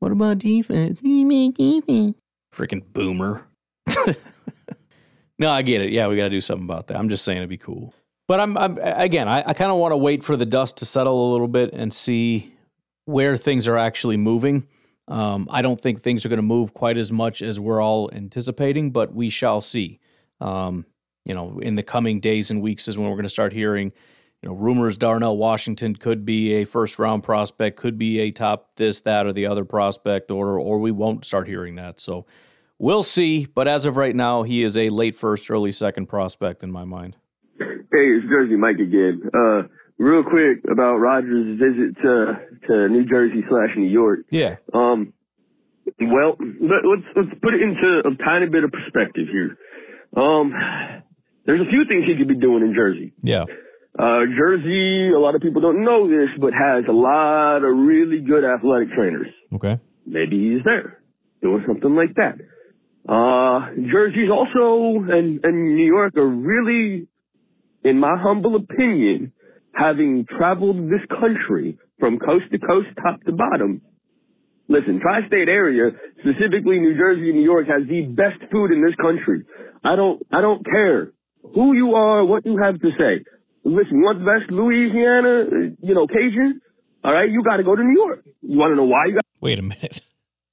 What 0.00 0.12
about 0.12 0.38
defense? 0.38 0.98
You 1.02 1.24
make 1.26 1.54
defense. 1.54 2.16
Freaking 2.54 2.82
boomer. 2.92 3.46
no, 5.38 5.50
I 5.50 5.62
get 5.62 5.80
it. 5.80 5.90
Yeah, 5.90 6.08
we 6.08 6.16
got 6.16 6.24
to 6.24 6.30
do 6.30 6.40
something 6.40 6.64
about 6.64 6.88
that. 6.88 6.96
I'm 6.96 7.08
just 7.08 7.24
saying 7.24 7.38
it'd 7.38 7.48
be 7.48 7.56
cool. 7.56 7.94
But 8.26 8.40
I'm, 8.40 8.56
I'm 8.56 8.78
again, 8.82 9.28
I, 9.28 9.42
I 9.48 9.54
kind 9.54 9.70
of 9.70 9.76
want 9.76 9.92
to 9.92 9.96
wait 9.96 10.24
for 10.24 10.36
the 10.36 10.46
dust 10.46 10.78
to 10.78 10.86
settle 10.86 11.30
a 11.30 11.32
little 11.32 11.48
bit 11.48 11.72
and 11.72 11.92
see 11.92 12.54
where 13.04 13.36
things 13.36 13.68
are 13.68 13.76
actually 13.76 14.16
moving. 14.16 14.66
Um, 15.08 15.48
I 15.50 15.60
don't 15.60 15.78
think 15.78 16.00
things 16.00 16.24
are 16.24 16.30
going 16.30 16.38
to 16.38 16.42
move 16.42 16.72
quite 16.72 16.96
as 16.96 17.12
much 17.12 17.42
as 17.42 17.60
we're 17.60 17.82
all 17.82 18.10
anticipating, 18.12 18.90
but 18.90 19.14
we 19.14 19.28
shall 19.28 19.60
see. 19.60 20.00
Um, 20.40 20.86
you 21.26 21.34
know, 21.34 21.58
in 21.60 21.74
the 21.74 21.82
coming 21.82 22.20
days 22.20 22.50
and 22.50 22.62
weeks 22.62 22.88
is 22.88 22.96
when 22.96 23.08
we're 23.08 23.16
going 23.16 23.24
to 23.24 23.28
start 23.30 23.52
hearing 23.52 23.92
you 24.44 24.50
know, 24.50 24.56
rumors 24.56 24.98
Darnell 24.98 25.38
Washington 25.38 25.96
could 25.96 26.26
be 26.26 26.52
a 26.56 26.66
first 26.66 26.98
round 26.98 27.22
prospect, 27.22 27.78
could 27.78 27.96
be 27.96 28.20
a 28.20 28.30
top 28.30 28.76
this, 28.76 29.00
that, 29.00 29.24
or 29.24 29.32
the 29.32 29.46
other 29.46 29.64
prospect, 29.64 30.30
or 30.30 30.58
or 30.58 30.78
we 30.78 30.90
won't 30.90 31.24
start 31.24 31.48
hearing 31.48 31.76
that. 31.76 31.98
So 31.98 32.26
we'll 32.78 33.02
see. 33.02 33.46
But 33.46 33.68
as 33.68 33.86
of 33.86 33.96
right 33.96 34.14
now, 34.14 34.42
he 34.42 34.62
is 34.62 34.76
a 34.76 34.90
late 34.90 35.14
first, 35.14 35.50
early 35.50 35.72
second 35.72 36.08
prospect 36.08 36.62
in 36.62 36.70
my 36.70 36.84
mind. 36.84 37.16
Hey, 37.58 37.64
it's 37.90 38.26
Jersey 38.28 38.56
Mike 38.56 38.80
again. 38.80 39.22
Uh, 39.32 39.62
real 39.96 40.22
quick 40.22 40.60
about 40.70 40.96
Rodgers' 40.96 41.58
visit 41.58 41.96
to 42.02 42.34
to 42.68 42.88
New 42.90 43.06
Jersey 43.06 43.42
slash 43.48 43.70
New 43.78 43.88
York. 43.88 44.26
Yeah. 44.28 44.56
Um. 44.74 45.14
Well, 45.98 46.36
let's 46.38 47.06
let's 47.16 47.40
put 47.40 47.54
it 47.54 47.62
into 47.62 48.02
a 48.04 48.22
tiny 48.22 48.50
bit 48.50 48.64
of 48.64 48.72
perspective 48.72 49.26
here. 49.32 49.56
Um, 50.14 50.52
there's 51.46 51.62
a 51.62 51.70
few 51.70 51.86
things 51.86 52.04
he 52.06 52.14
could 52.14 52.28
be 52.28 52.36
doing 52.36 52.62
in 52.62 52.74
Jersey. 52.74 53.14
Yeah. 53.22 53.44
Uh, 53.96 54.20
Jersey, 54.36 55.12
a 55.12 55.18
lot 55.18 55.34
of 55.34 55.40
people 55.40 55.62
don't 55.62 55.84
know 55.84 56.08
this, 56.08 56.30
but 56.40 56.52
has 56.52 56.84
a 56.88 56.92
lot 56.92 57.58
of 57.58 57.76
really 57.76 58.20
good 58.20 58.44
athletic 58.44 58.92
trainers. 58.92 59.28
Okay. 59.54 59.78
Maybe 60.06 60.54
he's 60.54 60.64
there 60.64 61.00
doing 61.42 61.62
something 61.66 61.94
like 61.94 62.14
that. 62.16 62.40
Uh, 63.06 63.70
Jersey's 63.92 64.30
also, 64.30 65.04
and, 65.12 65.44
and 65.44 65.76
New 65.76 65.86
York 65.86 66.16
are 66.16 66.26
really 66.26 67.06
in 67.84 68.00
my 68.00 68.16
humble 68.18 68.56
opinion, 68.56 69.32
having 69.72 70.26
traveled 70.26 70.88
this 70.88 71.04
country 71.20 71.78
from 72.00 72.18
coast 72.18 72.46
to 72.50 72.58
coast, 72.58 72.88
top 73.02 73.22
to 73.24 73.32
bottom, 73.32 73.82
listen, 74.68 75.00
tri-state 75.00 75.48
area, 75.48 75.90
specifically 76.20 76.80
New 76.80 76.96
Jersey 76.96 77.28
and 77.28 77.38
New 77.38 77.44
York, 77.44 77.66
has 77.68 77.86
the 77.86 78.02
best 78.02 78.40
food 78.50 78.72
in 78.72 78.82
this 78.82 78.94
country. 78.96 79.44
I 79.84 79.96
don't, 79.96 80.22
I 80.32 80.40
don't 80.40 80.64
care 80.64 81.12
who 81.54 81.74
you 81.74 81.94
are, 81.94 82.24
what 82.24 82.46
you 82.46 82.56
have 82.56 82.80
to 82.80 82.90
say. 82.98 83.22
Listen, 83.64 83.98
you 83.98 84.04
want 84.04 84.18
the 84.18 84.28
best 84.28 84.50
Louisiana, 84.52 85.48
uh, 85.48 85.74
you 85.80 85.94
know, 85.94 86.06
Cajun? 86.06 86.60
All 87.02 87.12
right, 87.12 87.30
you 87.30 87.42
got 87.42 87.56
to 87.56 87.64
go 87.64 87.74
to 87.74 87.82
New 87.82 87.98
York. 87.98 88.24
You 88.42 88.58
want 88.58 88.72
to 88.72 88.76
know 88.76 88.84
why 88.84 89.06
you 89.06 89.14
got 89.14 89.24
Wait 89.40 89.58
a 89.58 89.62
minute. 89.62 90.00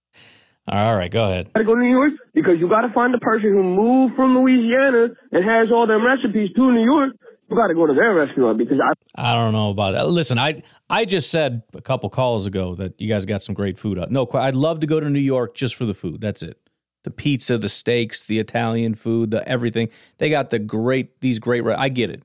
All 0.67 0.95
right, 0.95 1.11
go 1.11 1.23
ahead. 1.25 1.51
Got 1.53 1.59
to 1.59 1.65
go 1.65 1.75
to 1.75 1.81
New 1.81 1.89
York? 1.89 2.13
Because 2.33 2.55
you 2.59 2.69
got 2.69 2.81
to 2.81 2.93
find 2.93 3.13
the 3.13 3.19
person 3.19 3.51
who 3.51 3.63
moved 3.63 4.15
from 4.15 4.37
Louisiana 4.37 5.07
and 5.31 5.43
has 5.43 5.71
all 5.71 5.87
them 5.87 6.05
recipes 6.05 6.49
to 6.55 6.71
New 6.71 6.83
York. 6.83 7.15
You 7.49 7.57
got 7.57 7.67
to 7.67 7.73
go 7.73 7.85
to 7.87 7.93
their 7.93 8.13
restaurant 8.13 8.57
because 8.57 8.77
I 8.79 9.31
I 9.31 9.33
don't 9.35 9.51
know 9.51 9.71
about 9.71 9.93
that. 9.93 10.07
Listen, 10.07 10.37
I 10.37 10.63
I 10.89 11.03
just 11.03 11.29
said 11.31 11.63
a 11.73 11.81
couple 11.81 12.09
calls 12.09 12.45
ago 12.45 12.75
that 12.75 12.99
you 12.99 13.09
guys 13.09 13.25
got 13.25 13.43
some 13.43 13.55
great 13.55 13.77
food. 13.77 13.99
out. 13.99 14.11
No, 14.11 14.29
I'd 14.33 14.55
love 14.55 14.79
to 14.81 14.87
go 14.87 14.99
to 15.01 15.09
New 15.09 15.19
York 15.19 15.55
just 15.55 15.75
for 15.75 15.85
the 15.85 15.93
food. 15.93 16.21
That's 16.21 16.43
it. 16.43 16.57
The 17.03 17.11
pizza, 17.11 17.57
the 17.57 17.67
steaks, 17.67 18.23
the 18.23 18.39
Italian 18.39 18.95
food, 18.95 19.31
the 19.31 19.45
everything. 19.47 19.89
They 20.17 20.29
got 20.29 20.49
the 20.49 20.59
great 20.59 21.19
these 21.19 21.39
great. 21.39 21.65
I 21.65 21.89
get 21.89 22.09
it. 22.09 22.23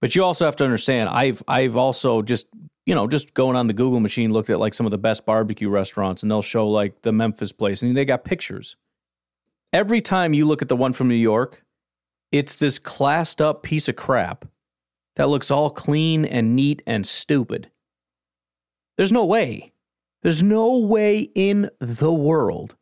But 0.00 0.14
you 0.14 0.24
also 0.24 0.44
have 0.44 0.56
to 0.56 0.64
understand. 0.64 1.08
I've 1.08 1.42
I've 1.48 1.76
also 1.76 2.22
just 2.22 2.46
you 2.86 2.94
know 2.94 3.06
just 3.06 3.34
going 3.34 3.56
on 3.56 3.66
the 3.66 3.72
Google 3.72 4.00
machine 4.00 4.32
looked 4.32 4.50
at 4.50 4.60
like 4.60 4.74
some 4.74 4.86
of 4.86 4.90
the 4.90 4.98
best 4.98 5.26
barbecue 5.26 5.68
restaurants, 5.68 6.22
and 6.22 6.30
they'll 6.30 6.42
show 6.42 6.68
like 6.68 7.02
the 7.02 7.12
Memphis 7.12 7.52
place, 7.52 7.82
and 7.82 7.96
they 7.96 8.04
got 8.04 8.24
pictures. 8.24 8.76
Every 9.72 10.00
time 10.00 10.32
you 10.32 10.46
look 10.46 10.62
at 10.62 10.68
the 10.68 10.76
one 10.76 10.92
from 10.92 11.08
New 11.08 11.14
York, 11.14 11.62
it's 12.32 12.58
this 12.58 12.78
classed 12.78 13.40
up 13.40 13.62
piece 13.62 13.88
of 13.88 13.96
crap 13.96 14.46
that 15.16 15.28
looks 15.28 15.50
all 15.50 15.70
clean 15.70 16.24
and 16.24 16.54
neat 16.54 16.80
and 16.86 17.06
stupid. 17.06 17.70
There's 18.96 19.12
no 19.12 19.24
way. 19.24 19.72
There's 20.22 20.42
no 20.42 20.78
way 20.78 21.30
in 21.34 21.70
the 21.80 22.12
world 22.12 22.74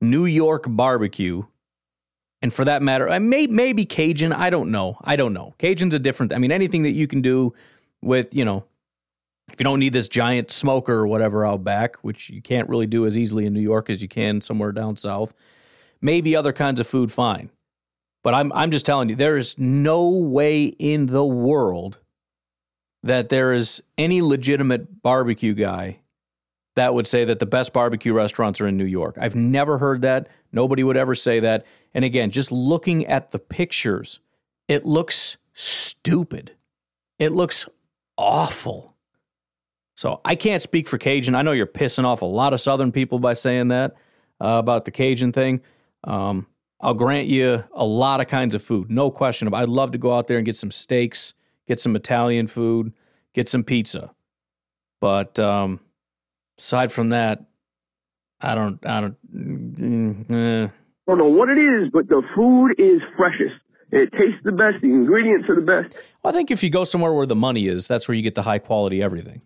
New 0.00 0.24
York 0.24 0.64
barbecue, 0.66 1.44
and 2.42 2.52
for 2.52 2.64
that 2.64 2.82
matter, 2.82 3.08
I 3.08 3.20
may, 3.20 3.46
maybe 3.46 3.84
Cajun. 3.84 4.32
I 4.32 4.50
don't 4.50 4.70
know. 4.70 4.98
I 5.02 5.14
don't 5.14 5.32
know. 5.32 5.54
Cajun's 5.58 5.94
a 5.94 5.98
different. 5.98 6.32
I 6.32 6.38
mean, 6.38 6.50
anything 6.50 6.82
that 6.82 6.90
you 6.90 7.06
can 7.06 7.22
do 7.22 7.54
with, 8.02 8.34
you 8.34 8.44
know, 8.44 8.64
if 9.52 9.60
you 9.60 9.64
don't 9.64 9.78
need 9.78 9.92
this 9.92 10.08
giant 10.08 10.50
smoker 10.50 10.94
or 10.94 11.06
whatever 11.06 11.46
out 11.46 11.62
back, 11.62 11.96
which 11.96 12.30
you 12.30 12.42
can't 12.42 12.68
really 12.68 12.86
do 12.86 13.06
as 13.06 13.16
easily 13.16 13.46
in 13.46 13.52
New 13.52 13.60
York 13.60 13.88
as 13.88 14.02
you 14.02 14.08
can 14.08 14.40
somewhere 14.40 14.72
down 14.72 14.96
south, 14.96 15.34
maybe 16.00 16.34
other 16.34 16.52
kinds 16.52 16.80
of 16.80 16.86
food, 16.86 17.12
fine. 17.12 17.50
But 18.24 18.34
I'm 18.34 18.52
I'm 18.52 18.70
just 18.70 18.86
telling 18.86 19.08
you, 19.08 19.14
there 19.14 19.36
is 19.36 19.58
no 19.58 20.08
way 20.08 20.64
in 20.64 21.06
the 21.06 21.24
world 21.24 21.98
that 23.02 23.28
there 23.28 23.52
is 23.52 23.82
any 23.98 24.22
legitimate 24.22 25.02
barbecue 25.02 25.54
guy 25.54 25.98
that 26.74 26.94
would 26.94 27.06
say 27.06 27.24
that 27.24 27.38
the 27.38 27.46
best 27.46 27.72
barbecue 27.72 28.12
restaurants 28.12 28.60
are 28.60 28.66
in 28.66 28.76
New 28.76 28.84
York. 28.86 29.16
I've 29.20 29.34
never 29.34 29.78
heard 29.78 30.02
that. 30.02 30.28
Nobody 30.52 30.82
would 30.82 30.96
ever 30.96 31.14
say 31.14 31.40
that. 31.40 31.66
And 31.94 32.04
again, 32.04 32.30
just 32.30 32.50
looking 32.50 33.06
at 33.06 33.30
the 33.30 33.38
pictures, 33.38 34.20
it 34.68 34.86
looks 34.86 35.36
stupid. 35.52 36.52
It 37.18 37.32
looks 37.32 37.68
awful. 38.16 38.96
So 39.96 40.20
I 40.24 40.34
can't 40.34 40.62
speak 40.62 40.88
for 40.88 40.98
Cajun. 40.98 41.34
I 41.34 41.42
know 41.42 41.52
you're 41.52 41.66
pissing 41.66 42.04
off 42.04 42.22
a 42.22 42.26
lot 42.26 42.54
of 42.54 42.60
Southern 42.60 42.92
people 42.92 43.18
by 43.18 43.34
saying 43.34 43.68
that 43.68 43.92
uh, 44.40 44.58
about 44.58 44.84
the 44.84 44.90
Cajun 44.90 45.32
thing. 45.32 45.60
Um, 46.04 46.46
I'll 46.80 46.94
grant 46.94 47.28
you 47.28 47.62
a 47.72 47.84
lot 47.84 48.20
of 48.20 48.26
kinds 48.26 48.54
of 48.54 48.62
food, 48.62 48.90
no 48.90 49.10
question. 49.10 49.46
about. 49.46 49.62
I'd 49.62 49.68
love 49.68 49.92
to 49.92 49.98
go 49.98 50.16
out 50.16 50.26
there 50.26 50.38
and 50.38 50.44
get 50.44 50.56
some 50.56 50.72
steaks, 50.72 51.34
get 51.66 51.80
some 51.80 51.94
Italian 51.94 52.48
food, 52.48 52.92
get 53.34 53.48
some 53.48 53.62
pizza. 53.62 54.10
But 55.00 55.38
um, 55.38 55.78
aside 56.62 56.92
from 56.92 57.08
that, 57.10 57.44
I 58.40 58.54
don't, 58.54 58.84
I 58.86 59.00
don't. 59.00 59.16
mm, 59.34 60.30
eh. 60.30 60.68
don't 61.08 61.18
know 61.18 61.28
what 61.28 61.48
it 61.48 61.58
is, 61.58 61.90
but 61.92 62.08
the 62.08 62.22
food 62.34 62.74
is 62.78 63.00
freshest. 63.16 63.60
It 63.90 64.10
tastes 64.12 64.40
the 64.44 64.52
best. 64.52 64.80
The 64.80 64.88
ingredients 64.88 65.48
are 65.48 65.56
the 65.56 65.60
best. 65.60 65.96
Well, 66.22 66.32
I 66.32 66.36
think 66.36 66.50
if 66.50 66.62
you 66.62 66.70
go 66.70 66.84
somewhere 66.84 67.12
where 67.12 67.26
the 67.26 67.36
money 67.36 67.66
is, 67.66 67.86
that's 67.86 68.08
where 68.08 68.14
you 68.14 68.22
get 68.22 68.34
the 68.34 68.42
high 68.42 68.58
quality 68.58 69.02
everything. 69.02 69.42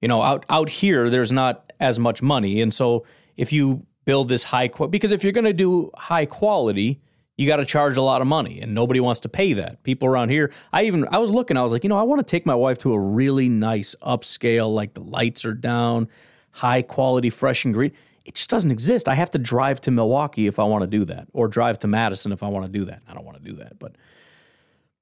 You 0.00 0.08
know, 0.08 0.22
out 0.22 0.44
out 0.48 0.68
here, 0.68 1.08
there's 1.08 1.32
not 1.32 1.72
as 1.78 1.98
much 1.98 2.20
money, 2.20 2.60
and 2.60 2.74
so 2.74 3.06
if 3.36 3.52
you 3.52 3.86
build 4.04 4.28
this 4.28 4.44
high 4.44 4.68
quality, 4.68 4.90
because 4.90 5.12
if 5.12 5.22
you're 5.22 5.32
going 5.32 5.44
to 5.44 5.52
do 5.52 5.90
high 5.96 6.26
quality, 6.26 7.00
you 7.36 7.46
got 7.46 7.56
to 7.56 7.64
charge 7.64 7.96
a 7.96 8.02
lot 8.02 8.20
of 8.20 8.26
money, 8.26 8.60
and 8.60 8.74
nobody 8.74 9.00
wants 9.00 9.20
to 9.20 9.28
pay 9.28 9.54
that. 9.54 9.82
People 9.82 10.08
around 10.08 10.30
here, 10.30 10.52
I 10.72 10.82
even 10.84 11.06
I 11.10 11.18
was 11.18 11.30
looking, 11.30 11.56
I 11.56 11.62
was 11.62 11.72
like, 11.72 11.84
you 11.84 11.88
know, 11.88 11.98
I 11.98 12.02
want 12.02 12.18
to 12.18 12.30
take 12.30 12.44
my 12.44 12.54
wife 12.54 12.78
to 12.78 12.92
a 12.92 12.98
really 12.98 13.48
nice 13.48 13.94
upscale, 14.02 14.72
like 14.74 14.94
the 14.94 15.02
lights 15.02 15.44
are 15.44 15.54
down, 15.54 16.08
high 16.52 16.82
quality, 16.82 17.30
fresh 17.30 17.64
ingredient. 17.64 17.98
It 18.24 18.34
just 18.34 18.50
doesn't 18.50 18.70
exist. 18.70 19.08
I 19.08 19.14
have 19.14 19.30
to 19.30 19.38
drive 19.38 19.80
to 19.82 19.90
Milwaukee 19.90 20.46
if 20.46 20.58
I 20.58 20.64
want 20.64 20.82
to 20.82 20.86
do 20.86 21.04
that, 21.06 21.28
or 21.32 21.48
drive 21.48 21.78
to 21.80 21.88
Madison 21.88 22.32
if 22.32 22.42
I 22.42 22.48
want 22.48 22.66
to 22.66 22.72
do 22.72 22.84
that. 22.86 23.02
I 23.08 23.14
don't 23.14 23.24
want 23.24 23.42
to 23.42 23.50
do 23.50 23.56
that, 23.56 23.78
but 23.78 23.96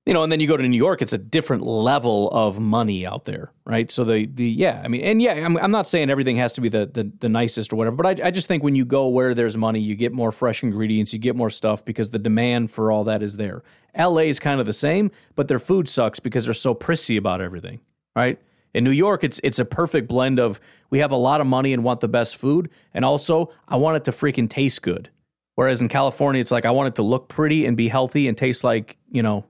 you 0.08 0.14
know, 0.14 0.22
and 0.22 0.32
then 0.32 0.40
you 0.40 0.46
go 0.46 0.56
to 0.56 0.66
New 0.66 0.78
York, 0.78 1.02
it's 1.02 1.12
a 1.12 1.18
different 1.18 1.64
level 1.64 2.30
of 2.30 2.58
money 2.58 3.04
out 3.04 3.26
there, 3.26 3.52
right? 3.66 3.90
So 3.90 4.04
the 4.04 4.24
the 4.24 4.48
yeah, 4.48 4.80
I 4.82 4.88
mean, 4.88 5.02
and 5.02 5.20
yeah, 5.20 5.34
I'm, 5.34 5.58
I'm 5.58 5.70
not 5.70 5.86
saying 5.86 6.08
everything 6.08 6.36
has 6.36 6.54
to 6.54 6.62
be 6.62 6.70
the 6.70 6.86
the, 6.86 7.12
the 7.18 7.28
nicest 7.28 7.74
or 7.74 7.76
whatever, 7.76 7.96
but 7.96 8.06
I, 8.06 8.28
I 8.28 8.30
just 8.30 8.48
think 8.48 8.62
when 8.62 8.74
you 8.74 8.86
go 8.86 9.06
where 9.08 9.34
there's 9.34 9.58
money, 9.58 9.80
you 9.80 9.94
get 9.94 10.14
more 10.14 10.32
fresh 10.32 10.62
ingredients, 10.62 11.12
you 11.12 11.18
get 11.18 11.36
more 11.36 11.50
stuff 11.50 11.84
because 11.84 12.10
the 12.10 12.18
demand 12.18 12.70
for 12.70 12.90
all 12.90 13.04
that 13.04 13.22
is 13.22 13.36
there. 13.36 13.62
LA 13.94 14.22
is 14.22 14.40
kind 14.40 14.60
of 14.60 14.64
the 14.64 14.72
same, 14.72 15.10
but 15.34 15.46
their 15.46 15.58
food 15.58 15.90
sucks 15.90 16.20
because 16.20 16.46
they're 16.46 16.54
so 16.54 16.72
prissy 16.72 17.18
about 17.18 17.42
everything, 17.42 17.80
right? 18.16 18.40
In 18.74 18.84
New 18.84 18.90
York, 18.90 19.24
it's 19.24 19.40
it's 19.42 19.58
a 19.58 19.64
perfect 19.64 20.08
blend 20.08 20.38
of 20.38 20.60
we 20.90 20.98
have 20.98 21.12
a 21.12 21.16
lot 21.16 21.40
of 21.40 21.46
money 21.46 21.72
and 21.72 21.84
want 21.84 22.00
the 22.00 22.08
best 22.08 22.36
food, 22.36 22.70
and 22.94 23.04
also 23.04 23.52
I 23.66 23.76
want 23.76 23.96
it 23.96 24.04
to 24.04 24.12
freaking 24.12 24.48
taste 24.48 24.82
good. 24.82 25.10
Whereas 25.54 25.80
in 25.80 25.88
California, 25.88 26.40
it's 26.40 26.50
like 26.50 26.64
I 26.64 26.70
want 26.70 26.88
it 26.88 26.94
to 26.96 27.02
look 27.02 27.28
pretty 27.28 27.66
and 27.66 27.76
be 27.76 27.88
healthy 27.88 28.28
and 28.28 28.36
taste 28.36 28.62
like 28.62 28.96
you 29.10 29.22
know 29.22 29.44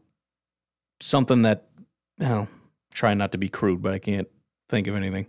something 1.00 1.42
that 1.42 1.68
I 2.20 2.24
don't 2.24 2.30
know, 2.30 2.48
try 2.92 3.14
not 3.14 3.32
to 3.32 3.38
be 3.38 3.48
crude, 3.48 3.82
but 3.82 3.92
I 3.92 3.98
can't 3.98 4.28
think 4.68 4.86
of 4.86 4.94
anything. 4.94 5.26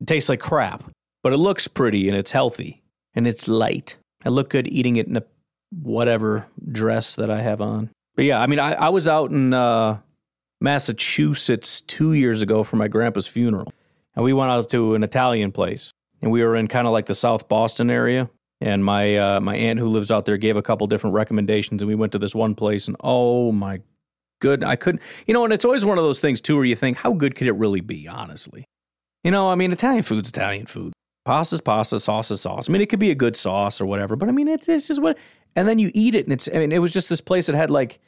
It 0.00 0.06
tastes 0.06 0.28
like 0.28 0.40
crap, 0.40 0.84
but 1.22 1.32
it 1.32 1.38
looks 1.38 1.68
pretty 1.68 2.08
and 2.08 2.16
it's 2.16 2.32
healthy 2.32 2.82
and 3.14 3.26
it's 3.26 3.48
light. 3.48 3.96
I 4.24 4.28
look 4.28 4.50
good 4.50 4.68
eating 4.68 4.96
it 4.96 5.06
in 5.06 5.16
a 5.16 5.24
whatever 5.70 6.46
dress 6.70 7.16
that 7.16 7.30
I 7.30 7.40
have 7.40 7.60
on. 7.60 7.90
But 8.14 8.24
yeah, 8.24 8.40
I 8.40 8.46
mean, 8.46 8.58
I, 8.58 8.72
I 8.72 8.88
was 8.90 9.08
out 9.08 9.30
in 9.30 9.54
uh, 9.54 9.98
Massachusetts 10.62 11.80
two 11.80 12.12
years 12.12 12.40
ago 12.42 12.62
for 12.62 12.76
my 12.76 12.88
grandpa's 12.88 13.26
funeral, 13.26 13.72
and 14.14 14.24
we 14.24 14.32
went 14.32 14.50
out 14.50 14.70
to 14.70 14.94
an 14.94 15.02
Italian 15.02 15.52
place, 15.52 15.92
and 16.20 16.30
we 16.30 16.42
were 16.42 16.56
in 16.56 16.68
kind 16.68 16.86
of 16.86 16.92
like 16.92 17.06
the 17.06 17.14
South 17.14 17.48
Boston 17.48 17.90
area. 17.90 18.30
And 18.60 18.84
my 18.84 19.16
uh, 19.16 19.40
my 19.40 19.56
aunt 19.56 19.80
who 19.80 19.88
lives 19.88 20.12
out 20.12 20.24
there 20.24 20.36
gave 20.36 20.56
a 20.56 20.62
couple 20.62 20.86
different 20.86 21.14
recommendations, 21.14 21.82
and 21.82 21.88
we 21.88 21.96
went 21.96 22.12
to 22.12 22.18
this 22.20 22.32
one 22.32 22.54
place, 22.54 22.86
and 22.86 22.96
oh 23.00 23.50
my 23.50 23.80
good. 24.42 24.62
I 24.62 24.76
couldn't, 24.76 25.02
you 25.26 25.34
know, 25.34 25.44
and 25.44 25.52
it's 25.52 25.64
always 25.64 25.84
one 25.84 25.98
of 25.98 26.04
those 26.04 26.20
things 26.20 26.40
too 26.40 26.56
where 26.56 26.64
you 26.64 26.76
think, 26.76 26.98
how 26.98 27.12
good 27.12 27.34
could 27.34 27.46
it 27.46 27.52
really 27.52 27.80
be, 27.80 28.06
honestly? 28.06 28.66
You 29.24 29.30
know, 29.30 29.48
I 29.48 29.54
mean, 29.54 29.72
Italian 29.72 30.02
food's 30.02 30.28
Italian 30.28 30.66
food. 30.66 30.92
Pasta's 31.24 31.60
pasta, 31.60 32.00
sauce 32.00 32.30
is 32.30 32.40
sauce. 32.40 32.68
I 32.68 32.72
mean, 32.72 32.82
it 32.82 32.88
could 32.88 32.98
be 32.98 33.12
a 33.12 33.14
good 33.14 33.36
sauce 33.36 33.80
or 33.80 33.86
whatever, 33.86 34.16
but 34.16 34.28
I 34.28 34.32
mean, 34.32 34.48
it's, 34.48 34.68
it's 34.68 34.88
just 34.88 35.00
what, 35.00 35.16
and 35.54 35.68
then 35.68 35.78
you 35.78 35.92
eat 35.94 36.16
it 36.16 36.26
and 36.26 36.32
it's, 36.32 36.48
I 36.52 36.58
mean, 36.58 36.72
it 36.72 36.80
was 36.80 36.90
just 36.90 37.08
this 37.08 37.20
place 37.20 37.46
that 37.46 37.54
had 37.54 37.70
like 37.70 38.00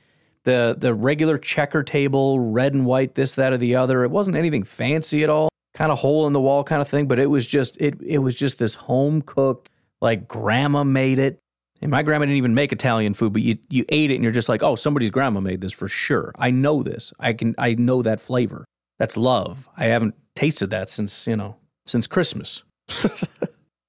the, 0.45 0.77
the 0.79 0.95
regular 0.95 1.39
checker 1.39 1.83
table, 1.83 2.39
red 2.39 2.75
and 2.75 2.87
white, 2.87 3.15
this, 3.15 3.35
that, 3.35 3.53
or 3.53 3.59
the 3.59 3.77
other. 3.77 4.05
It 4.05 4.11
wasn't 4.11 4.37
anything 4.37 4.63
fancy 4.63 5.23
at 5.25 5.31
all, 5.31 5.49
kind 5.75 5.91
of 5.91 5.99
hole 5.99 6.27
in 6.27 6.33
the 6.33 6.41
wall 6.41 6.65
kind 6.65 6.81
of 6.81 6.89
thing, 6.89 7.07
but 7.07 7.19
it 7.19 7.27
was 7.27 7.47
just, 7.47 7.77
it, 7.79 8.01
it 8.03 8.19
was 8.19 8.35
just 8.35 8.59
this 8.59 8.75
home 8.75 9.23
cooked, 9.23 9.71
like 10.01 10.29
grandma 10.29 10.85
made 10.85 11.19
it. 11.19 11.41
And 11.85 11.91
my 11.91 12.03
grandma 12.03 12.25
didn't 12.25 12.39
even 12.39 12.55
make 12.55 12.73
Italian 12.73 13.13
food, 13.13 13.35
but 13.35 13.43
you 13.43 13.59
you 13.69 13.85
ate 13.91 14.11
it 14.11 14.15
and 14.15 14.23
you're 14.23 14.33
just 14.33 14.49
like, 14.49 14.63
oh, 14.63 14.75
somebody's 14.75 15.11
grandma 15.11 15.41
made 15.41 15.61
this 15.61 15.73
for 15.73 15.87
sure. 15.87 16.33
I 16.39 16.51
know 16.51 16.83
this. 16.83 17.13
I 17.19 17.35
can 17.35 17.55
I 17.59 17.75
know 17.75 18.01
that 18.01 18.21
flavor. 18.21 18.65
That's 18.99 19.19
love. 19.19 19.69
I 19.77 19.87
haven't 19.87 20.15
tasted 20.35 20.71
that 20.71 20.89
since 20.89 21.27
you 21.27 21.37
know 21.37 21.57
since 21.85 22.07
Christmas. 22.07 22.63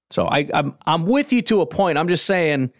so 0.09 0.27
I 0.27 0.49
I'm 0.53 0.75
I'm 0.85 1.05
with 1.05 1.31
you 1.31 1.41
to 1.43 1.61
a 1.61 1.65
point. 1.65 1.97
I'm 1.97 2.09
just 2.09 2.25
saying. 2.25 2.73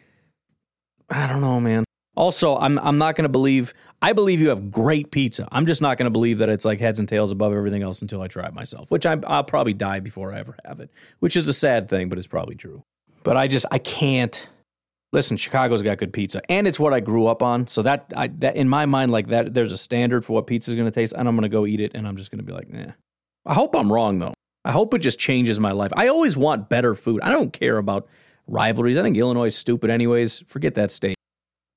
I 1.10 1.28
don't 1.28 1.40
know, 1.40 1.62
man. 1.62 1.85
Also, 2.16 2.58
I'm 2.58 2.80
I'm 2.80 2.98
not 2.98 3.16
going 3.16 3.24
to 3.24 3.30
believe. 3.30 3.74
I 4.02 4.14
believe 4.14 4.40
you 4.40 4.50
have 4.50 4.72
great 4.72 5.12
pizza. 5.12 5.48
I'm 5.52 5.66
just 5.66 5.82
not 5.82 5.98
going 5.98 6.06
to 6.06 6.12
believe 6.12 6.38
that 6.38 6.50
it's 6.50 6.66
like 6.66 6.80
heads 6.80 7.00
and 7.00 7.10
tails 7.10 7.32
above 7.32 7.54
everything 7.54 7.82
else 7.82 8.02
until 8.02 8.22
I 8.22 8.28
try 8.28 8.46
it 8.46 8.54
myself. 8.54 8.92
Which 8.92 9.06
I, 9.06 9.18
I'll 9.26 9.44
probably 9.44 9.74
die 9.74 10.00
before 10.00 10.34
I 10.34 10.40
ever 10.40 10.56
have 10.66 10.80
it. 10.80 10.92
Which 11.20 11.36
is 11.36 11.48
a 11.48 11.54
sad 11.54 11.90
thing, 11.90 12.10
but 12.10 12.18
it's 12.18 12.28
probably 12.28 12.56
true. 12.56 12.84
But 13.24 13.38
I 13.38 13.48
just 13.48 13.66
I 13.72 13.80
can't 13.80 14.50
listen, 15.16 15.38
Chicago's 15.38 15.82
got 15.82 15.98
good 15.98 16.12
pizza, 16.14 16.42
and 16.52 16.68
it's 16.68 16.80
what 16.80 16.94
I 16.94 17.00
grew 17.00 17.28
up 17.28 17.42
on. 17.42 17.68
So 17.68 17.82
that, 17.84 18.12
I, 18.18 18.28
that 18.28 18.58
in 18.58 18.68
my 18.68 18.86
mind, 18.86 19.12
like 19.12 19.28
that, 19.28 19.54
there's 19.54 19.72
a 19.72 19.78
standard 19.78 20.26
for 20.26 20.34
what 20.34 20.46
pizza 20.46 20.70
is 20.70 20.76
going 20.76 20.88
to 20.88 20.92
taste, 20.92 21.14
and 21.18 21.26
I'm 21.28 21.36
going 21.36 21.44
to 21.44 21.50
go 21.50 21.66
eat 21.66 21.80
it, 21.80 21.94
and 21.96 22.06
I'm 22.06 22.18
just 22.18 22.32
going 22.32 22.40
to 22.40 22.44
be 22.44 22.52
like, 22.52 22.70
nah. 22.70 22.92
I 23.46 23.54
hope 23.54 23.76
I'm 23.76 23.92
wrong 23.92 24.20
though. 24.20 24.34
I 24.66 24.72
hope 24.72 24.94
it 24.94 25.00
just 25.00 25.20
changes 25.20 25.60
my 25.60 25.72
life. 25.72 25.92
I 25.96 26.08
always 26.08 26.36
want 26.36 26.70
better 26.70 26.96
food. 26.96 27.22
I 27.22 27.30
don't 27.32 27.54
care 27.54 27.78
about 27.78 28.08
rivalries. 28.48 28.98
I 28.98 29.04
think 29.04 29.16
Illinois 29.16 29.46
is 29.46 29.56
stupid, 29.56 29.92
anyways. 29.92 30.44
Forget 30.48 30.74
that 30.74 30.92
state. 30.92 31.16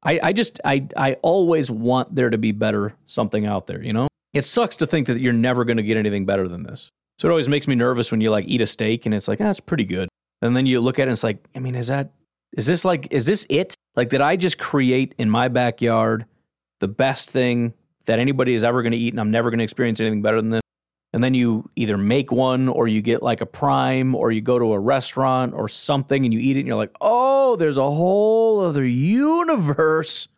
I, 0.03 0.21
I 0.23 0.33
just 0.33 0.61
I 0.65 0.87
I 0.97 1.15
always 1.23 1.71
want 1.71 2.15
there 2.15 2.31
to 2.31 2.39
be 2.39 2.53
better 2.53 2.95
something 3.07 3.47
out 3.47 3.67
there, 3.67 3.83
you 3.83 3.93
know? 3.93 4.09
It 4.33 4.45
sucks 4.45 4.77
to 4.77 4.87
think 4.87 5.07
that 5.07 5.21
you're 5.21 5.33
never 5.33 5.65
gonna 5.65 5.83
get 5.83 5.97
anything 5.97 6.27
better 6.27 6.49
than 6.49 6.63
this. 6.63 6.91
So 7.19 7.29
it 7.29 7.33
always 7.33 7.49
makes 7.49 7.67
me 7.67 7.75
nervous 7.75 8.13
when 8.13 8.21
you 8.21 8.31
like 8.31 8.47
eat 8.47 8.61
a 8.61 8.67
steak 8.67 9.07
and 9.07 9.15
it's 9.15 9.27
like, 9.27 9.41
ah, 9.41 9.45
that's 9.45 9.61
pretty 9.61 9.85
good. 9.85 10.09
And 10.41 10.57
then 10.57 10.67
you 10.67 10.81
look 10.81 10.99
at 10.99 11.03
it 11.03 11.05
and 11.05 11.13
it's 11.13 11.25
like, 11.25 11.45
I 11.55 11.59
mean, 11.59 11.75
is 11.75 11.89
that 11.89 12.13
is 12.57 12.67
this 12.67 12.85
like 12.85 13.13
is 13.13 13.27
this 13.27 13.47
it? 13.51 13.75
Like 13.97 14.09
did 14.09 14.21
I 14.21 14.37
just 14.37 14.59
create 14.59 15.15
in 15.19 15.29
my 15.29 15.49
backyard 15.49 16.27
the 16.81 16.89
best 16.89 17.31
thing 17.31 17.75
that 18.07 18.19
anybody 18.19 18.55
is 18.55 18.63
ever 18.63 18.83
gonna 18.83 18.97
eat 18.97 19.13
and 19.13 19.21
I'm 19.21 19.31
never 19.31 19.51
gonna 19.51 19.65
experience 19.65 20.01
anything 20.01 20.23
better 20.23 20.41
than 20.41 20.51
this? 20.51 20.63
And 21.13 21.25
then 21.25 21.35
you 21.35 21.71
either 21.75 21.97
make 21.97 22.31
one 22.31 22.69
or 22.69 22.87
you 22.87 23.01
get 23.01 23.23
like 23.23 23.41
a 23.41 23.47
prime 23.47 24.15
or 24.15 24.31
you 24.31 24.41
go 24.41 24.59
to 24.59 24.73
a 24.73 24.79
restaurant 24.79 25.55
or 25.55 25.69
something 25.69 26.25
and 26.25 26.35
you 26.35 26.41
eat 26.41 26.57
it 26.57 26.61
and 26.61 26.69
you're 26.69 26.77
like, 26.77 26.95
oh, 27.01 27.57
there's 27.57 27.79
a 27.79 27.91
whole 27.91 28.61
other 28.61 28.85
universe. 28.85 30.29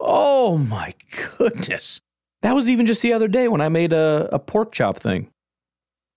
Oh 0.00 0.58
my 0.58 0.94
goodness. 1.38 2.00
That 2.42 2.54
was 2.54 2.68
even 2.68 2.86
just 2.86 3.02
the 3.02 3.12
other 3.12 3.28
day 3.28 3.48
when 3.48 3.60
I 3.60 3.68
made 3.68 3.92
a, 3.92 4.28
a 4.32 4.38
pork 4.38 4.72
chop 4.72 4.96
thing. 4.96 5.30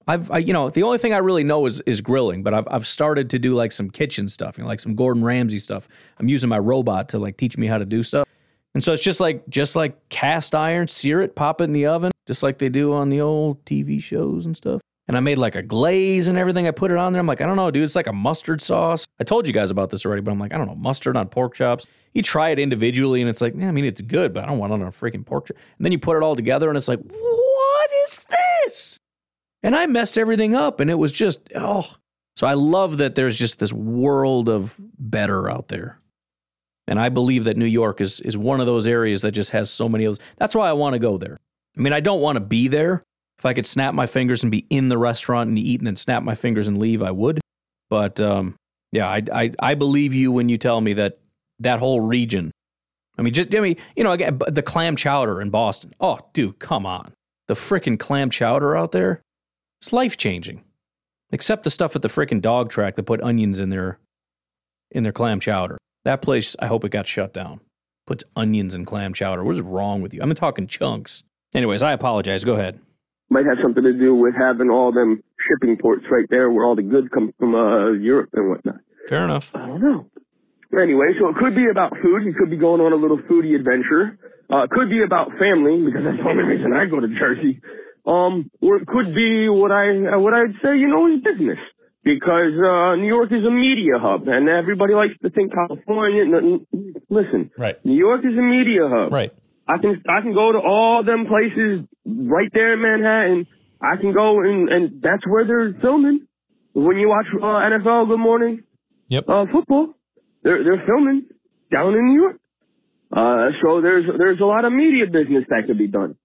I've, 0.08 0.32
I, 0.32 0.40
you 0.40 0.54
know, 0.54 0.70
the 0.70 0.84
only 0.84 0.98
thing 0.98 1.14
I 1.14 1.18
really 1.18 1.44
know 1.44 1.66
is 1.68 1.80
is 1.82 2.02
grilling, 2.02 2.42
but 2.44 2.54
I've 2.54 2.68
I've 2.70 2.88
started 2.88 3.30
to 3.30 3.40
do 3.40 3.54
like 3.54 3.72
some 3.72 3.90
kitchen 3.90 4.28
stuff, 4.28 4.58
you 4.58 4.64
know, 4.64 4.68
like 4.68 4.80
some 4.80 4.96
Gordon 4.96 5.24
Ramsay 5.24 5.60
stuff. 5.60 5.88
I'm 6.20 6.28
using 6.28 6.50
my 6.50 6.60
robot 6.60 7.10
to 7.10 7.20
like 7.20 7.38
teach 7.38 7.58
me 7.58 7.68
how 7.68 7.78
to 7.78 7.86
do 7.86 8.02
stuff, 8.02 8.28
and 8.74 8.84
so 8.84 8.94
it's 8.94 9.04
just 9.04 9.20
like 9.20 9.48
just 9.48 9.76
like 9.76 10.10
cast 10.10 10.56
iron, 10.56 10.88
sear 10.88 11.22
it, 11.22 11.36
pop 11.36 11.62
it 11.62 11.66
in 11.66 11.74
the 11.74 11.86
oven, 11.86 12.11
just 12.28 12.44
like 12.44 12.58
they 12.58 12.70
do 12.70 12.94
on 12.94 13.10
the 13.10 13.22
old 13.22 13.64
TV 13.66 14.02
shows 14.02 14.46
and 14.46 14.56
stuff. 14.56 14.82
And 15.08 15.18
I 15.18 15.20
made 15.20 15.38
like 15.38 15.56
a 15.56 15.62
glaze 15.62 16.28
and 16.28 16.38
everything. 16.38 16.68
I 16.68 16.72
put 16.72 16.92
it 16.92 16.98
on 16.98 17.12
there. 17.12 17.20
I'm 17.20 17.28
like, 17.28 17.42
I 17.42 17.46
don't 17.46 17.58
know, 17.58 17.70
dude. 17.72 17.84
It's 17.84 17.96
like 17.96 18.08
a 18.08 18.14
mustard 18.14 18.62
sauce. 18.62 19.08
I 19.20 19.24
told 19.24 19.48
you 19.48 19.54
guys 19.54 19.70
about 19.70 19.90
this 19.90 20.06
already, 20.06 20.22
but 20.22 20.32
I'm 20.32 20.40
like, 20.40 20.54
I 20.54 20.58
don't 20.58 20.68
know, 20.68 20.76
mustard 20.76 21.18
on 21.18 21.28
pork 21.28 21.56
chops. 21.56 21.86
You 22.14 22.22
try 22.22 22.50
it 22.50 22.60
individually, 22.60 23.22
and 23.22 23.30
it's 23.30 23.42
like, 23.42 23.54
yeah, 23.58 23.68
I 23.68 23.72
mean, 23.72 23.86
it's 23.86 24.02
good, 24.02 24.34
but 24.34 24.44
I 24.44 24.48
don't 24.48 24.58
want 24.58 24.72
it 24.72 24.76
on 24.76 24.82
a 24.84 24.92
freaking 24.92 25.26
pork 25.26 25.48
chop. 25.48 25.58
And 25.78 25.86
then 25.86 25.92
you 25.92 26.00
put 26.00 26.18
it 26.18 26.24
all 26.24 26.36
together, 26.36 26.70
and 26.70 26.78
it's 26.78 26.88
like, 26.88 27.00
what 27.00 27.90
is 28.04 28.26
this? 28.30 29.00
And 29.64 29.76
I 29.76 29.86
messed 29.86 30.18
everything 30.18 30.56
up 30.56 30.80
and 30.80 30.90
it 30.90 30.96
was 30.96 31.12
just, 31.12 31.40
oh. 31.56 31.96
So 32.36 32.48
I 32.48 32.54
love 32.54 32.98
that 32.98 33.16
there's 33.16 33.36
just 33.36 33.60
this 33.60 33.74
world 33.74 34.50
of 34.50 34.80
better 34.98 35.50
out 35.50 35.68
there. 35.68 36.00
And 36.88 37.00
I 37.00 37.10
believe 37.10 37.44
that 37.44 37.58
New 37.58 37.66
York 37.66 38.02
is, 38.02 38.20
is 38.22 38.38
one 38.38 38.60
of 38.60 38.66
those 38.66 38.88
areas 38.88 39.22
that 39.22 39.32
just 39.32 39.52
has 39.52 39.70
so 39.70 39.88
many 39.88 40.06
of 40.06 40.18
those. 40.18 40.26
That's 40.38 40.56
why 40.56 40.70
I 40.70 40.74
want 40.74 40.94
to 40.94 41.00
go 41.00 41.18
there. 41.18 41.40
I 41.78 41.82
mean, 41.82 41.94
I 41.94 42.00
don't 42.00 42.22
want 42.22 42.36
to 42.36 42.42
be 42.42 42.68
there. 42.68 43.04
If 43.38 43.46
I 43.46 43.54
could 43.54 43.66
snap 43.66 43.94
my 43.94 44.06
fingers 44.06 44.44
and 44.44 44.52
be 44.52 44.68
in 44.70 44.90
the 44.90 44.98
restaurant 44.98 45.50
and 45.50 45.58
eat 45.58 45.80
and 45.80 45.88
then 45.88 45.96
snap 45.96 46.22
my 46.22 46.36
fingers 46.36 46.68
and 46.68 46.78
leave, 46.78 47.02
I 47.02 47.12
would. 47.12 47.40
But 47.90 48.22
um, 48.22 48.56
yeah, 48.92 49.08
I, 49.08 49.24
I, 49.34 49.52
I 49.60 49.76
believe 49.76 50.14
you 50.14 50.32
when 50.32 50.48
you 50.48 50.58
tell 50.58 50.80
me 50.80 50.94
that 50.94 51.20
that 51.60 51.80
whole 51.80 52.02
region. 52.02 52.52
I 53.18 53.24
mean, 53.24 53.34
just 53.34 53.54
I 53.56 53.60
mean, 53.60 53.78
you 53.96 54.04
know, 54.04 54.12
again, 54.12 54.40
the 54.48 54.62
clam 54.62 54.96
chowder 54.96 55.42
in 55.42 55.50
Boston. 55.50 55.94
Oh, 56.00 56.20
dude, 56.34 56.60
come 56.60 56.86
on, 56.86 57.14
the 57.48 57.54
freaking 57.56 58.00
clam 58.00 58.30
chowder 58.30 58.76
out 58.76 58.92
there. 58.92 59.22
It's 59.82 59.92
life 59.92 60.18
changing. 60.18 60.64
Except 61.32 61.64
the 61.64 61.70
stuff 61.70 61.96
at 61.96 62.02
the 62.02 62.10
freaking 62.10 62.42
dog 62.42 62.70
track 62.70 62.96
that 62.96 63.04
put 63.04 63.22
onions 63.22 63.60
in 63.60 63.70
their 63.70 64.00
in 64.92 65.04
their 65.04 65.14
clam 65.14 65.40
chowder. 65.40 65.78
That 66.04 66.22
place, 66.22 66.56
I 66.60 66.68
hope 66.68 66.84
it 66.84 66.92
got 66.92 67.08
shut 67.08 67.34
down. 67.34 67.62
Puts 68.06 68.24
onions 68.36 68.76
in 68.76 68.86
clam 68.86 69.14
chowder. 69.14 69.44
What 69.44 69.56
is 69.56 69.62
wrong 69.62 70.02
with 70.02 70.14
you? 70.14 70.22
I'm 70.22 70.34
talking 70.36 70.68
chunks. 70.68 71.24
Anyways, 71.54 71.84
I 71.84 71.94
apologize. 71.94 72.44
Go 72.44 72.54
ahead. 72.54 72.80
Might 73.30 73.46
have 73.46 73.58
something 73.62 73.84
to 73.84 73.94
do 73.94 74.16
with 74.16 74.34
having 74.38 74.70
all 74.70 74.92
them 74.92 75.24
shipping 75.48 75.78
ports 75.78 76.06
right 76.12 76.26
there 76.30 76.50
where 76.52 76.66
all 76.66 76.76
the 76.76 76.84
goods 76.84 77.08
come 77.14 77.34
from 77.40 77.56
uh, 77.56 77.92
Europe 77.92 78.30
and 78.34 78.50
whatnot. 78.50 78.76
Fair 79.08 79.24
enough. 79.24 79.50
I 79.54 79.68
don't 79.68 79.82
know. 79.82 80.10
Anyway, 80.74 81.08
so 81.20 81.28
it 81.30 81.36
could 81.36 81.56
be 81.56 81.68
about 81.70 81.92
food. 82.02 82.24
You 82.24 82.34
could 82.34 82.50
be 82.50 82.58
going 82.58 82.80
on 82.80 82.94
a 82.94 82.96
little 82.96 83.18
foodie 83.18 83.56
adventure. 83.56 84.18
Uh, 84.52 84.64
it 84.64 84.70
could 84.70 84.90
be 84.90 85.04
about 85.04 85.32
family 85.40 85.84
because 85.84 86.04
that's 86.04 86.18
the 86.18 86.30
only 86.30 86.44
reason 86.44 86.72
I 86.74 86.86
go 86.86 87.00
to 87.00 87.08
Jersey. 87.08 87.60
Um, 88.06 88.50
or 88.62 88.78
it 88.78 88.88
could 88.88 89.14
be 89.14 89.48
what 89.48 89.72
I 89.72 90.18
what 90.18 90.34
I'd 90.34 90.56
say, 90.64 90.78
you 90.78 90.88
know, 90.88 91.08
is 91.08 91.22
business 91.22 91.60
because 92.04 92.56
uh, 92.58 92.96
New 92.96 93.08
York 93.08 93.32
is 93.32 93.46
a 93.46 93.52
media 93.52 94.00
hub, 94.00 94.28
and 94.28 94.50
everybody 94.50 94.94
likes 94.94 95.14
to 95.22 95.30
think 95.30 95.54
California. 95.54 96.24
Listen, 97.10 97.52
right? 97.58 97.76
New 97.86 97.96
York 97.96 98.22
is 98.22 98.38
a 98.38 98.42
media 98.42 98.88
hub, 98.90 99.12
right? 99.12 99.32
I 99.72 99.78
can 99.78 100.04
I 100.10 100.22
can 100.22 100.34
go 100.34 100.52
to 100.52 100.60
all 100.60 101.04
them 101.04 101.26
places 101.28 101.88
right 102.06 102.50
there 102.54 102.74
in 102.74 102.82
Manhattan. 102.82 103.48
I 103.82 103.96
can 103.96 104.14
go 104.14 104.42
and 104.42 104.70
and 104.70 105.02
that's 105.02 105.26
where 105.26 105.46
they're 105.46 105.74
filming. 105.82 106.28
When 106.74 106.98
you 106.98 107.08
watch 107.08 107.26
uh, 107.34 107.46
NFL 107.46 108.08
Good 108.08 108.20
Morning, 108.20 108.64
yep, 109.08 109.26
uh, 109.28 109.46
football, 109.52 109.94
they're 110.44 110.64
they're 110.64 110.84
filming 110.86 111.26
down 111.72 111.94
in 111.94 112.06
New 112.06 112.22
York. 112.22 112.38
Uh, 113.12 113.52
so 113.64 113.82
there's 113.82 114.06
there's 114.18 114.40
a 114.42 114.46
lot 114.46 114.66
of 114.66 114.74
media 114.74 115.06
business 115.06 115.46
that 115.50 115.64
could 115.68 115.78
be 115.78 115.88
done. 115.88 116.16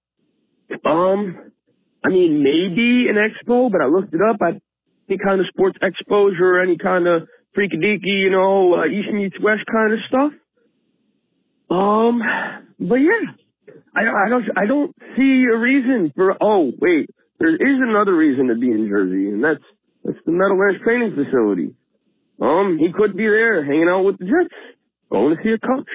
Um, 0.84 1.52
I 2.04 2.08
mean, 2.08 2.42
maybe 2.42 3.06
an 3.08 3.16
expo, 3.16 3.70
but 3.70 3.80
I 3.80 3.86
looked 3.86 4.12
it 4.14 4.20
up. 4.28 4.36
I, 4.40 4.60
any 5.08 5.18
kind 5.18 5.40
of 5.40 5.46
sports 5.48 5.78
exposure, 5.82 6.60
any 6.60 6.78
kind 6.78 7.06
of 7.06 7.28
freaky 7.54 7.76
deaky, 7.76 8.22
you 8.24 8.30
know, 8.30 8.74
uh, 8.74 8.86
East 8.86 9.12
meets 9.12 9.36
West 9.40 9.62
kind 9.70 9.92
of 9.92 9.98
stuff. 10.08 10.32
Um, 11.70 12.22
but 12.78 12.96
yeah, 12.96 13.32
I, 13.94 14.04
don't, 14.04 14.14
I 14.14 14.28
don't, 14.28 14.44
I 14.58 14.66
don't 14.66 14.96
see 15.16 15.44
a 15.52 15.56
reason 15.56 16.12
for, 16.14 16.36
oh, 16.40 16.70
wait, 16.80 17.10
there 17.38 17.54
is 17.54 17.80
another 17.80 18.16
reason 18.16 18.48
to 18.48 18.54
be 18.54 18.70
in 18.70 18.88
Jersey, 18.88 19.28
and 19.28 19.42
that's, 19.42 19.62
that's 20.04 20.18
the 20.24 20.32
Meadowlands 20.32 20.82
training 20.84 21.14
facility. 21.14 21.74
Um, 22.40 22.78
he 22.78 22.92
could 22.92 23.16
be 23.16 23.24
there 23.24 23.64
hanging 23.64 23.88
out 23.88 24.02
with 24.02 24.18
the 24.18 24.26
Jets, 24.26 24.54
going 25.10 25.36
to 25.36 25.42
see 25.42 25.50
a 25.50 25.58
coach. 25.58 25.88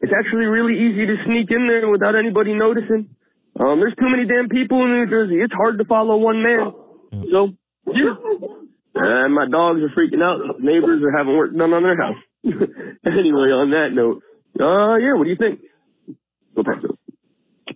It's 0.00 0.12
actually 0.12 0.46
really 0.46 0.74
easy 0.74 1.06
to 1.06 1.16
sneak 1.26 1.50
in 1.50 1.68
there 1.68 1.88
without 1.88 2.16
anybody 2.16 2.54
noticing. 2.54 3.14
Um, 3.60 3.78
there's 3.78 3.94
too 4.00 4.08
many 4.10 4.26
damn 4.26 4.48
people 4.48 4.82
in 4.82 4.90
New 4.90 5.06
Jersey. 5.08 5.36
It's 5.36 5.52
hard 5.52 5.78
to 5.78 5.84
follow 5.84 6.16
one 6.16 6.42
man. 6.42 6.72
So, 7.30 7.52
yeah. 7.86 8.14
And 8.94 9.34
my 9.34 9.46
dogs 9.48 9.80
are 9.80 9.92
freaking 9.94 10.22
out. 10.22 10.60
Neighbors 10.60 11.02
are 11.04 11.16
having 11.16 11.36
work 11.36 11.54
done 11.56 11.72
on 11.72 11.82
their 11.82 11.96
house. 11.96 12.16
anyway, 12.44 13.52
on 13.52 13.70
that 13.70 13.90
note, 13.92 14.22
uh, 14.60 14.96
yeah, 14.96 15.14
what 15.14 15.24
do 15.24 15.30
you 15.30 15.36
think? 15.36 15.60
Back 16.54 16.80
to 16.82 16.96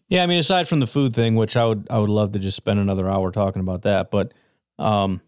Yeah, 0.09 0.23
I 0.23 0.27
mean, 0.27 0.39
aside 0.39 0.69
from 0.69 0.81
the 0.81 0.87
food 0.87 1.15
thing, 1.15 1.35
which 1.35 1.57
I 1.57 1.65
would 1.65 1.87
I 1.91 1.99
would 1.99 2.11
love 2.11 2.33
to 2.33 2.39
just 2.39 2.57
spend 2.57 2.79
another 2.79 3.09
hour 3.09 3.31
talking 3.31 3.61
about 3.61 3.83
that, 3.83 4.11
but 4.11 4.33
um, 4.79 5.21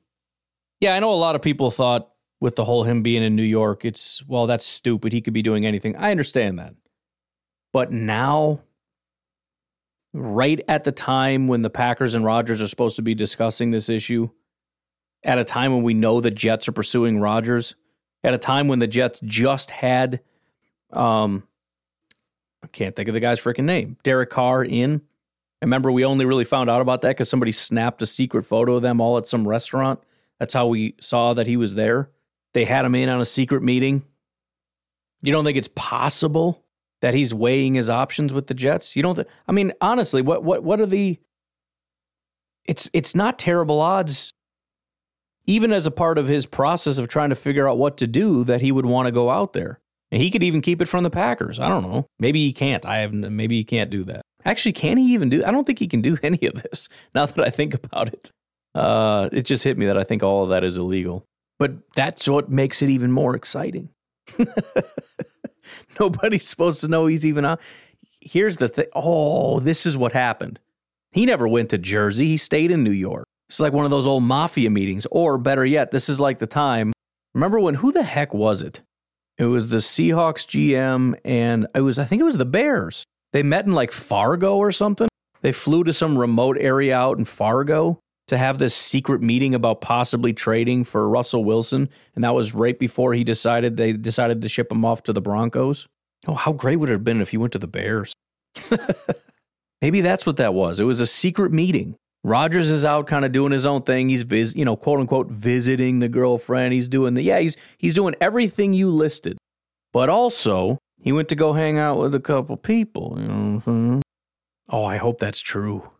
yeah, 0.80 0.94
I 0.94 1.00
know 1.00 1.12
a 1.12 1.14
lot 1.14 1.34
of 1.34 1.42
people 1.42 1.70
thought 1.70 2.10
with 2.40 2.56
the 2.56 2.64
whole 2.64 2.84
him 2.84 3.02
being 3.02 3.22
in 3.22 3.34
New 3.34 3.42
York, 3.42 3.84
it's 3.84 4.24
well, 4.26 4.46
that's 4.46 4.66
stupid. 4.66 5.12
He 5.12 5.20
could 5.20 5.34
be 5.34 5.42
doing 5.42 5.66
anything. 5.66 5.96
I 5.96 6.10
understand 6.10 6.58
that, 6.58 6.74
but 7.72 7.90
now 7.90 8.60
right 10.12 10.60
at 10.68 10.84
the 10.84 10.92
time 10.92 11.48
when 11.48 11.62
the 11.62 11.70
Packers 11.70 12.14
and 12.14 12.24
Rodgers 12.24 12.62
are 12.62 12.68
supposed 12.68 12.96
to 12.96 13.02
be 13.02 13.14
discussing 13.14 13.70
this 13.70 13.88
issue, 13.88 14.30
at 15.24 15.38
a 15.38 15.44
time 15.44 15.72
when 15.72 15.82
we 15.82 15.94
know 15.94 16.20
the 16.20 16.30
Jets 16.30 16.68
are 16.68 16.72
pursuing 16.72 17.20
Rodgers, 17.20 17.74
at 18.24 18.34
a 18.34 18.38
time 18.38 18.68
when 18.68 18.78
the 18.78 18.86
Jets 18.86 19.20
just 19.24 19.70
had, 19.70 20.20
um, 20.92 21.42
I 22.62 22.66
can't 22.68 22.94
think 22.94 23.08
of 23.08 23.14
the 23.14 23.20
guy's 23.20 23.40
freaking 23.40 23.64
name, 23.64 23.96
Derek 24.02 24.30
Carr 24.30 24.64
in. 24.64 25.02
I 25.60 25.64
remember 25.64 25.90
we 25.90 26.04
only 26.04 26.24
really 26.24 26.44
found 26.44 26.70
out 26.70 26.80
about 26.80 27.02
that 27.02 27.08
because 27.08 27.28
somebody 27.28 27.52
snapped 27.52 28.00
a 28.02 28.06
secret 28.06 28.44
photo 28.44 28.76
of 28.76 28.82
them 28.82 29.00
all 29.00 29.18
at 29.18 29.26
some 29.26 29.46
restaurant. 29.46 30.00
That's 30.38 30.54
how 30.54 30.68
we 30.68 30.94
saw 31.00 31.34
that 31.34 31.46
he 31.46 31.56
was 31.56 31.74
there. 31.74 32.10
They 32.54 32.64
had 32.64 32.84
him 32.84 32.94
in 32.94 33.08
on 33.08 33.20
a 33.20 33.24
secret 33.24 33.62
meeting. 33.62 34.04
You 35.22 35.32
don't 35.32 35.44
think 35.44 35.58
it's 35.58 35.68
possible 35.74 36.64
that 37.00 37.14
he's 37.14 37.34
weighing 37.34 37.74
his 37.74 37.90
options 37.90 38.32
with 38.32 38.46
the 38.46 38.54
Jets? 38.54 38.94
You 38.94 39.02
don't 39.02 39.18
I 39.46 39.52
mean, 39.52 39.72
honestly, 39.80 40.22
what 40.22 40.44
what 40.44 40.62
what 40.62 40.80
are 40.80 40.86
the 40.86 41.18
It's 42.64 42.88
it's 42.92 43.14
not 43.14 43.38
terrible 43.38 43.80
odds 43.80 44.32
even 45.46 45.72
as 45.72 45.86
a 45.86 45.90
part 45.90 46.18
of 46.18 46.28
his 46.28 46.44
process 46.44 46.98
of 46.98 47.08
trying 47.08 47.30
to 47.30 47.34
figure 47.34 47.68
out 47.68 47.78
what 47.78 47.96
to 47.96 48.06
do 48.06 48.44
that 48.44 48.60
he 48.60 48.70
would 48.70 48.84
want 48.84 49.06
to 49.06 49.12
go 49.12 49.30
out 49.30 49.54
there. 49.54 49.80
And 50.10 50.22
he 50.22 50.30
could 50.30 50.42
even 50.42 50.60
keep 50.60 50.80
it 50.80 50.88
from 50.88 51.04
the 51.04 51.10
Packers. 51.10 51.58
I 51.58 51.68
don't 51.68 51.82
know. 51.82 52.06
Maybe 52.18 52.40
he 52.44 52.52
can't. 52.52 52.84
I 52.86 52.98
have 52.98 53.12
maybe 53.12 53.56
he 53.56 53.64
can't 53.64 53.90
do 53.90 54.04
that. 54.04 54.22
Actually, 54.44 54.72
can 54.72 54.96
he 54.96 55.12
even 55.12 55.28
do 55.28 55.44
I 55.44 55.50
don't 55.50 55.66
think 55.66 55.78
he 55.78 55.88
can 55.88 56.00
do 56.00 56.16
any 56.22 56.46
of 56.46 56.62
this 56.62 56.88
now 57.14 57.26
that 57.26 57.46
I 57.46 57.50
think 57.50 57.74
about 57.74 58.12
it. 58.12 58.30
Uh, 58.74 59.28
it 59.32 59.42
just 59.42 59.64
hit 59.64 59.76
me 59.76 59.86
that 59.86 59.98
I 59.98 60.04
think 60.04 60.22
all 60.22 60.44
of 60.44 60.50
that 60.50 60.64
is 60.64 60.76
illegal. 60.76 61.24
But 61.58 61.92
that's 61.94 62.28
what 62.28 62.50
makes 62.50 62.82
it 62.82 62.88
even 62.88 63.10
more 63.10 63.34
exciting. 63.34 63.90
Nobody's 66.00 66.48
supposed 66.48 66.80
to 66.82 66.88
know 66.88 67.06
he's 67.06 67.26
even 67.26 67.44
out. 67.44 67.60
Here's 68.20 68.58
the 68.58 68.68
thing. 68.68 68.86
Oh, 68.94 69.58
this 69.58 69.84
is 69.84 69.98
what 69.98 70.12
happened. 70.12 70.60
He 71.12 71.26
never 71.26 71.48
went 71.48 71.70
to 71.70 71.78
Jersey. 71.78 72.26
He 72.26 72.36
stayed 72.36 72.70
in 72.70 72.84
New 72.84 72.92
York. 72.92 73.26
It's 73.48 73.60
like 73.60 73.72
one 73.72 73.84
of 73.84 73.90
those 73.90 74.06
old 74.06 74.22
mafia 74.22 74.70
meetings. 74.70 75.06
Or 75.10 75.38
better 75.38 75.64
yet, 75.64 75.90
this 75.90 76.08
is 76.08 76.20
like 76.20 76.38
the 76.38 76.46
time. 76.46 76.92
Remember 77.34 77.58
when, 77.58 77.76
who 77.76 77.92
the 77.92 78.02
heck 78.02 78.34
was 78.34 78.62
it? 78.62 78.82
It 79.38 79.46
was 79.46 79.68
the 79.68 79.76
Seahawks 79.76 80.46
GM 80.46 81.18
and 81.24 81.66
it 81.74 81.80
was, 81.80 81.98
I 81.98 82.04
think 82.04 82.20
it 82.20 82.24
was 82.24 82.38
the 82.38 82.44
Bears. 82.44 83.04
They 83.32 83.42
met 83.42 83.66
in 83.66 83.72
like 83.72 83.92
Fargo 83.92 84.56
or 84.56 84.72
something. 84.72 85.08
They 85.42 85.52
flew 85.52 85.84
to 85.84 85.92
some 85.92 86.18
remote 86.18 86.56
area 86.58 86.96
out 86.96 87.18
in 87.18 87.24
Fargo 87.24 88.00
to 88.26 88.36
have 88.36 88.58
this 88.58 88.74
secret 88.74 89.22
meeting 89.22 89.54
about 89.54 89.80
possibly 89.80 90.32
trading 90.32 90.84
for 90.84 91.08
Russell 91.08 91.44
Wilson. 91.44 91.88
And 92.14 92.24
that 92.24 92.34
was 92.34 92.54
right 92.54 92.78
before 92.78 93.14
he 93.14 93.24
decided 93.24 93.76
they 93.76 93.92
decided 93.92 94.42
to 94.42 94.48
ship 94.48 94.72
him 94.72 94.84
off 94.84 95.02
to 95.04 95.12
the 95.12 95.20
Broncos. 95.20 95.86
Oh, 96.26 96.34
how 96.34 96.52
great 96.52 96.76
would 96.76 96.90
it 96.90 96.92
have 96.92 97.04
been 97.04 97.20
if 97.20 97.30
he 97.30 97.36
went 97.36 97.52
to 97.52 97.58
the 97.58 97.66
Bears? 97.68 98.12
Maybe 99.82 100.00
that's 100.00 100.26
what 100.26 100.36
that 100.38 100.54
was. 100.54 100.80
It 100.80 100.84
was 100.84 101.00
a 101.00 101.06
secret 101.06 101.52
meeting. 101.52 101.96
Rodgers 102.28 102.68
is 102.70 102.84
out 102.84 103.06
kind 103.06 103.24
of 103.24 103.32
doing 103.32 103.52
his 103.52 103.64
own 103.64 103.82
thing. 103.82 104.10
He's 104.10 104.22
vis- 104.22 104.54
you 104.54 104.64
know, 104.64 104.76
quote 104.76 105.00
unquote 105.00 105.28
visiting 105.28 106.00
the 106.00 106.08
girlfriend. 106.08 106.74
He's 106.74 106.88
doing 106.88 107.14
the 107.14 107.22
yeah, 107.22 107.38
he's 107.40 107.56
he's 107.78 107.94
doing 107.94 108.14
everything 108.20 108.74
you 108.74 108.90
listed. 108.90 109.38
But 109.94 110.10
also, 110.10 110.78
he 111.00 111.10
went 111.10 111.28
to 111.30 111.34
go 111.34 111.54
hang 111.54 111.78
out 111.78 111.98
with 111.98 112.14
a 112.14 112.20
couple 112.20 112.56
people, 112.58 113.16
you 113.18 113.26
know 113.26 113.62
I'm? 113.66 114.02
Oh, 114.68 114.84
I 114.84 114.98
hope 114.98 115.18
that's 115.18 115.40
true. 115.40 115.90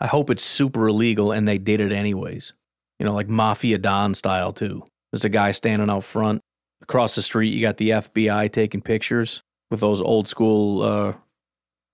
I 0.00 0.06
hope 0.06 0.30
it's 0.30 0.42
super 0.42 0.88
illegal 0.88 1.30
and 1.30 1.46
they 1.46 1.58
did 1.58 1.80
it 1.80 1.92
anyways. 1.92 2.54
You 2.98 3.06
know, 3.06 3.12
like 3.12 3.28
Mafia 3.28 3.76
Don 3.76 4.14
style 4.14 4.54
too. 4.54 4.86
There's 5.12 5.26
a 5.26 5.28
guy 5.28 5.50
standing 5.50 5.90
out 5.90 6.04
front. 6.04 6.40
Across 6.82 7.14
the 7.14 7.22
street, 7.22 7.52
you 7.52 7.60
got 7.62 7.76
the 7.76 7.90
FBI 7.90 8.50
taking 8.52 8.80
pictures 8.82 9.42
with 9.70 9.80
those 9.80 10.00
old 10.00 10.28
school 10.28 10.82
uh, 10.82 11.12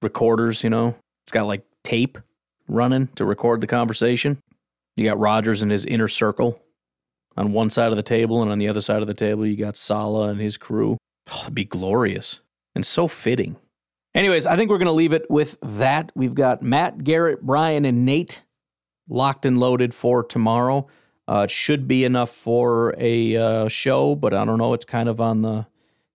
recorders, 0.03 0.65
you 0.65 0.71
know. 0.71 0.97
It's 1.25 1.33
got 1.33 1.47
like 1.47 1.65
tape 1.85 2.19
running 2.71 3.09
to 3.17 3.25
record 3.25 3.61
the 3.61 3.67
conversation. 3.67 4.39
You 4.97 5.05
got 5.05 5.19
Rodgers 5.19 5.63
and 5.63 5.71
his 5.71 5.85
inner 5.85 6.09
circle 6.09 6.61
on 7.37 7.53
one 7.53 7.71
side 7.71 7.91
of 7.91 7.97
the 7.97 8.03
table, 8.03 8.43
and 8.43 8.51
on 8.51 8.59
the 8.59 8.69
other 8.69 8.81
side 8.81 9.03
of 9.03 9.09
the 9.09 9.15
table, 9.15 9.47
you 9.47 9.57
got 9.57 9.77
Saleh 9.77 10.31
and 10.31 10.41
his 10.41 10.57
crew. 10.57 10.99
Oh, 11.33 11.43
it'd 11.43 11.55
be 11.55 11.65
glorious 11.65 12.41
and 12.75 12.85
so 12.85 13.09
fitting. 13.09 13.57
Anyways, 14.15 14.47
I 14.47 14.57
think 14.57 14.71
we're 14.71 14.79
going 14.79 14.87
to 14.87 14.93
leave 14.93 15.13
it 15.13 15.31
with 15.31 15.57
that. 15.63 16.11
We've 16.15 16.35
got 16.35 16.63
Matt, 16.63 17.05
Garrett, 17.05 17.43
Brian, 17.43 17.85
and 17.85 18.05
Nate 18.05 18.43
locked 19.09 19.47
and 19.47 19.59
loaded 19.59 19.95
for 19.95 20.25
tomorrow. 20.25 20.89
Uh, 21.29 21.43
it 21.45 21.51
should 21.51 21.87
be 21.87 22.05
enough 22.05 22.31
for 22.31 22.95
a 22.99 23.37
uh, 23.37 23.69
show, 23.69 24.17
but 24.17 24.35
I 24.35 24.45
don't 24.45 24.59
know. 24.59 24.75
It's 24.75 24.85
kind 24.85 25.09
of 25.09 25.21
on 25.21 25.43
the 25.43 25.67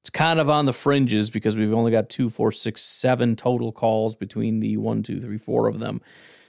it's 0.02 0.10
kind 0.12 0.40
of 0.40 0.52
on 0.52 0.66
the 0.66 0.74
fringes 0.74 1.32
because 1.32 1.58
we've 1.58 1.74
only 1.74 1.92
got 1.92 2.10
two, 2.10 2.30
four, 2.30 2.52
six, 2.52 2.84
seven 2.84 3.36
total 3.36 3.72
calls 3.72 4.16
between 4.16 4.60
the 4.60 4.78
one, 4.78 5.02
two, 5.02 5.20
three, 5.20 5.40
four 5.40 5.68
of 5.68 5.80
them. 5.80 6.02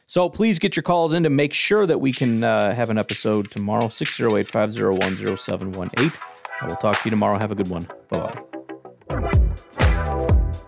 So 0.07 0.29
please 0.29 0.59
get 0.59 0.77
your 0.77 0.83
calls 0.85 1.15
in 1.15 1.25
to 1.25 1.31
make 1.31 1.53
sure 1.53 1.87
that 1.87 1.99
we 1.99 2.13
can 2.13 2.45
uh, 2.45 2.75
have 2.75 2.91
an 2.91 2.99
episode 2.99 3.51
tomorrow 3.51 3.89
608 3.89 4.49
501 4.49 5.37
0718. 5.37 6.13
I 6.61 6.67
will 6.67 6.77
talk 6.77 7.01
to 7.01 7.07
you 7.07 7.11
tomorrow. 7.11 7.39
Have 7.39 7.51
a 7.51 7.57
good 7.57 7.69
one. 7.69 7.89
Bye 8.09 8.43
bye. 9.09 10.63